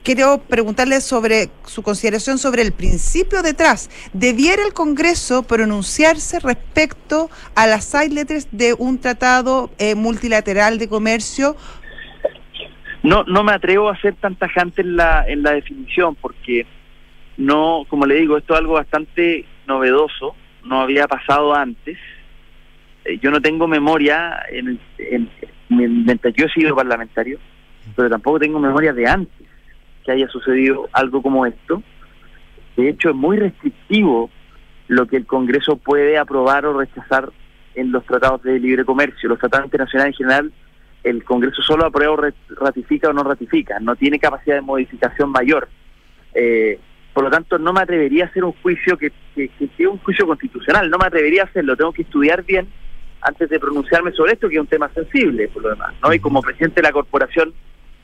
quiero 0.03 0.39
preguntarle 0.39 1.01
sobre 1.01 1.51
su 1.65 1.83
consideración 1.83 2.39
sobre 2.39 2.63
el 2.63 2.73
principio 2.73 3.43
detrás. 3.43 3.91
¿Debiera 4.13 4.65
el 4.65 4.73
Congreso 4.73 5.43
pronunciarse 5.43 6.41
respecto 6.41 7.31
a 7.55 7.67
las 7.67 7.85
side 7.85 8.11
letters 8.11 8.49
de 8.51 8.75
un 8.75 8.99
tratado 8.99 9.71
eh, 9.79 9.95
multilateral 9.95 10.79
de 10.79 10.89
comercio? 10.89 11.57
No, 13.03 13.25
no 13.25 13.43
me 13.45 13.53
atrevo 13.53 13.89
a 13.89 13.99
ser 14.01 14.15
tan 14.17 14.37
tajante 14.37 14.83
en 14.83 14.97
la, 14.97 15.25
en 15.27 15.43
la 15.43 15.53
definición, 15.53 16.15
porque 16.17 16.67
no, 17.37 17.85
como 17.89 18.05
le 18.05 18.17
digo, 18.17 18.37
esto 18.37 18.53
es 18.55 18.61
algo 18.61 18.75
bastante 18.75 19.47
novedoso, 19.71 20.35
no 20.65 20.81
había 20.83 21.07
pasado 21.07 21.55
antes. 21.55 21.97
Eh, 23.05 23.19
yo 23.23 23.31
no 23.31 23.41
tengo 23.41 23.67
memoria 23.67 24.41
en, 24.51 24.79
en, 24.99 25.31
en, 25.71 26.05
mientras 26.05 26.35
yo 26.35 26.47
he 26.47 26.51
sido 26.51 26.77
parlamentario, 26.77 27.39
pero 27.97 28.11
tampoco 28.11 28.39
tengo 28.39 28.59
memoria 28.59 28.93
de 28.93 29.07
antes 29.07 29.47
que 30.05 30.13
haya 30.13 30.29
sucedido 30.29 30.89
algo 30.93 31.23
como 31.23 31.47
esto. 31.47 31.83
De 32.77 32.89
hecho, 32.89 33.11
es 33.11 33.17
muy 33.17 33.37
restrictivo 33.37 34.31
lo 34.89 35.07
que 35.07 35.17
el 35.17 35.27
Congreso 35.27 35.77
puede 35.77 36.19
aprobar 36.19 36.67
o 36.67 36.79
rechazar 36.79 37.31
en 37.75 37.93
los 37.93 38.05
tratados 38.05 38.43
de 38.43 38.59
libre 38.59 38.85
comercio. 38.85 39.29
Los 39.29 39.39
tratados 39.39 39.67
internacionales 39.67 40.15
en 40.15 40.19
general, 40.19 40.53
el 41.05 41.25
Congreso 41.25 41.63
solo 41.63 41.87
aprueba 41.87 42.13
o 42.13 42.65
ratifica 42.65 43.11
o 43.11 43.13
no 43.13 43.23
ratifica, 43.23 43.79
no 43.81 43.95
tiene 43.97 44.19
capacidad 44.19 44.57
de 44.57 44.63
modificación 44.63 45.31
mayor. 45.31 45.69
Eh, 46.35 46.79
por 47.21 47.27
lo 47.27 47.31
tanto, 47.31 47.59
no 47.59 47.75
me 47.75 47.83
atrevería 47.83 48.25
a 48.25 48.29
hacer 48.29 48.43
un 48.43 48.55
juicio 48.63 48.97
que, 48.97 49.13
que, 49.35 49.51
que, 49.77 49.87
un 49.87 49.99
juicio 49.99 50.27
constitucional, 50.27 50.89
no 50.89 50.97
me 50.97 51.05
atrevería 51.05 51.43
a 51.43 51.45
hacerlo, 51.45 51.77
tengo 51.77 51.93
que 51.93 52.01
estudiar 52.01 52.43
bien 52.45 52.67
antes 53.21 53.51
de 53.51 53.61
pronunciarme 53.61 54.11
sobre 54.13 54.33
esto, 54.33 54.49
que 54.49 54.55
es 54.55 54.61
un 54.63 54.67
tema 54.67 54.89
sensible, 54.95 55.49
por 55.49 55.65
lo 55.65 55.69
demás, 55.69 55.93
¿no? 56.03 56.15
Y 56.15 56.19
como 56.19 56.41
presidente 56.41 56.77
de 56.77 56.89
la 56.89 56.93
corporación 56.93 57.53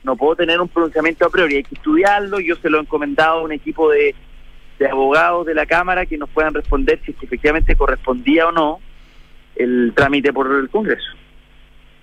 no 0.03 0.15
puedo 0.15 0.35
tener 0.35 0.61
un 0.61 0.67
pronunciamiento 0.67 1.25
a 1.25 1.31
priori, 1.31 1.55
hay 1.55 1.63
que 1.63 1.73
estudiarlo, 1.73 2.39
yo 2.39 2.57
se 2.57 2.69
lo 2.69 2.77
he 2.77 2.81
encomendado 2.81 3.39
a 3.39 3.41
un 3.41 3.51
equipo 3.53 3.89
de, 3.89 4.13
de 4.77 4.87
abogados 4.87 5.47
de 5.47 5.55
la 5.55 5.65
Cámara 5.65 6.05
que 6.05 6.19
nos 6.19 6.29
puedan 6.29 6.53
responder 6.53 7.01
si 7.03 7.09
es 7.09 7.17
que 7.17 7.25
efectivamente 7.25 7.75
correspondía 7.75 8.47
o 8.47 8.51
no 8.51 8.81
el 9.55 9.93
trámite 9.95 10.31
por 10.31 10.45
el 10.53 10.69
Congreso. 10.69 11.09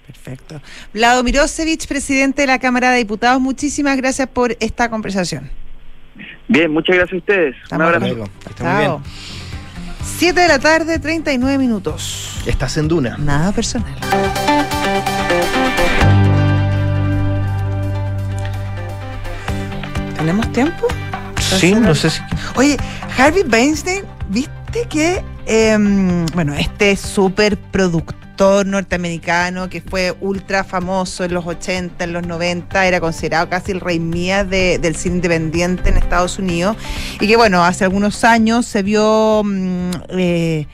Perfecto. 0.04 0.60
Vlado 0.92 1.22
Mirosevich, 1.22 1.86
presidente 1.86 2.42
de 2.42 2.48
la 2.48 2.58
Cámara 2.58 2.90
de 2.90 2.98
Diputados, 2.98 3.40
muchísimas 3.40 3.96
gracias 3.98 4.26
por 4.26 4.56
esta 4.58 4.90
conversación. 4.90 5.48
Bien, 6.54 6.72
muchas 6.72 6.94
gracias 6.94 7.14
a 7.14 7.16
ustedes. 7.16 7.56
Estamos 7.64 7.88
Un 7.88 7.94
abrazo. 7.94 8.30
Chao. 8.56 9.02
7 10.18 10.40
de 10.40 10.46
la 10.46 10.60
tarde, 10.60 11.00
39 11.00 11.58
minutos. 11.58 12.40
Estás 12.46 12.76
en 12.76 12.86
Duna. 12.86 13.16
Nada 13.18 13.50
personal. 13.50 13.92
¿Tenemos 20.16 20.52
tiempo? 20.52 20.86
Sí, 21.40 21.74
no 21.74 21.92
sé 21.92 22.10
si. 22.10 22.22
Oye, 22.54 22.76
Harvey 23.18 23.42
Weinstein, 23.42 24.04
¿viste 24.28 24.86
que, 24.88 25.24
eh, 25.46 25.76
bueno, 26.34 26.54
este 26.54 26.94
súper 26.94 27.58
norteamericano 28.38 29.68
que 29.68 29.80
fue 29.80 30.16
ultra 30.20 30.64
famoso 30.64 31.24
en 31.24 31.34
los 31.34 31.46
80, 31.46 32.04
en 32.04 32.12
los 32.12 32.26
90, 32.26 32.86
era 32.86 33.00
considerado 33.00 33.48
casi 33.48 33.72
el 33.72 33.80
rey 33.80 34.00
mía 34.00 34.44
de, 34.44 34.78
del 34.78 34.96
cine 34.96 35.16
independiente 35.16 35.88
en 35.88 35.96
Estados 35.96 36.38
Unidos, 36.38 36.76
y 37.20 37.28
que, 37.28 37.36
bueno, 37.36 37.64
hace 37.64 37.84
algunos 37.84 38.24
años 38.24 38.66
se 38.66 38.82
vio. 38.82 39.42
Eh, 40.10 40.66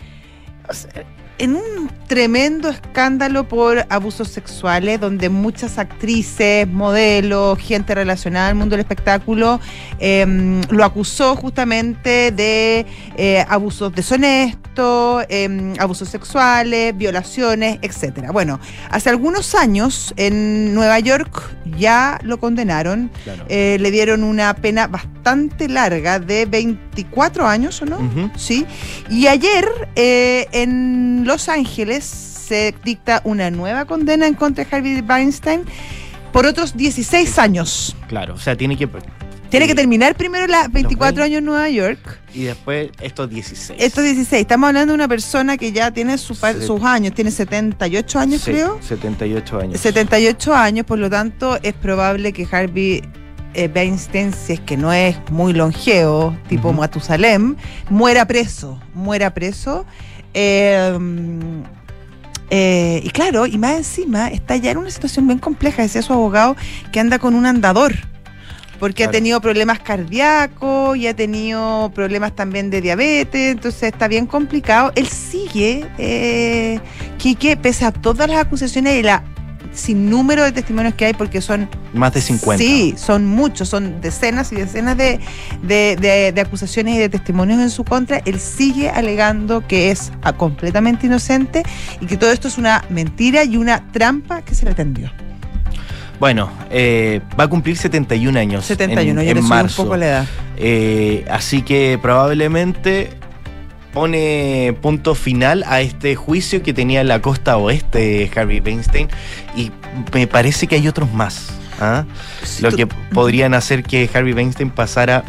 en 1.40 1.56
un 1.56 1.90
tremendo 2.06 2.68
escándalo 2.68 3.48
por 3.48 3.86
abusos 3.88 4.28
sexuales, 4.28 5.00
donde 5.00 5.28
muchas 5.28 5.78
actrices, 5.78 6.66
modelos, 6.66 7.56
gente 7.58 7.94
relacionada 7.94 8.48
al 8.48 8.56
mundo 8.56 8.74
del 8.74 8.80
espectáculo, 8.80 9.60
eh, 10.00 10.60
lo 10.70 10.84
acusó 10.84 11.36
justamente 11.36 12.30
de 12.32 12.84
eh, 13.16 13.44
abusos 13.48 13.94
deshonestos, 13.94 15.24
eh, 15.28 15.72
abusos 15.78 16.08
sexuales, 16.08 16.96
violaciones, 16.96 17.78
etcétera. 17.80 18.32
Bueno, 18.32 18.58
hace 18.90 19.08
algunos 19.08 19.54
años 19.54 20.12
en 20.16 20.74
Nueva 20.74 20.98
York 20.98 21.56
ya 21.78 22.18
lo 22.22 22.40
condenaron, 22.40 23.10
claro. 23.22 23.44
le 23.48 23.90
dieron 23.92 24.24
una 24.24 24.54
pena 24.54 24.88
bastante 24.88 25.68
larga 25.68 26.18
de 26.18 26.44
24 26.46 27.46
años, 27.46 27.80
¿o 27.82 27.86
no? 27.86 27.98
Uh 27.98 28.02
-huh. 28.02 28.30
Sí. 28.36 28.66
Y 29.08 29.28
ayer 29.28 29.64
en 29.94 31.24
Los 31.30 31.48
Ángeles 31.48 32.04
se 32.04 32.74
dicta 32.82 33.20
una 33.22 33.52
nueva 33.52 33.84
condena 33.84 34.26
en 34.26 34.34
contra 34.34 34.64
de 34.64 34.76
Harvey 34.76 35.00
Weinstein 35.00 35.62
por 36.32 36.44
otros 36.44 36.76
16 36.76 37.38
años. 37.38 37.94
Claro, 38.08 38.34
o 38.34 38.36
sea, 38.36 38.56
tiene 38.56 38.76
que 38.76 38.88
tiene 39.48 39.68
que 39.68 39.76
terminar 39.76 40.16
primero 40.16 40.48
las 40.48 40.72
24 40.72 41.22
años 41.22 41.38
en 41.38 41.44
Nueva 41.44 41.68
York. 41.68 42.18
Y 42.34 42.42
después 42.42 42.90
estos 43.00 43.30
16. 43.30 43.80
Estos 43.80 44.02
16. 44.02 44.40
Estamos 44.40 44.66
hablando 44.66 44.90
de 44.92 44.96
una 44.96 45.06
persona 45.06 45.56
que 45.56 45.70
ya 45.70 45.92
tiene 45.92 46.18
su, 46.18 46.34
sus 46.34 46.82
años, 46.82 47.14
tiene 47.14 47.30
78 47.30 48.18
años, 48.18 48.40
sí, 48.40 48.50
creo. 48.50 48.82
78 48.82 49.60
años. 49.60 49.80
78 49.80 50.52
años, 50.52 50.84
por 50.84 50.98
lo 50.98 51.08
tanto, 51.08 51.60
es 51.62 51.74
probable 51.74 52.32
que 52.32 52.44
Harvey 52.50 53.02
eh, 53.54 53.70
Weinstein, 53.72 54.32
si 54.32 54.54
es 54.54 54.60
que 54.60 54.76
no 54.76 54.92
es 54.92 55.16
muy 55.30 55.52
longevo, 55.52 56.36
tipo 56.48 56.70
uh 56.70 56.72
-huh. 56.72 56.78
Matusalem, 56.78 57.54
muera 57.88 58.26
preso. 58.26 58.80
Muera 58.94 59.32
preso. 59.32 59.86
Eh, 60.34 60.98
eh, 62.50 63.00
y 63.04 63.10
claro, 63.10 63.46
y 63.46 63.58
más 63.58 63.76
encima 63.76 64.28
está 64.28 64.56
ya 64.56 64.72
en 64.72 64.78
una 64.78 64.90
situación 64.90 65.26
bien 65.26 65.38
compleja, 65.38 65.82
decía 65.82 66.02
su 66.02 66.12
abogado, 66.12 66.56
que 66.92 66.98
anda 66.98 67.20
con 67.20 67.36
un 67.36 67.46
andador, 67.46 67.94
porque 68.80 69.04
claro. 69.04 69.10
ha 69.10 69.12
tenido 69.12 69.40
problemas 69.40 69.78
cardíacos 69.78 70.96
y 70.96 71.06
ha 71.06 71.14
tenido 71.14 71.92
problemas 71.94 72.34
también 72.34 72.68
de 72.70 72.80
diabetes, 72.80 73.52
entonces 73.52 73.84
está 73.84 74.08
bien 74.08 74.26
complicado. 74.26 74.90
Él 74.96 75.06
sigue, 75.06 75.86
eh, 75.98 76.80
Quique, 77.18 77.56
pese 77.56 77.84
a 77.84 77.92
todas 77.92 78.28
las 78.28 78.40
acusaciones 78.40 78.98
y 78.98 79.02
la 79.02 79.22
sin 79.72 80.10
número 80.10 80.44
de 80.44 80.52
testimonios 80.52 80.94
que 80.94 81.06
hay 81.06 81.14
porque 81.14 81.40
son 81.40 81.68
más 81.92 82.12
de 82.14 82.20
50 82.20 82.62
sí 82.62 82.94
son 82.96 83.26
muchos 83.26 83.68
son 83.68 84.00
decenas 84.00 84.52
y 84.52 84.56
decenas 84.56 84.96
de, 84.96 85.20
de, 85.62 85.96
de, 86.00 86.32
de, 86.32 86.40
acusaciones 86.40 86.96
y 86.96 86.98
de 86.98 87.08
testimonios 87.08 87.60
en 87.60 87.70
su 87.70 87.84
contra 87.84 88.18
él 88.24 88.40
sigue 88.40 88.90
alegando 88.90 89.66
que 89.66 89.90
es 89.90 90.12
completamente 90.36 91.06
inocente 91.06 91.62
y 92.00 92.06
que 92.06 92.16
todo 92.16 92.32
esto 92.32 92.48
es 92.48 92.58
una 92.58 92.84
mentira 92.90 93.44
y 93.44 93.56
una 93.56 93.90
trampa 93.92 94.42
que 94.42 94.54
se 94.54 94.64
le 94.64 94.74
tendió 94.74 95.10
Bueno, 96.18 96.50
eh, 96.70 97.20
va 97.38 97.44
a 97.44 97.48
cumplir 97.48 97.78
71 97.78 98.38
años. 98.38 98.66
71, 98.66 99.20
en, 99.22 99.38
en 99.38 99.44
marzo. 99.44 99.82
un 99.82 99.86
poco 99.88 99.96
la 99.96 100.06
edad. 100.06 100.26
Eh, 100.58 101.24
así 101.30 101.62
que 101.62 101.98
probablemente 102.02 103.19
pone 103.92 104.76
punto 104.80 105.14
final 105.14 105.64
a 105.66 105.80
este 105.80 106.14
juicio 106.14 106.62
que 106.62 106.72
tenía 106.72 107.00
en 107.00 107.08
la 107.08 107.20
costa 107.20 107.56
oeste 107.56 108.30
Harvey 108.34 108.60
Weinstein 108.60 109.08
y 109.56 109.72
me 110.12 110.26
parece 110.26 110.66
que 110.66 110.76
hay 110.76 110.88
otros 110.88 111.12
más. 111.12 111.50
¿ah? 111.80 112.04
Lo 112.60 112.70
que 112.72 112.86
podrían 112.86 113.54
hacer 113.54 113.82
que 113.82 114.08
Harvey 114.12 114.32
Weinstein 114.32 114.70
pasara 114.70 115.24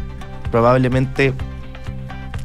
probablemente 0.51 1.34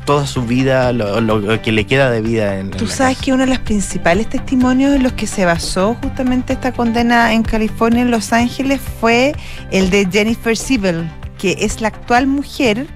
toda 0.07 0.27
su 0.27 0.43
vida, 0.43 0.93
lo, 0.93 1.61
que 1.61 1.73
le 1.73 1.85
queda 1.85 2.11
de 2.11 2.23
vida 2.23 2.59
en. 2.59 2.71
Tú 2.71 2.87
sabes 2.87 3.19
que 3.19 3.33
uno 3.33 3.45
de 3.45 3.51
los 3.51 3.59
principales 3.59 4.29
testimonios 4.29 4.95
en 4.95 5.03
los 5.03 5.13
que 5.13 5.27
se 5.27 5.45
basó 5.45 5.97
justamente 6.01 6.55
esta 6.55 6.73
condena 6.73 7.35
en 7.35 7.43
California, 7.43 8.03
en 8.03 8.11
Los 8.11 8.33
Ángeles, 8.33 8.81
fue 9.01 9.35
el 9.73 9.91
de 9.91 10.09
Jennifer 10.11 10.57
Siebel, 10.57 11.11
que 11.39 11.57
es 11.61 11.81
la 11.81 11.89
actual 11.89 12.29
mujer 12.29 12.87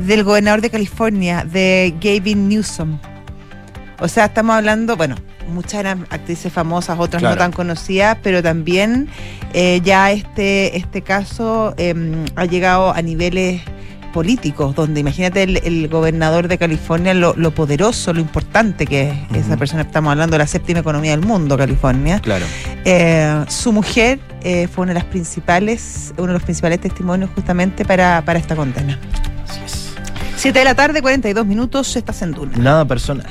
del 0.00 0.24
gobernador 0.24 0.60
de 0.60 0.70
California, 0.70 1.44
de 1.44 1.94
Gavin 2.00 2.48
Newsom. 2.48 2.98
O 4.00 4.08
sea, 4.08 4.26
estamos 4.26 4.56
hablando, 4.56 4.96
bueno, 4.96 5.16
muchas 5.52 5.74
eran 5.74 6.06
actrices 6.10 6.52
famosas, 6.52 6.98
otras 6.98 7.22
no 7.22 7.36
tan 7.36 7.52
conocidas, 7.52 8.18
pero 8.22 8.42
también 8.42 9.08
eh, 9.52 9.80
ya 9.84 10.10
este, 10.10 10.76
este 10.76 11.02
caso 11.02 11.74
em, 11.76 12.24
ha 12.34 12.44
llegado 12.44 12.92
a 12.92 13.00
niveles 13.02 13.62
políticos, 14.12 14.76
donde 14.76 15.00
imagínate 15.00 15.42
el, 15.42 15.88
gobernador 15.88 16.46
de 16.46 16.56
California, 16.56 17.14
lo, 17.14 17.34
poderoso, 17.50 18.12
lo 18.12 18.20
importante 18.20 18.86
que 18.86 19.10
es 19.10 19.46
esa 19.46 19.56
persona, 19.56 19.82
estamos 19.82 20.12
hablando 20.12 20.34
de 20.34 20.38
la 20.38 20.46
séptima 20.46 20.78
economía 20.78 21.10
del 21.10 21.26
mundo, 21.26 21.58
California. 21.58 22.20
Claro. 22.20 22.46
Eh, 22.84 23.44
su 23.48 23.72
mujer 23.72 24.20
eh, 24.44 24.68
fue 24.68 24.84
una 24.84 24.92
de 24.92 25.00
las 25.00 25.08
principales, 25.08 26.14
uno 26.16 26.28
de 26.28 26.34
los 26.34 26.42
principales 26.44 26.80
testimonios 26.80 27.28
justamente 27.34 27.84
para, 27.84 28.22
para 28.24 28.38
esta 28.38 28.54
condena. 28.54 29.00
Así 29.48 29.60
es. 29.64 29.83
Siete 30.44 30.58
de 30.58 30.66
la 30.66 30.74
tarde, 30.74 31.00
42 31.00 31.46
minutos, 31.46 31.96
estás 31.96 32.20
en 32.20 32.32
Duna. 32.32 32.54
Nada 32.58 32.84
personal. 32.84 33.26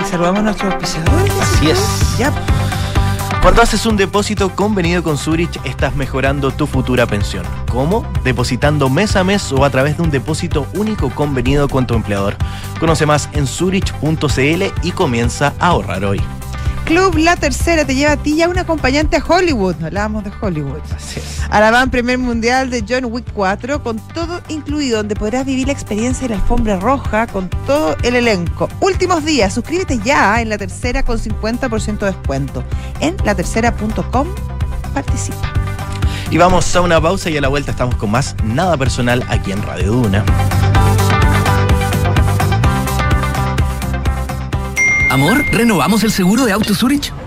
Y 0.00 0.04
saludamos 0.06 0.38
a 0.38 0.42
nuestros 0.44 0.72
auspiciadores. 0.72 1.34
Así 1.38 1.68
es. 1.68 2.16
Ya. 2.16 2.32
Cuando 3.42 3.60
haces 3.60 3.84
un 3.84 3.98
depósito 3.98 4.48
convenido 4.56 5.02
con 5.02 5.18
Zurich, 5.18 5.60
estás 5.66 5.94
mejorando 5.96 6.50
tu 6.50 6.66
futura 6.66 7.06
pensión. 7.06 7.44
¿Cómo? 7.70 8.10
Depositando 8.24 8.88
mes 8.88 9.16
a 9.16 9.22
mes 9.22 9.52
o 9.52 9.66
a 9.66 9.70
través 9.70 9.98
de 9.98 10.02
un 10.02 10.10
depósito 10.10 10.66
único 10.76 11.10
convenido 11.10 11.68
con 11.68 11.86
tu 11.86 11.92
empleador. 11.92 12.34
Conoce 12.80 13.04
más 13.04 13.28
en 13.34 13.46
zurich.cl 13.46 14.62
y 14.82 14.92
comienza 14.92 15.52
a 15.58 15.66
ahorrar 15.66 16.06
hoy. 16.06 16.22
Club 16.92 17.16
La 17.16 17.36
Tercera 17.36 17.86
te 17.86 17.94
lleva 17.94 18.12
a 18.12 18.16
ti 18.18 18.36
ya 18.36 18.50
un 18.50 18.58
acompañante 18.58 19.16
a 19.16 19.24
Hollywood. 19.26 19.76
Hablábamos 19.82 20.24
de 20.24 20.32
Hollywood. 20.38 20.82
Así 20.94 21.22
A 21.48 21.58
la 21.58 21.70
van 21.70 21.90
Premier 21.90 22.18
Mundial 22.18 22.68
de 22.68 22.84
John 22.86 23.06
Wick 23.06 23.32
4 23.32 23.82
con 23.82 23.98
todo 24.08 24.42
incluido, 24.48 24.98
donde 24.98 25.16
podrás 25.16 25.46
vivir 25.46 25.68
la 25.68 25.72
experiencia 25.72 26.28
de 26.28 26.34
la 26.34 26.42
alfombra 26.42 26.78
roja 26.78 27.26
con 27.28 27.48
todo 27.66 27.96
el 28.02 28.14
elenco. 28.14 28.68
Últimos 28.80 29.24
días, 29.24 29.54
suscríbete 29.54 30.00
ya 30.04 30.42
en 30.42 30.50
La 30.50 30.58
Tercera 30.58 31.02
con 31.02 31.18
50% 31.18 32.00
de 32.00 32.06
descuento. 32.12 32.62
En 33.00 33.16
latercera.com 33.24 34.28
participa. 34.92 35.50
Y 36.30 36.36
vamos 36.36 36.76
a 36.76 36.82
una 36.82 37.00
pausa 37.00 37.30
y 37.30 37.38
a 37.38 37.40
la 37.40 37.48
vuelta 37.48 37.70
estamos 37.70 37.94
con 37.94 38.10
más 38.10 38.36
Nada 38.44 38.76
Personal 38.76 39.24
aquí 39.30 39.50
en 39.50 39.62
Radio 39.62 39.92
Duna. 39.92 40.24
Amor, 45.12 45.44
¿renovamos 45.52 46.04
el 46.04 46.10
seguro 46.10 46.46
de 46.46 46.52
Auto 46.52 46.74
Zurich? 46.74 47.12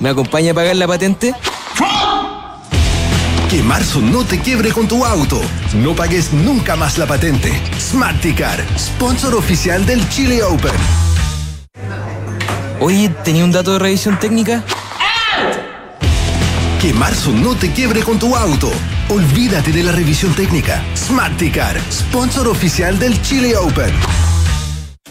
¿me 0.00 0.08
acompaña 0.08 0.52
a 0.52 0.54
pagar 0.54 0.76
la 0.76 0.86
patente? 0.86 1.34
Que 3.50 3.62
marzo 3.62 4.02
no 4.02 4.24
te 4.24 4.40
quiebre 4.40 4.72
con 4.72 4.86
tu 4.86 5.06
auto. 5.06 5.40
No 5.74 5.94
pagues 5.94 6.34
nunca 6.34 6.76
más 6.76 6.98
la 6.98 7.06
patente. 7.06 7.50
Smarticar, 7.80 8.62
sponsor 8.78 9.34
oficial 9.34 9.86
del 9.86 10.06
Chile 10.10 10.42
Open. 10.42 10.72
Oye, 12.80 13.08
¿tenía 13.24 13.44
un 13.44 13.52
dato 13.52 13.72
de 13.72 13.78
revisión 13.78 14.18
técnica? 14.18 14.62
Que 16.80 16.92
marzo 16.92 17.32
no 17.32 17.56
te 17.56 17.72
quiebre 17.72 18.02
con 18.02 18.18
tu 18.18 18.36
auto. 18.36 18.70
Olvídate 19.08 19.72
de 19.72 19.82
la 19.82 19.92
revisión 19.92 20.34
técnica. 20.34 20.84
Smarticar, 20.94 21.80
sponsor 21.90 22.48
oficial 22.48 22.98
del 22.98 23.20
Chile 23.22 23.56
Open. 23.56 23.92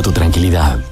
tu 0.00 0.12
tranquilidad. 0.12 0.91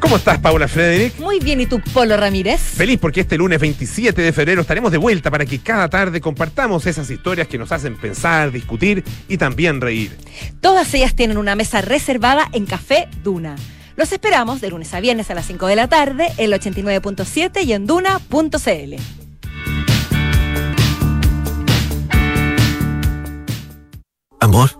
¿Cómo 0.00 0.16
estás, 0.16 0.38
Paula 0.38 0.66
Frederick? 0.66 1.18
Muy 1.20 1.38
bien, 1.40 1.60
¿y 1.60 1.66
tú, 1.66 1.80
Polo 1.92 2.16
Ramírez? 2.16 2.60
Feliz 2.60 2.98
porque 2.98 3.20
este 3.20 3.36
lunes 3.36 3.60
27 3.60 4.22
de 4.22 4.32
febrero 4.32 4.62
estaremos 4.62 4.90
de 4.90 4.98
vuelta 4.98 5.30
para 5.30 5.44
que 5.44 5.58
cada 5.58 5.88
tarde 5.88 6.20
compartamos 6.20 6.86
esas 6.86 7.10
historias 7.10 7.46
que 7.46 7.58
nos 7.58 7.70
hacen 7.70 7.96
pensar, 7.96 8.50
discutir 8.50 9.04
y 9.28 9.36
también 9.36 9.80
reír. 9.80 10.16
Todas 10.60 10.92
ellas 10.94 11.14
tienen 11.14 11.36
una 11.36 11.54
mesa 11.54 11.82
reservada 11.82 12.48
en 12.52 12.64
Café 12.64 13.08
Duna. 13.22 13.56
Los 13.96 14.12
esperamos 14.12 14.62
de 14.62 14.70
lunes 14.70 14.94
a 14.94 15.00
viernes 15.00 15.30
a 15.30 15.34
las 15.34 15.46
5 15.46 15.66
de 15.66 15.76
la 15.76 15.86
tarde 15.86 16.28
en 16.38 16.52
el 16.52 16.58
89.7 16.58 17.64
y 17.64 17.74
en 17.74 17.86
duna.cl. 17.86 18.94
Amor. 24.40 24.79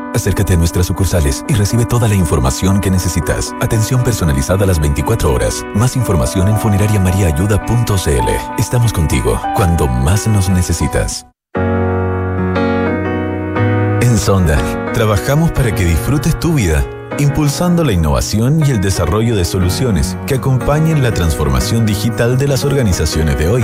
Acércate 0.13 0.53
a 0.53 0.57
nuestras 0.57 0.87
sucursales 0.87 1.45
y 1.47 1.53
recibe 1.53 1.85
toda 1.85 2.07
la 2.07 2.15
información 2.15 2.81
que 2.81 2.91
necesitas. 2.91 3.53
Atención 3.61 4.03
personalizada 4.03 4.65
a 4.65 4.67
las 4.67 4.79
24 4.79 5.33
horas. 5.33 5.65
Más 5.73 5.95
información 5.95 6.49
en 6.49 6.57
funerariamariaayuda.cl. 6.57 8.59
Estamos 8.59 8.93
contigo 8.93 9.39
cuando 9.55 9.87
más 9.87 10.27
nos 10.27 10.49
necesitas. 10.49 11.25
En 14.01 14.17
Sonda, 14.17 14.91
trabajamos 14.93 15.51
para 15.51 15.73
que 15.73 15.85
disfrutes 15.85 16.37
tu 16.39 16.53
vida, 16.53 16.85
impulsando 17.17 17.85
la 17.85 17.93
innovación 17.93 18.61
y 18.65 18.71
el 18.71 18.81
desarrollo 18.81 19.35
de 19.35 19.45
soluciones 19.45 20.17
que 20.27 20.35
acompañen 20.35 21.01
la 21.01 21.13
transformación 21.13 21.85
digital 21.85 22.37
de 22.37 22.47
las 22.47 22.65
organizaciones 22.65 23.37
de 23.37 23.47
hoy. 23.47 23.63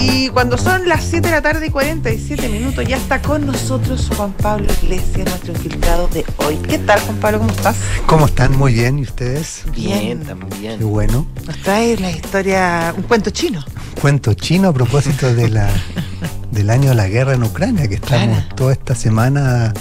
Y 0.00 0.28
cuando 0.30 0.56
son 0.56 0.88
las 0.88 1.04
7 1.04 1.26
de 1.28 1.34
la 1.34 1.42
tarde 1.42 1.66
y 1.66 1.70
47 1.70 2.48
minutos, 2.48 2.86
ya 2.86 2.96
está 2.96 3.20
con 3.20 3.46
nosotros 3.46 4.08
Juan 4.16 4.32
Pablo 4.32 4.66
Iglesias, 4.82 5.26
nuestro 5.28 5.52
infiltrado 5.52 6.08
de 6.08 6.24
hoy. 6.38 6.56
¿Qué 6.68 6.78
tal, 6.78 7.00
Juan 7.00 7.16
Pablo? 7.16 7.38
¿Cómo 7.38 7.50
estás? 7.50 7.76
¿Cómo 8.06 8.26
están? 8.26 8.56
Muy 8.56 8.74
bien. 8.74 8.98
¿Y 8.98 9.02
ustedes? 9.02 9.64
Bien, 9.74 10.20
también. 10.20 10.78
Qué 10.78 10.84
bueno. 10.84 11.26
Nos 11.46 11.56
trae 11.62 11.96
la 11.98 12.10
historia, 12.10 12.94
un 12.96 13.02
cuento 13.02 13.30
chino. 13.30 13.64
Un 13.96 14.00
cuento 14.00 14.34
chino 14.34 14.68
a 14.68 14.72
propósito 14.72 15.34
de 15.34 15.48
la, 15.48 15.68
del 16.52 16.70
año 16.70 16.90
de 16.90 16.94
la 16.94 17.08
guerra 17.08 17.34
en 17.34 17.42
Ucrania, 17.42 17.88
que 17.88 17.96
estamos 17.96 18.48
toda 18.54 18.72
esta 18.72 18.94
semana, 18.94 19.74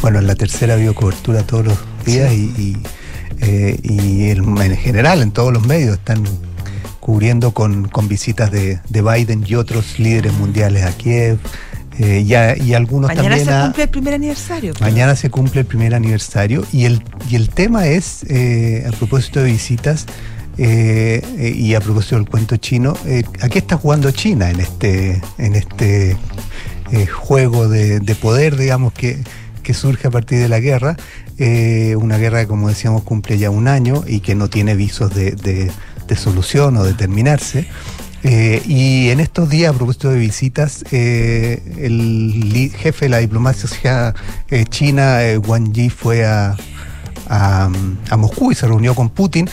bueno, 0.00 0.18
en 0.18 0.26
la 0.26 0.34
tercera 0.34 0.74
biocobertura 0.76 1.42
todos 1.44 1.66
los 1.66 1.78
días 2.04 2.32
y, 2.32 2.36
y, 2.58 2.76
eh, 3.40 3.78
y 3.82 4.28
el- 4.30 4.38
en 4.60 4.76
general 4.76 5.22
en 5.22 5.30
todos 5.30 5.52
los 5.52 5.64
medios 5.66 5.94
están 5.98 6.24
cubriendo 7.06 7.50
con, 7.50 7.88
con 7.88 8.06
visitas 8.06 8.52
de, 8.52 8.78
de 8.88 9.02
Biden 9.02 9.44
y 9.44 9.56
otros 9.56 9.98
líderes 9.98 10.32
mundiales 10.34 10.84
a 10.84 10.92
Kiev 10.96 11.36
eh, 11.98 12.22
y, 12.24 12.32
a- 12.34 12.56
y 12.56 12.74
algunos 12.74 13.08
Mañana 13.08 13.28
también 13.28 13.44
se 13.48 13.52
a- 13.52 13.64
cumple 13.64 13.82
el 13.82 13.88
primer 13.90 14.14
aniversario. 14.14 14.72
Mañana 14.80 15.16
se 15.16 15.28
cumple 15.28 15.60
el 15.62 15.66
primer 15.66 15.96
aniversario 15.96 16.64
y 16.72 16.84
el, 16.84 17.02
y 17.28 17.34
el 17.34 17.48
tema 17.48 17.88
es, 17.88 18.22
eh, 18.28 18.84
a 18.86 18.92
propósito 18.92 19.40
de 19.42 19.50
visitas 19.50 20.06
eh, 20.58 21.54
y 21.58 21.74
a 21.74 21.80
propósito 21.80 22.14
del 22.14 22.28
cuento 22.28 22.56
chino, 22.56 22.94
¿a 23.40 23.48
qué 23.48 23.58
está 23.58 23.76
jugando 23.76 24.08
China 24.12 24.48
en 24.50 24.60
este, 24.60 25.20
en 25.38 25.56
este 25.56 26.16
juego 27.10 27.68
de, 27.68 27.98
de 27.98 28.14
poder, 28.14 28.56
digamos, 28.56 28.92
que, 28.92 29.18
que 29.64 29.74
surge 29.74 30.06
a 30.06 30.10
partir 30.12 30.38
de 30.38 30.48
la 30.48 30.60
guerra? 30.60 30.96
Una 31.96 32.16
guerra 32.18 32.42
que, 32.42 32.46
como 32.46 32.68
decíamos, 32.68 33.02
cumple 33.02 33.38
ya 33.38 33.50
un 33.50 33.66
año 33.66 34.04
y 34.06 34.20
que 34.20 34.36
no 34.36 34.48
tiene 34.48 34.76
visos 34.76 35.12
de, 35.14 35.32
de- 35.32 35.72
de 36.12 36.16
solución 36.16 36.76
o 36.76 36.84
de 36.84 36.94
terminarse. 36.94 37.66
Eh, 38.24 38.62
y 38.66 39.10
en 39.10 39.18
estos 39.18 39.48
días, 39.48 39.74
a 39.74 39.76
propósito 39.76 40.10
de 40.10 40.18
visitas, 40.18 40.84
eh, 40.92 41.60
el 41.78 42.70
jefe 42.76 43.06
de 43.06 43.08
la 43.08 43.18
diplomacia 43.18 44.14
eh, 44.48 44.64
china, 44.66 45.18
Wang 45.44 45.72
Yi, 45.72 45.90
fue 45.90 46.24
a, 46.24 46.56
a 47.28 48.16
Moscú 48.16 48.52
y 48.52 48.54
se 48.54 48.66
reunió 48.66 48.94
con 48.94 49.08
Putin 49.08 49.48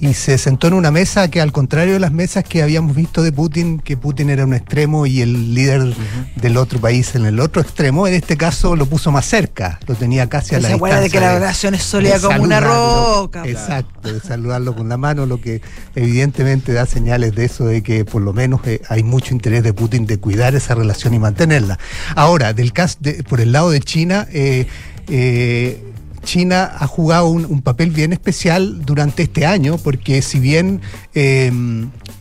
y 0.00 0.14
se 0.14 0.38
sentó 0.38 0.66
en 0.66 0.74
una 0.74 0.90
mesa 0.90 1.28
que 1.30 1.40
al 1.40 1.52
contrario 1.52 1.94
de 1.94 2.00
las 2.00 2.12
mesas 2.12 2.44
que 2.44 2.62
habíamos 2.62 2.94
visto 2.96 3.22
de 3.22 3.30
Putin, 3.32 3.78
que 3.78 3.96
Putin 3.96 4.28
era 4.28 4.44
un 4.44 4.52
extremo 4.52 5.06
y 5.06 5.20
el 5.22 5.54
líder 5.54 5.94
del 6.36 6.56
otro 6.56 6.80
país 6.80 7.14
en 7.14 7.24
el 7.26 7.38
otro 7.40 7.62
extremo, 7.62 8.06
en 8.06 8.14
este 8.14 8.36
caso 8.36 8.76
lo 8.76 8.86
puso 8.86 9.12
más 9.12 9.24
cerca, 9.24 9.78
lo 9.86 9.94
tenía 9.94 10.28
casi 10.28 10.54
a 10.56 10.60
la 10.60 10.68
Se 10.68 10.74
acuerda 10.74 10.96
de 11.00 11.02
que 11.10 11.18
distancia 11.18 11.32
la 11.32 11.38
relación 11.38 11.74
es 11.74 11.82
sólida 11.84 12.18
como 12.20 12.42
una 12.42 12.60
roca. 12.60 13.42
Exacto, 13.46 14.12
de 14.12 14.20
saludarlo 14.20 14.74
con 14.74 14.88
la 14.88 14.96
mano, 14.96 15.26
lo 15.26 15.40
que 15.40 15.62
evidentemente 15.94 16.72
da 16.72 16.86
señales 16.86 17.34
de 17.34 17.44
eso, 17.44 17.64
de 17.66 17.82
que 17.82 18.04
por 18.04 18.20
lo 18.22 18.32
menos 18.32 18.60
eh, 18.66 18.80
hay 18.88 19.02
mucho 19.02 19.32
interés 19.32 19.62
de 19.62 19.72
Putin 19.72 20.06
de 20.06 20.18
cuidar 20.18 20.54
esa 20.54 20.74
relación 20.74 21.14
y 21.14 21.18
mantenerla. 21.18 21.78
Ahora, 22.16 22.52
del 22.52 22.72
caso 22.72 22.96
de- 23.00 23.22
por 23.22 23.40
el 23.40 23.52
lado 23.52 23.70
de 23.70 23.80
China, 23.80 24.26
eh, 24.32 24.66
eh, 25.08 25.82
China 26.24 26.72
ha 26.78 26.86
jugado 26.86 27.28
un, 27.28 27.62
papel 27.62 27.90
bien 27.90 28.12
especial 28.12 28.84
durante 28.84 29.22
este 29.24 29.46
año, 29.46 29.78
porque 29.78 30.22
si 30.22 30.40
bien 30.40 30.80
eh, 31.14 31.52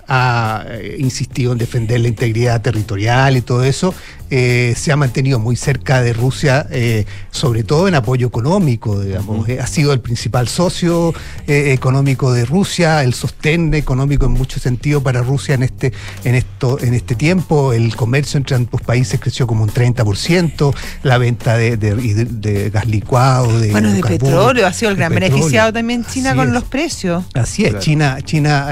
ha 0.07 0.65
eh, 0.67 0.97
insistido 0.99 1.51
en 1.53 1.57
defender 1.57 1.99
la 2.01 2.07
integridad 2.09 2.61
territorial 2.61 3.37
y 3.37 3.41
todo 3.41 3.63
eso, 3.63 3.93
eh, 4.29 4.73
se 4.75 4.91
ha 4.91 4.95
mantenido 4.95 5.39
muy 5.39 5.55
cerca 5.55 6.01
de 6.01 6.11
Rusia, 6.11 6.65
eh, 6.71 7.05
sobre 7.31 7.63
todo 7.63 7.87
en 7.87 7.93
apoyo 7.95 8.27
económico, 8.27 8.99
digamos. 8.99 9.47
Ha 9.49 9.67
sido 9.67 9.93
el 9.93 9.99
principal 9.99 10.47
socio 10.47 11.13
eh, 11.47 11.71
económico 11.73 12.33
de 12.33 12.43
Rusia, 12.45 13.03
el 13.03 13.13
sostén 13.13 13.73
económico 13.75 14.25
en 14.25 14.31
mucho 14.31 14.59
sentido 14.59 15.01
para 15.03 15.21
Rusia 15.21 15.53
en 15.55 15.63
este, 15.63 15.93
en 16.23 16.33
esto, 16.35 16.79
en 16.81 16.95
este 16.95 17.13
tiempo. 17.15 17.73
El 17.73 17.95
comercio 17.95 18.37
entre 18.39 18.55
ambos 18.55 18.81
países 18.81 19.19
creció 19.19 19.45
como 19.45 19.63
un 19.63 19.69
30%, 19.69 20.73
la 21.03 21.17
venta 21.19 21.55
de, 21.57 21.77
de- 21.77 22.01
y 22.03 22.13
de- 22.13 22.25
de 22.25 22.69
gas 22.71 22.87
licuado, 22.87 23.59
de 23.59 23.71
Bueno, 23.71 23.91
de 23.91 24.01
petróleo, 24.01 24.65
ha 24.65 24.73
sido 24.73 24.91
el 24.91 24.97
gran 24.97 25.11
petróleo. 25.13 25.35
beneficiado 25.35 25.73
también 25.73 26.05
China 26.05 26.29
Así 26.31 26.37
con 26.39 26.47
es. 26.47 26.53
los 26.53 26.63
precios. 26.63 27.23
Así 27.35 27.63
es, 27.63 27.69
Claro. 27.69 27.83
China, 27.83 28.17
China 28.23 28.67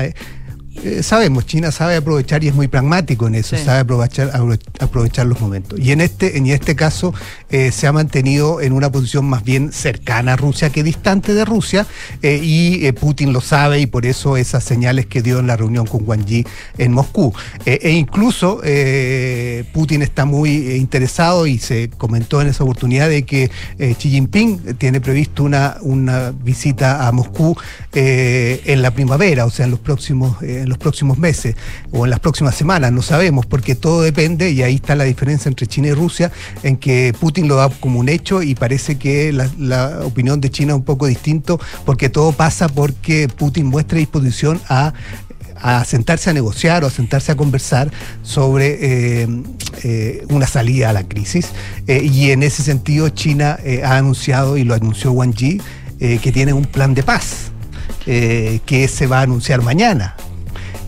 eh, 0.83 1.03
sabemos, 1.03 1.45
China 1.45 1.71
sabe 1.71 1.95
aprovechar 1.95 2.43
y 2.43 2.47
es 2.47 2.55
muy 2.55 2.67
pragmático 2.67 3.27
en 3.27 3.35
eso, 3.35 3.55
Sí. 3.57 3.63
sabe 3.63 3.79
aprovechar, 3.79 4.31
apro- 4.31 4.59
aprovechar 4.79 5.25
los 5.27 5.39
momentos. 5.41 5.79
Y 5.79 5.91
en 5.91 6.01
este, 6.01 6.37
en 6.37 6.47
este 6.47 6.75
caso 6.75 7.13
eh, 7.49 7.71
se 7.71 7.87
ha 7.87 7.91
mantenido 7.91 8.61
en 8.61 8.73
una 8.73 8.91
posición 8.91 9.25
más 9.25 9.43
bien 9.43 9.71
cercana 9.71 10.33
a 10.33 10.35
Rusia 10.37 10.69
que 10.69 10.83
distante 10.83 11.33
de 11.33 11.45
Rusia, 11.45 11.85
eh, 12.21 12.39
y 12.41 12.91
Putin 12.93 13.33
lo 13.33 13.41
sabe 13.41 13.79
y 13.79 13.85
por 13.85 14.05
eso 14.05 14.37
esas 14.37 14.63
señales 14.63 15.05
que 15.07 15.21
dio 15.21 15.39
en 15.39 15.47
la 15.47 15.57
reunión 15.57 15.85
con 15.85 16.07
Wang 16.07 16.25
Yi 16.25 16.45
en 16.77 16.91
Moscú. 16.93 17.33
E 17.65 17.91
incluso 17.91 18.61
Putin 19.73 20.01
está 20.01 20.25
muy 20.25 20.71
interesado 20.75 21.47
y 21.47 21.57
se 21.59 21.89
comentó 21.97 22.41
en 22.41 22.47
esa 22.47 22.63
oportunidad 22.63 23.09
de 23.09 23.23
que 23.23 23.49
Xi 23.77 24.09
Jinping 24.09 24.75
tiene 24.77 25.01
previsto 25.01 25.43
una, 25.43 25.77
una 25.81 26.31
visita 26.31 27.07
a 27.07 27.11
Moscú 27.11 27.55
en 27.93 28.81
la 28.81 28.91
primavera, 28.91 29.45
o 29.45 29.49
sea, 29.49 29.65
en 29.65 29.71
los 29.71 29.79
próximos, 29.79 30.37
en 30.61 30.69
los 30.69 30.77
próximos 30.77 31.17
meses 31.17 31.55
o 31.91 32.05
en 32.05 32.09
las 32.09 32.19
próximas 32.19 32.55
semanas, 32.55 32.91
no 32.91 33.01
sabemos, 33.01 33.45
porque 33.45 33.75
todo 33.75 34.01
depende, 34.01 34.51
y 34.51 34.63
ahí 34.63 34.75
está 34.75 34.95
la 34.95 35.03
diferencia 35.03 35.49
entre 35.49 35.67
China 35.67 35.89
y 35.89 35.93
Rusia, 35.93 36.31
en 36.63 36.77
que 36.77 37.13
Putin 37.19 37.47
lo 37.47 37.55
da 37.55 37.69
como 37.69 37.99
un 37.99 38.09
hecho 38.09 38.41
y 38.41 38.55
parece 38.55 38.97
que 38.97 39.31
la, 39.33 40.01
opinión 40.03 40.41
de 40.41 40.49
China 40.49 40.73
es 40.73 40.77
un 40.77 40.85
poco 40.85 41.07
distinto, 41.07 41.59
porque 41.85 42.09
todo 42.09 42.31
pasa 42.31 42.67
porque 42.67 43.27
Putin 43.27 43.67
muestra 43.67 43.97
disposición 43.97 44.61
a 44.67 44.93
a 45.61 45.85
sentarse 45.85 46.29
a 46.29 46.33
negociar 46.33 46.83
o 46.83 46.87
a 46.87 46.89
sentarse 46.89 47.31
a 47.31 47.35
conversar 47.35 47.91
sobre 48.23 48.77
eh, 49.21 49.27
eh, 49.83 50.25
una 50.29 50.47
salida 50.47 50.89
a 50.89 50.93
la 50.93 51.03
crisis. 51.03 51.49
Eh, 51.87 52.03
y 52.03 52.31
en 52.31 52.43
ese 52.43 52.63
sentido 52.63 53.09
China 53.09 53.59
ha 53.83 53.97
anunciado, 53.97 54.57
y 54.57 54.63
lo 54.63 54.73
anunció 54.73 55.11
Wang 55.11 55.35
Yi, 55.35 55.61
que 55.99 56.31
tiene 56.31 56.51
un 56.51 56.65
plan 56.65 56.95
de 56.95 57.03
paz, 57.03 57.51
que 58.05 58.89
se 58.91 59.05
va 59.05 59.19
a 59.19 59.21
anunciar 59.21 59.61
mañana. 59.61 60.15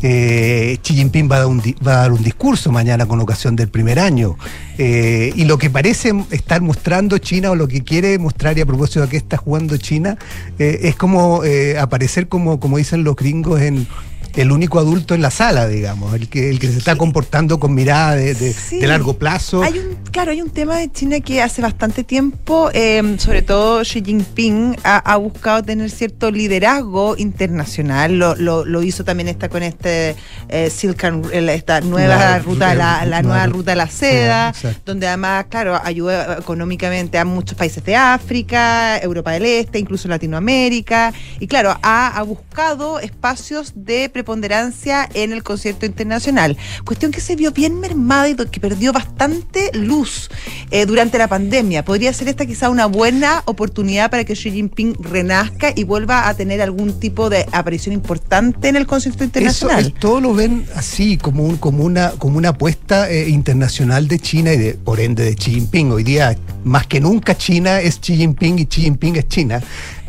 Eh, 0.06 0.78
Xi 0.82 0.95
Jinping 0.95 1.32
va 1.32 1.38
a, 1.38 1.47
dar 1.82 2.12
un, 2.12 2.22
discurso 2.22 2.74
mañana 2.74 3.06
con 3.06 3.22
ocasión 3.22 3.56
del 3.56 3.70
primer 3.70 3.99
año. 3.99 4.36
Eh, 4.78 5.32
y 5.34 5.45
lo 5.45 5.58
que 5.58 5.70
parece 5.70 6.14
estar 6.32 6.62
mostrando 6.62 7.18
China 7.20 7.51
o 7.51 7.56
lo 7.56 7.70
que 7.70 7.84
quiere 7.84 8.20
mostrar 8.20 8.58
y 8.58 8.62
a 8.62 8.66
propósito 8.66 9.01
de 9.01 9.08
qué 9.08 9.18
está 9.18 9.38
jugando 9.38 9.78
China 9.78 10.18
eh, 10.60 10.80
es 10.84 10.95
como 10.95 11.43
eh, 11.43 11.78
aparecer 11.80 12.28
como 12.28 12.58
dicen 12.78 13.04
los 13.04 13.16
gringos 13.16 13.62
en 13.62 13.88
el 14.36 14.52
único 14.52 14.80
adulto 14.80 15.14
en 15.16 15.22
la 15.22 15.30
sala, 15.32 15.68
digamos, 15.68 16.14
el 16.16 16.28
que, 16.30 16.50
el 16.50 16.60
que 16.60 16.68
se 16.72 16.78
está 16.78 16.96
comportando 16.96 17.60
con 17.60 17.74
mirada 17.74 18.16
de, 18.16 18.34
de- 18.34 18.54
Sí. 18.54 18.80
de 18.80 18.88
largo 18.88 19.18
plazo. 19.18 19.62
Hay 19.64 19.78
un, 19.80 19.96
claro, 20.12 20.32
hay 20.32 20.42
un 20.42 20.50
tema 20.50 20.78
de 20.78 20.92
China 20.92 21.20
que 21.20 21.42
hace 21.42 21.62
bastante 21.62 22.04
tiempo, 22.04 22.70
eh, 22.74 23.16
sobre 23.20 23.42
todo 23.44 23.82
Xi 23.84 24.02
Jinping, 24.04 24.78
ha, 24.84 24.98
ha 24.98 25.18
buscado 25.18 25.62
tener 25.64 25.90
cierto 25.92 26.32
liderazgo 26.32 27.16
internacional. 27.18 28.18
Lo, 28.18 28.36
lo, 28.36 28.66
lo 28.66 28.82
hizo 28.84 29.04
también 29.04 29.28
esta 29.30 29.50
con 29.50 29.62
este 29.64 30.16
eh, 30.50 30.70
Silk 30.70 31.04
and- 31.04 31.30
el- 31.32 31.50
esta 31.50 31.82
nueva 31.82 32.16
La- 32.16 32.40
ruta, 32.40 32.74
la, 32.76 33.06
la 33.06 33.22
nueva 33.22 33.46
ruta 33.48 33.72
de 33.72 33.78
la 33.78 33.88
seda, 33.88 34.50
exacto. 34.50 34.82
donde 34.86 35.08
además, 35.08 35.46
claro, 35.50 35.80
ayuda 35.84 36.38
económicamente 36.40 37.18
a 37.18 37.26
muchos 37.26 37.58
países 37.58 37.84
de 37.84 37.96
África, 37.96 38.98
Europa 39.00 39.32
del 39.32 39.46
Este, 39.46 39.80
incluso 39.80 40.08
Latinoamérica. 40.08 41.14
Y 41.40 41.48
claro, 41.48 41.78
ha, 41.82 42.08
ha 42.18 42.22
buscado 42.24 43.00
espacios 43.00 43.74
de 43.76 44.10
preponderancia 44.24 45.09
en 45.13 45.34
el 45.34 45.43
concierto 45.43 45.86
internacional. 45.86 46.57
Cuestión 46.86 47.11
que 47.11 47.19
se 47.19 47.36
vio 47.36 47.51
bien 47.51 47.80
mermada 47.82 48.30
y 48.30 48.36
que 48.36 48.59
perdió 48.61 48.93
bastante 48.93 49.69
luz 49.74 50.30
eh, 50.71 50.86
durante 50.86 51.17
la 51.17 51.28
pandemia. 51.28 51.84
¿Podría 51.84 52.13
ser 52.13 52.30
esta 52.30 52.45
quizá 52.45 52.69
una 52.69 52.86
buena 52.86 53.43
oportunidad 53.45 54.09
para 54.09 54.24
que 54.24 54.34
Xi 54.34 54.49
Jinping 54.51 54.95
renazca 55.01 55.74
y 55.76 55.84
vuelva 55.84 56.30
a 56.30 56.34
tener 56.36 56.61
algún 56.61 56.99
tipo 57.01 57.30
de 57.30 57.45
aparición 57.51 57.93
importante 57.93 58.69
en 58.69 58.78
el 58.78 58.88
concierto 58.88 59.19
Eso, 59.24 59.26
internacional? 59.26 59.86
es- 59.88 59.93
todos 59.99 60.21
lo 60.21 60.34
ven 60.34 60.65
así, 60.76 61.17
como, 61.17 61.43
un, 61.43 61.57
como, 61.57 61.84
una, 61.84 62.11
como 62.11 62.38
una 62.38 62.49
apuesta 62.49 63.11
eh, 63.11 63.28
internacional 63.30 64.07
de 64.07 64.19
China 64.19 64.53
y 64.53 64.57
de, 64.57 64.74
por 64.76 64.99
ende 65.01 65.24
de 65.26 65.36
Xi 65.36 65.51
Jinping. 65.51 65.91
Hoy 65.91 66.03
día, 66.03 66.36
más 66.63 66.88
que 66.88 67.01
nunca, 67.01 67.36
China 67.38 67.82
es 67.82 67.99
Xi 67.99 68.15
Jinping 68.15 68.59
y 68.59 68.65
Xi 68.67 68.82
Jinping 68.84 69.17
es 69.17 69.28
China. 69.28 69.61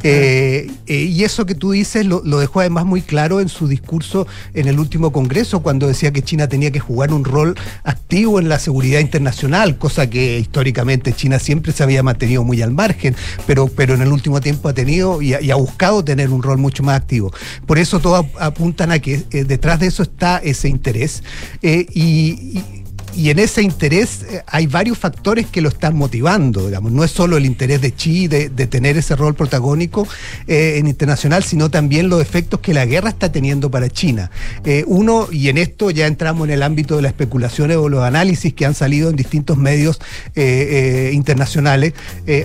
Eh, 0.07 0.71
eh, 0.87 0.95
y 0.97 1.25
eso 1.25 1.47
que 1.47 1.55
tú 1.55 1.71
dices 1.71 2.05
lo, 2.05 2.21
dejó 2.21 2.61
además 2.61 2.85
muy 2.85 3.01
claro 3.01 3.41
en 3.41 3.49
su 3.49 3.67
discurso 3.69 4.27
en 4.53 4.69
el 4.69 4.79
último 4.79 5.13
Congreso, 5.13 5.61
cuando 5.63 5.87
decía 5.87 6.13
que 6.13 6.21
China 6.21 6.47
tenía 6.47 6.71
que 6.71 6.79
jugar 6.79 7.13
un 7.13 7.25
rol 7.25 7.57
activo 7.85 8.39
en 8.39 8.51
la 8.51 8.59
seguridad 8.59 9.01
internacional, 9.01 9.79
cosa 9.79 10.11
que 10.11 10.39
históricamente 10.39 11.15
China 11.15 11.39
siempre 11.39 11.73
se 11.73 11.83
había 11.83 12.03
mantenido 12.03 12.45
muy 12.45 12.61
al 12.61 12.71
margen, 12.71 13.17
pero, 13.47 13.67
pero 13.69 13.95
en 13.95 14.03
el 14.03 14.13
último 14.13 14.43
tiempo 14.43 14.69
ha 14.69 14.75
tenido 14.75 15.23
y 15.23 15.33
ha, 15.33 15.55
buscado 15.55 16.05
tener 16.05 16.29
un 16.29 16.43
rol 16.43 16.59
mucho 16.59 16.83
más 16.83 16.97
activo. 17.01 17.33
Por 17.65 17.79
eso 17.79 17.99
todos 17.99 18.27
apuntan 18.39 18.93
a 18.93 18.99
que 18.99 19.25
eh, 19.31 19.45
detrás 19.45 19.81
de 19.81 19.87
eso 19.87 20.03
está 20.03 20.37
ese 20.39 20.69
interés. 20.69 21.23
Y 21.63 22.84
y 23.17 23.31
en 23.31 23.39
ese 23.39 23.63
interés 23.63 24.23
eh, 24.23 24.43
hay 24.47 24.67
varios 24.67 24.99
factores 24.99 25.47
que 25.47 25.61
lo 25.61 25.69
están 25.69 25.97
motivando, 25.97 26.67
digamos. 26.67 26.93
No 26.93 27.05
es 27.05 27.11
solo 27.11 27.37
el 27.37 27.47
interés 27.47 27.81
de 27.81 27.95
Chi 27.95 28.29
de, 28.29 28.49
de 28.49 28.67
tener 28.67 28.97
ese 28.97 29.17
rol 29.17 29.35
protagónico 29.35 30.07
eh, 30.47 30.77
en 30.79 30.87
internacional, 30.87 31.45
sino 31.45 31.71
también 31.71 32.09
los 32.09 32.21
efectos 32.21 32.61
que 32.61 32.75
la 32.75 32.87
guerra 32.87 33.11
está 33.11 33.31
teniendo 33.31 33.71
para 33.71 33.89
China. 33.89 34.31
Eh, 34.65 34.85
uno, 34.87 35.29
y 35.31 35.49
en 35.49 35.59
esto 35.59 35.91
ya 35.91 36.07
entramos 36.07 36.49
en 36.49 36.55
el 36.55 36.63
ámbito 36.63 36.97
de 36.97 37.03
las 37.03 37.11
especulaciones 37.11 37.77
o 37.77 37.89
los 37.89 38.03
análisis 38.03 38.53
que 38.53 38.67
han 38.67 38.75
salido 38.75 39.11
en 39.11 39.17
distintos 39.17 39.59
medios 39.59 40.01
eh, 40.35 41.11
internacionales, 41.13 41.95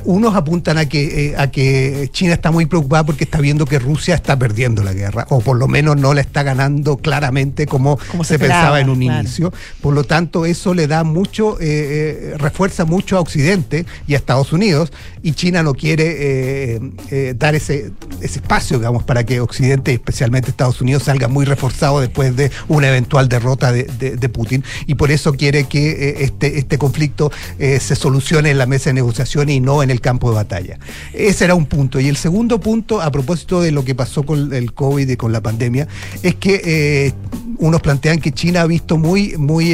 unos 0.05 0.36
apuntan 0.36 0.78
a 0.78 0.88
que, 0.88 1.36
a 1.38 1.49
que 1.49 2.09
China 2.11 2.34
está 2.34 2.51
muy 2.51 2.65
preocupada 2.65 3.05
porque 3.05 3.24
está 3.24 3.39
viendo 3.39 3.65
que 3.65 3.80
Rusia 3.80 4.15
está 4.15 4.38
perdiendo 4.38 4.84
la 4.84 4.93
guerra, 4.93 5.26
o 5.30 5.39
por 5.39 5.57
lo 5.57 5.67
menos 5.67 5.97
no 5.97 6.13
la 6.13 6.22
está 6.22 6.43
ganando 6.43 6.97
claramente 6.97 7.65
como, 7.65 7.97
como 8.11 8.24
se, 8.24 8.36
se 8.36 8.39
pensaba 8.39 8.80
en 8.80 8.89
un 8.89 8.99
claro. 8.99 9.22
inicio. 9.22 9.53
Por 9.82 9.93
lo 9.93 10.03
tanto, 10.03 10.45
es 10.45 10.59
eso 10.60 10.74
le 10.74 10.88
da 10.88 11.05
mucho, 11.05 11.57
eh, 11.62 12.34
eh, 12.34 12.34
refuerza 12.38 12.84
mucho 12.84 13.16
a 13.18 13.22
Occidente 13.22 13.86
y 14.07 14.14
a 14.14 14.18
Estados 14.18 14.51
Unidos, 14.51 14.91
y 15.24 15.32
China 15.32 15.64
no 15.64 15.74
quiere 15.74 16.80
eh, 17.10 17.34
dar 17.38 17.55
ese, 17.55 17.91
ese 18.22 18.39
espacio, 18.39 18.78
digamos, 18.78 19.03
para 19.03 19.26
que 19.26 19.39
Occidente, 19.39 19.93
especialmente 19.93 20.49
Estados 20.49 20.82
Unidos, 20.82 21.03
salga 21.03 21.30
muy 21.30 21.45
reforzado 21.45 22.01
después 22.01 22.36
de 22.36 22.51
una 22.68 22.89
eventual 22.89 23.30
derrota 23.30 23.72
de, 23.72 23.84
de, 23.84 24.30
Putin, 24.30 24.66
y 24.86 24.95
por 24.95 25.12
eso 25.12 25.34
quiere 25.34 25.64
que 25.64 26.18
este, 26.20 26.60
este 26.60 26.78
conflicto 26.78 27.32
se 27.57 27.95
solucione 27.95 28.51
en 28.51 28.57
la 28.57 28.66
mesa 28.66 28.89
de 28.89 28.95
negociación 28.95 29.49
y 29.49 29.60
no 29.60 29.82
en 29.82 29.89
el 29.89 30.01
campo 30.01 30.30
de 30.30 30.36
batalla. 30.36 30.78
Ese 31.14 31.45
era 31.45 31.55
un 31.55 31.66
punto. 31.66 31.99
Y 31.99 32.07
el 32.07 32.18
segundo 32.18 32.60
punto, 32.60 33.01
a 33.01 33.12
propósito 33.12 33.62
de 33.62 33.72
lo 33.72 33.84
que 33.84 33.95
pasó 33.95 34.24
con 34.24 34.53
el 34.53 34.74
COVID 34.74 35.10
y 35.10 35.16
con 35.16 35.32
la 35.32 35.41
pandemia, 35.41 35.88
es 36.22 36.36
que 36.36 37.14
unos 37.57 37.82
plantean 37.82 38.20
que 38.20 38.32
China 38.32 38.62
ha 38.62 38.68
visto 38.68 38.97
muy, 38.97 39.36
muy 39.38 39.74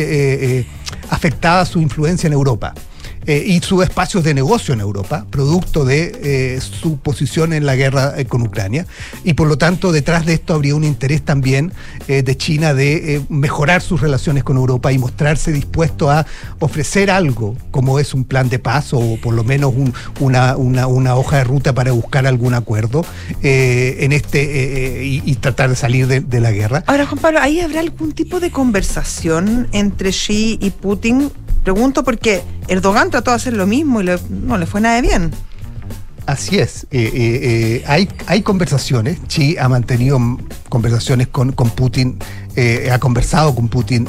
afectada 1.10 1.66
su 1.66 1.80
influencia 1.80 2.28
en 2.28 2.34
Europa. 2.34 2.74
Eh, 3.28 3.44
y 3.48 3.60
sus 3.62 3.84
espacios 3.84 4.24
de 4.24 4.34
negocio 4.34 4.74
en 4.74 4.82
Europa, 4.82 5.26
producto 5.32 5.84
de 5.84 6.20
eh, 6.24 6.62
su 6.62 6.98
posición 6.98 7.54
en 7.54 7.66
la 7.66 7.76
guerra 7.76 8.14
eh, 8.18 8.26
con 8.26 8.44
Ucrania. 8.44 8.86
Y 9.24 9.34
por 9.34 9.48
lo 9.48 9.58
tanto, 9.58 9.92
detrás 9.92 10.26
de 10.26 10.34
esto 10.34 10.54
habría 10.54 10.76
un 10.76 10.84
interés 10.84 11.24
también 11.24 11.72
eh, 12.08 12.22
de 12.22 12.38
China 12.38 12.74
de 12.74 13.24
mejorar 13.30 13.82
sus 13.82 14.02
relaciones 14.02 14.44
con 14.44 14.58
Europa 14.58 14.92
y 14.92 15.00
mostrarse 15.00 15.52
dispuesto 15.52 16.12
a 16.12 16.26
ofrecer 16.60 17.10
algo, 17.10 17.56
como 17.72 18.00
es 18.00 18.14
un 18.14 18.26
plan 18.26 18.48
de 18.50 18.60
paz 18.60 18.94
o 18.94 19.18
por 19.22 19.34
lo 19.34 19.44
menos 19.44 19.74
un, 19.76 19.94
una, 20.20 20.56
una, 20.56 20.86
una, 20.86 21.16
hoja 21.16 21.38
de 21.38 21.46
ruta 21.46 21.74
para 21.74 21.92
buscar 21.92 22.28
algún 22.28 22.54
acuerdo 22.54 23.06
en 23.42 24.12
este 24.12 25.04
y, 25.04 25.22
y, 25.26 25.36
tratar 25.36 25.70
de 25.70 25.76
salir 25.76 26.08
de, 26.08 26.20
de 26.20 26.40
la 26.40 26.52
guerra. 26.52 26.84
Ahora, 26.88 27.06
Juan 27.06 27.20
Pablo, 27.20 27.40
¿ahí 27.42 27.60
habrá 27.60 27.80
algún 27.80 28.12
tipo 28.12 28.40
de 28.40 28.52
conversación 28.52 29.68
entre 29.72 30.12
Xi 30.12 30.58
y 30.62 30.72
Putin 30.72 31.32
Pregunto 31.66 32.04
porque 32.04 32.44
Erdogan 32.68 33.10
trató 33.10 33.32
de 33.32 33.38
hacer 33.38 33.54
lo 33.54 33.66
mismo 33.66 34.00
y 34.00 34.06
no 34.30 34.58
le 34.60 34.68
fue 34.68 34.82
nada 34.82 34.98
de 34.98 35.02
bien. 35.02 35.32
Así 36.28 36.58
es. 36.58 36.88
Eh, 36.92 37.12
eh, 37.14 37.40
eh, 37.44 37.84
hay, 37.88 38.08
hay 38.28 38.44
conversaciones. 38.44 39.20
Xi 39.28 39.58
ha 39.58 39.68
mantenido 39.68 40.20
conversaciones 40.70 41.28
con, 41.28 41.54
con 41.54 41.72
Putin, 41.72 42.20
ha 42.92 43.00
conversado 43.00 43.54
con 43.56 43.68
Putin, 43.68 44.08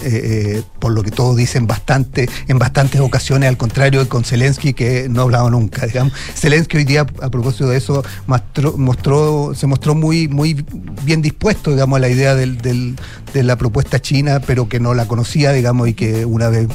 por 0.79 0.93
lo 0.93 1.03
que 1.03 1.11
todos 1.11 1.37
dicen, 1.37 1.67
bastante, 1.67 2.29
en 2.47 2.59
bastantes 2.59 3.01
ocasiones, 3.01 3.49
al 3.49 3.57
contrario 3.57 4.01
de 4.01 4.09
con 4.09 4.25
Zelensky, 4.25 4.73
que 4.73 5.09
no 5.09 5.21
ha 5.21 5.25
hablado 5.25 5.51
nunca. 5.51 5.87
Digamos. 5.87 6.13
Zelensky 6.35 6.77
hoy 6.77 6.85
día, 6.85 7.07
a 7.23 7.31
propósito 7.31 7.69
de 7.69 7.79
eso, 7.79 8.05
mostró, 8.27 9.55
se 9.55 9.67
mostró 9.67 9.95
muy, 9.95 10.29
muy 10.29 10.65
bien 11.05 11.23
dispuesto 11.23 11.71
digamos, 11.71 11.97
a 11.97 12.01
la 12.01 12.09
idea 12.09 12.35
de 12.35 12.95
la 13.35 13.57
propuesta 13.57 14.01
china, 14.01 14.41
pero 14.47 14.69
que 14.69 14.79
no 14.81 14.95
la 14.95 15.07
conocía, 15.07 15.53
digamos, 15.53 15.89
y 15.89 15.95
que 15.95 16.25
una 16.25 16.49
vez 16.49 16.69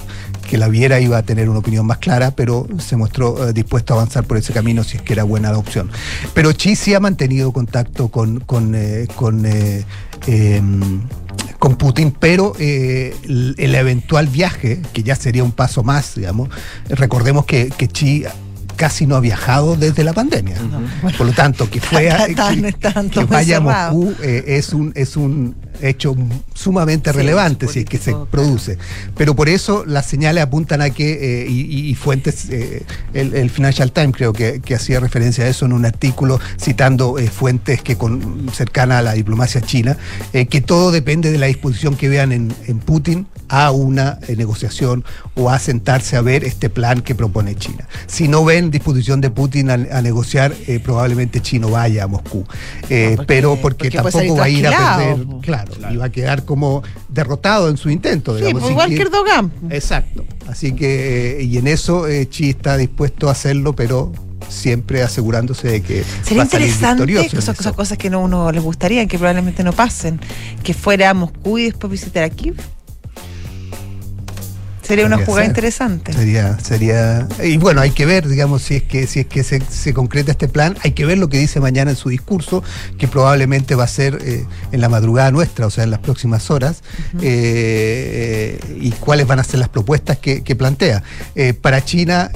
que 0.52 0.58
la 0.58 0.68
viera 0.68 1.00
iba 1.00 1.18
a 1.18 1.24
tener 1.24 1.48
una 1.48 1.60
opinión 1.60 1.86
más 1.86 2.00
clara, 2.00 2.32
pero 2.32 2.68
se 2.78 2.98
mostró 2.98 3.48
eh, 3.48 3.54
dispuesto 3.54 3.94
a 3.94 3.96
avanzar 3.96 4.26
por 4.26 4.36
ese 4.36 4.52
camino 4.52 4.84
si 4.84 4.98
es 4.98 5.02
que 5.02 5.14
era 5.14 5.24
buena 5.24 5.50
la 5.50 5.58
opción. 5.58 5.90
Pero 6.34 6.52
Xi 6.52 6.76
sí 6.76 6.94
ha 6.94 7.00
mantenido 7.00 7.54
contacto 7.54 8.10
con, 8.10 8.42
con, 8.42 8.76
eh, 8.76 9.08
con, 9.16 9.46
eh, 9.46 9.86
con 11.58 11.78
Putin, 11.78 12.12
pero 12.12 12.54
el, 12.60 13.56
el, 13.58 13.76
eventual 13.76 14.28
viaje, 14.28 14.82
que 14.92 15.04
ya 15.04 15.16
sería 15.16 15.42
un 15.42 15.54
paso 15.54 15.84
más, 15.84 16.16
digamos, 16.16 16.50
recordemos 16.90 17.46
que, 17.46 17.70
que 17.70 17.88
Xi 17.88 18.26
casi 18.82 19.06
no 19.06 19.16
ha 19.16 19.20
viajado 19.20 19.76
desde 19.76 20.04
la 20.04 20.12
pandemia. 20.12 20.56
Uh 20.60 21.08
-huh. 21.08 21.16
Por 21.16 21.28
lo 21.28 21.34
tanto, 21.34 21.70
que 21.70 21.80
fue 21.80 22.10
que, 22.36 23.10
que 23.12 23.24
vaya 23.26 23.58
a 23.58 23.60
Moscú 23.60 24.16
eh, 24.24 24.58
es 24.58 24.74
un 24.74 24.92
es 24.96 25.16
un 25.16 25.54
hecho 25.82 26.16
sumamente 26.54 27.12
sí, 27.12 27.18
relevante 27.18 27.68
si 27.68 27.80
es 27.80 27.86
que 27.86 27.98
se 27.98 28.16
produce. 28.30 28.78
Pero 29.16 29.36
por 29.36 29.50
eso 29.50 29.84
las 29.86 30.06
señales 30.06 30.44
apuntan 30.44 30.82
a 30.82 30.90
que, 30.90 31.44
eh, 31.44 31.50
y, 31.50 31.90
y, 31.90 31.96
fuentes, 31.96 32.50
eh, 32.50 32.84
el, 33.14 33.34
el, 33.34 33.50
Financial 33.50 33.92
Times 33.92 34.16
creo 34.16 34.34
que, 34.34 34.62
que, 34.62 34.76
hacía 34.76 35.00
referencia 35.00 35.46
a 35.46 35.48
eso 35.48 35.66
en 35.66 35.74
un 35.74 35.86
artículo 35.86 36.40
citando 36.60 37.18
eh, 37.20 37.28
fuentes 37.28 37.82
que 37.82 37.98
con, 37.98 38.50
cercanas 38.54 39.00
a 39.00 39.02
la 39.02 39.14
diplomacia 39.14 39.62
china, 39.62 39.98
que 40.32 40.62
todo 40.62 40.92
depende 40.92 41.32
de 41.32 41.38
la 41.38 41.48
disposición 41.48 41.96
que 41.96 42.10
vean 42.10 42.32
en, 42.32 42.54
en 42.68 42.80
Putin 42.80 43.28
a 43.48 43.72
una 43.72 44.18
negociación 44.36 45.04
o 45.36 45.50
a 45.50 45.60
sentarse 45.60 46.16
a 46.16 46.22
ver 46.22 46.46
este 46.46 46.70
plan 46.70 47.02
que 47.02 47.16
propone 47.16 47.56
China. 47.56 47.88
Si 48.08 48.28
no 48.30 48.46
ven 48.46 48.71
disposición 48.72 49.22
de 49.22 49.30
Putin 49.30 49.70
a, 49.70 49.74
a 49.74 50.02
negociar, 50.02 50.54
probablemente 50.84 51.42
Chino 51.42 51.70
vaya 51.70 52.06
a 52.06 52.08
Moscú. 52.08 52.40
No, 52.40 52.48
porque, 52.88 53.18
pero 53.28 53.56
porque, 53.58 53.92
porque 53.92 53.92
tampoco 53.92 54.36
va 54.38 54.46
a 54.46 54.50
ir 54.50 54.68
a 54.68 54.98
perder, 54.98 55.28
claro, 55.42 55.74
claro, 55.74 55.94
y 55.94 55.98
va 55.98 56.06
a 56.06 56.12
quedar 56.12 56.46
como 56.46 56.82
derrotado 57.10 57.70
en 57.70 57.78
su 57.78 57.90
intento. 57.90 58.36
Digamos. 58.36 58.64
Sí, 58.64 58.70
igual 58.70 58.90
que 58.90 59.02
Erdogan. 59.02 59.52
Exacto. 59.70 60.26
Así 60.48 60.74
que, 60.74 61.40
y 61.42 61.58
en 61.58 61.68
eso 61.68 62.08
eh, 62.08 62.28
Xi 62.28 62.50
está 62.50 62.78
dispuesto 62.78 63.30
a 63.30 63.32
hacerlo, 63.32 63.74
pero 63.74 64.12
siempre 64.50 65.02
asegurándose 65.02 65.68
de 65.70 65.82
que 65.82 66.04
sería 66.24 66.44
va 66.44 66.48
a 66.48 66.50
salir 66.50 66.68
interesante 66.68 67.36
cosas, 67.36 67.56
cosas, 67.56 67.74
cosas 67.74 67.98
que 67.98 68.10
no 68.10 68.20
uno 68.20 68.52
les 68.52 68.62
gustaría 68.62 69.06
que 69.08 69.18
probablemente 69.18 69.64
no 69.64 69.72
pasen 69.72 70.20
que 70.62 70.74
fuera 70.74 71.12
a 71.12 71.14
Moscú 71.14 71.58
y 71.58 71.66
después 71.66 71.90
visitar 71.90 72.24
a 72.24 72.30
Kiev 72.30 72.56
Sería 74.92 75.06
una 75.06 75.20
jugada 75.20 75.44
ser. 75.44 75.52
interesante. 75.52 76.12
Sería, 76.12 76.60
sería. 76.60 77.26
Y 77.42 77.56
bueno, 77.56 77.80
hay 77.80 77.92
que 77.92 78.06
ver, 78.06 78.28
digamos, 78.28 78.62
si 78.62 78.76
es 78.76 78.84
que, 78.84 79.08
si 79.08 79.22
es 79.22 79.26
que 79.26 79.42
se, 79.42 79.62
se, 79.62 79.94
concreta 79.94 80.32
este 80.32 80.50
plan, 80.50 80.76
hay 80.84 80.92
que 80.92 81.06
ver 81.06 81.18
lo 81.18 81.30
que 81.30 81.38
dice 81.38 81.62
mañana 81.62 81.92
en 81.92 81.96
su 81.96 82.10
discurso, 82.10 82.62
que 82.98 83.08
probablemente 83.08 83.76
va 83.76 83.86
a 83.86 83.88
ser 83.88 84.20
eh, 84.22 84.46
en 84.74 84.82
la 84.82 84.90
madrugada 84.90 85.32
nuestra, 85.32 85.66
o 85.66 85.70
sea, 85.70 85.86
en 85.86 85.92
las 85.92 86.02
próximas 86.02 86.52
horas, 86.52 86.82
uh 87.14 87.18
-huh. 87.18 87.22
eh, 87.24 88.60
y 88.82 88.92
cuáles 88.92 89.28
van 89.28 89.40
a 89.40 89.46
ser 89.46 89.62
las 89.62 89.70
propuestas 89.70 90.18
que, 90.18 90.44
que 90.44 90.58
plantea. 90.58 91.04
Eh, 91.36 91.54
para 91.54 91.86
China, 91.86 92.30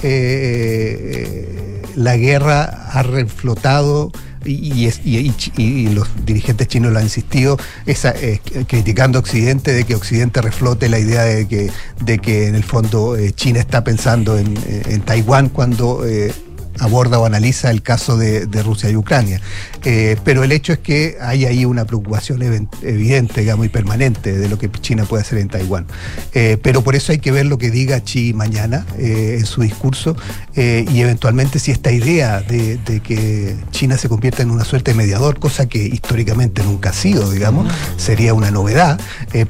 la 1.95 2.15
guerra 2.15 2.87
ha 2.93 3.03
reflotado 3.03 4.13
y, 4.45 5.89
los 5.89 6.07
dirigentes 6.25 6.67
chinos 6.67 6.91
lo 6.91 6.99
han 6.99 7.05
insistido, 7.05 7.57
eh, 7.85 8.39
criticando 8.67 9.19
Occidente, 9.19 9.73
de 9.73 9.83
que 9.83 9.95
Occidente 9.95 10.41
reflote 10.41 10.89
la 10.89 10.99
idea 10.99 11.23
de 11.23 11.47
que, 11.47 11.71
de 12.01 12.19
que 12.19 12.47
en 12.47 12.55
el 12.55 12.63
fondo 12.63 13.15
eh, 13.15 13.33
China 13.33 13.59
está 13.59 13.83
pensando 13.83 14.37
en, 14.37 14.55
en 14.67 15.01
Taiwán 15.01 15.49
cuando 15.49 16.05
eh, 16.05 16.33
aborda 16.79 17.19
o 17.19 17.25
analiza 17.25 17.71
el 17.71 17.81
caso 17.81 18.17
de, 18.17 18.45
de 18.45 18.63
Rusia 18.63 18.89
y 18.89 18.95
Ucrania. 18.95 19.41
Eh, 19.83 20.17
pero 20.23 20.43
el 20.43 20.51
hecho 20.51 20.73
es 20.73 20.79
que 20.79 21.17
hay 21.21 21.45
ahí 21.45 21.65
una 21.65 21.85
preocupación 21.85 22.41
evidente, 22.81 23.41
digamos, 23.41 23.65
y 23.65 23.69
permanente 23.69 24.33
de 24.37 24.49
lo 24.49 24.57
que 24.57 24.69
China 24.71 25.05
puede 25.05 25.21
hacer 25.21 25.39
en 25.39 25.47
Taiwán. 25.47 25.85
Eh, 26.33 26.57
pero 26.61 26.83
por 26.83 26.95
eso 26.95 27.11
hay 27.11 27.19
que 27.19 27.31
ver 27.31 27.45
lo 27.45 27.57
que 27.57 27.69
diga 27.71 27.99
Xi 27.99 28.33
mañana 28.33 28.85
eh, 28.97 29.37
en 29.39 29.45
su 29.45 29.61
discurso 29.61 30.15
y 30.55 31.01
eventualmente 31.01 31.59
si 31.59 31.71
esta 31.71 31.91
idea 31.91 32.39
de, 32.39 32.77
de, 32.77 33.01
que 33.01 33.55
China 33.71 33.97
se 33.97 34.07
convierta 34.07 34.41
en 34.41 34.51
una 34.51 34.63
suerte 34.63 34.91
de 34.91 34.97
mediador, 34.97 35.37
cosa 35.37 35.67
que 35.67 35.79
históricamente 35.85 36.63
nunca 36.63 36.91
ha 36.91 36.93
sido, 36.93 37.29
digamos, 37.29 37.71
sería 37.97 38.33
una 38.33 38.51
novedad. 38.51 38.99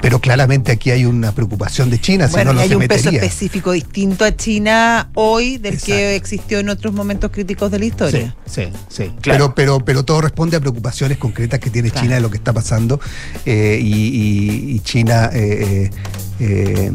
pero 0.00 0.20
claramente 0.20 0.72
aquí 0.72 0.90
hay 0.90 1.04
una 1.04 1.32
preocupación 1.32 1.90
de 1.90 2.00
China, 2.00 2.26
bueno, 2.26 2.40
si 2.40 2.46
no, 2.46 2.52
no 2.54 2.60
hay 2.60 2.68
se 2.68 2.74
un 2.74 2.80
metería. 2.80 3.04
peso 3.04 3.16
específico 3.16 3.72
distinto 3.72 4.24
a 4.24 4.34
China 4.34 5.10
hoy 5.14 5.58
del 5.58 5.74
Exacto. 5.74 5.92
que 5.94 6.16
existió 6.16 6.58
en 6.58 6.68
otros 6.70 6.92
momentos 6.92 7.15
críticos 7.18 7.70
de 7.70 7.78
la 7.78 7.84
historia. 7.84 8.34
Sí, 8.46 8.64
sí, 8.64 8.72
sí. 8.88 9.14
Claro. 9.20 9.54
Pero, 9.54 9.54
pero, 9.54 9.84
pero 9.84 10.04
todo 10.04 10.20
responde 10.20 10.56
a 10.56 10.60
preocupaciones 10.60 11.18
concretas 11.18 11.60
que 11.60 11.70
tiene 11.70 11.90
claro. 11.90 12.04
China 12.04 12.14
de 12.16 12.20
lo 12.20 12.30
que 12.30 12.36
está 12.36 12.52
pasando 12.52 13.00
eh, 13.44 13.78
y, 13.80 13.94
y, 13.94 14.76
y, 14.76 14.80
China 14.80 15.30
eh, 15.32 15.90
eh, 16.38 16.92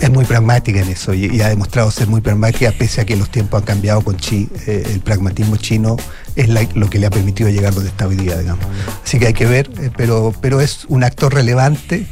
es 0.00 0.10
muy 0.10 0.24
pragmática 0.24 0.80
en 0.80 0.88
eso 0.88 1.14
y, 1.14 1.26
y, 1.26 1.40
ha 1.40 1.48
demostrado 1.48 1.90
ser 1.90 2.06
muy 2.06 2.20
pragmática 2.20 2.72
pese 2.72 3.00
a 3.00 3.06
que 3.06 3.16
los 3.16 3.30
tiempos 3.30 3.60
han 3.60 3.66
cambiado 3.66 4.02
con 4.02 4.16
Xi, 4.16 4.48
el 4.66 5.00
pragmatismo 5.00 5.56
chino 5.56 5.96
es 6.38 6.48
lo 6.76 6.88
que 6.88 6.98
le 6.98 7.06
ha 7.06 7.10
permitido 7.10 7.50
llegar 7.50 7.74
donde 7.74 7.90
está 7.90 8.06
hoy 8.06 8.16
día, 8.16 8.38
digamos. 8.38 8.64
Así 9.04 9.18
que 9.18 9.26
hay 9.26 9.34
que 9.34 9.46
ver, 9.46 9.68
eh, 9.80 9.90
pero, 9.96 10.32
pero 10.40 10.60
es 10.60 10.84
un 10.88 11.02
actor 11.02 11.34
relevante 11.34 12.06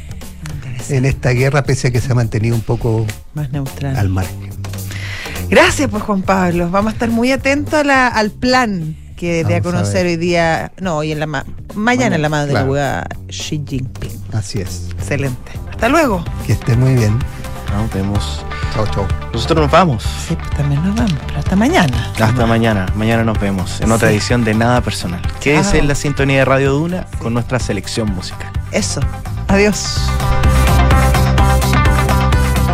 en 0.89 1.05
esta 1.05 1.29
guerra, 1.31 1.63
pese 1.63 1.87
a 1.87 1.91
que 1.91 2.01
se 2.01 2.11
ha 2.11 2.15
mantenido 2.15 2.55
un 2.55 2.61
poco 2.61 3.05
más 3.33 3.51
neutral 3.51 3.95
al 3.95 4.09
margen. 4.09 4.56
Gracias, 5.49 5.89
pues 5.89 6.03
Juan 6.03 6.21
Pablo. 6.21 6.69
Vamos 6.69 6.91
a 6.91 6.93
estar 6.93 7.09
muy 7.09 7.31
atentos 7.31 7.85
al 7.85 8.31
plan 8.31 8.95
que 9.15 9.43
de 9.43 9.55
a 9.55 9.61
conocer 9.61 10.05
hoy 10.05 10.15
día, 10.15 10.71
no, 10.79 10.97
hoy 10.97 11.11
en 11.11 11.19
la 11.19 11.45
mañana 11.73 12.15
en 12.15 12.21
la 12.21 12.29
madre 12.29 12.53
de 12.53 12.65
la 12.65 13.07
Xi 13.27 13.63
Jinping. 13.67 14.11
Así 14.33 14.59
es. 14.59 14.89
Excelente. 14.97 15.51
Hasta 15.71 15.89
luego. 15.89 16.23
Que 16.45 16.53
esté 16.53 16.75
muy 16.75 16.95
bien. 16.95 17.17
Nos 17.73 17.91
vemos. 17.93 18.45
Chao, 18.73 18.85
chao. 18.87 19.07
Nosotros 19.33 19.61
nos 19.61 19.71
vamos. 19.71 20.03
Sí, 20.27 20.35
pues 20.35 20.49
también 20.51 20.83
nos 20.83 20.95
vamos, 20.95 21.15
pero 21.25 21.39
hasta 21.39 21.55
mañana. 21.55 22.11
Hasta 22.19 22.45
mañana. 22.45 22.85
Mañana 22.95 23.23
nos 23.23 23.39
vemos 23.39 23.81
en 23.81 23.91
otra 23.91 24.11
edición 24.11 24.43
de 24.43 24.53
Nada 24.53 24.81
Personal. 24.81 25.21
Quédese 25.41 25.79
en 25.79 25.87
la 25.87 25.95
sintonía 25.95 26.39
de 26.39 26.45
Radio 26.45 26.73
Duna 26.73 27.07
con 27.19 27.33
nuestra 27.33 27.59
selección 27.59 28.13
musical. 28.13 28.51
Eso. 28.71 29.01
Adiós. 29.47 29.97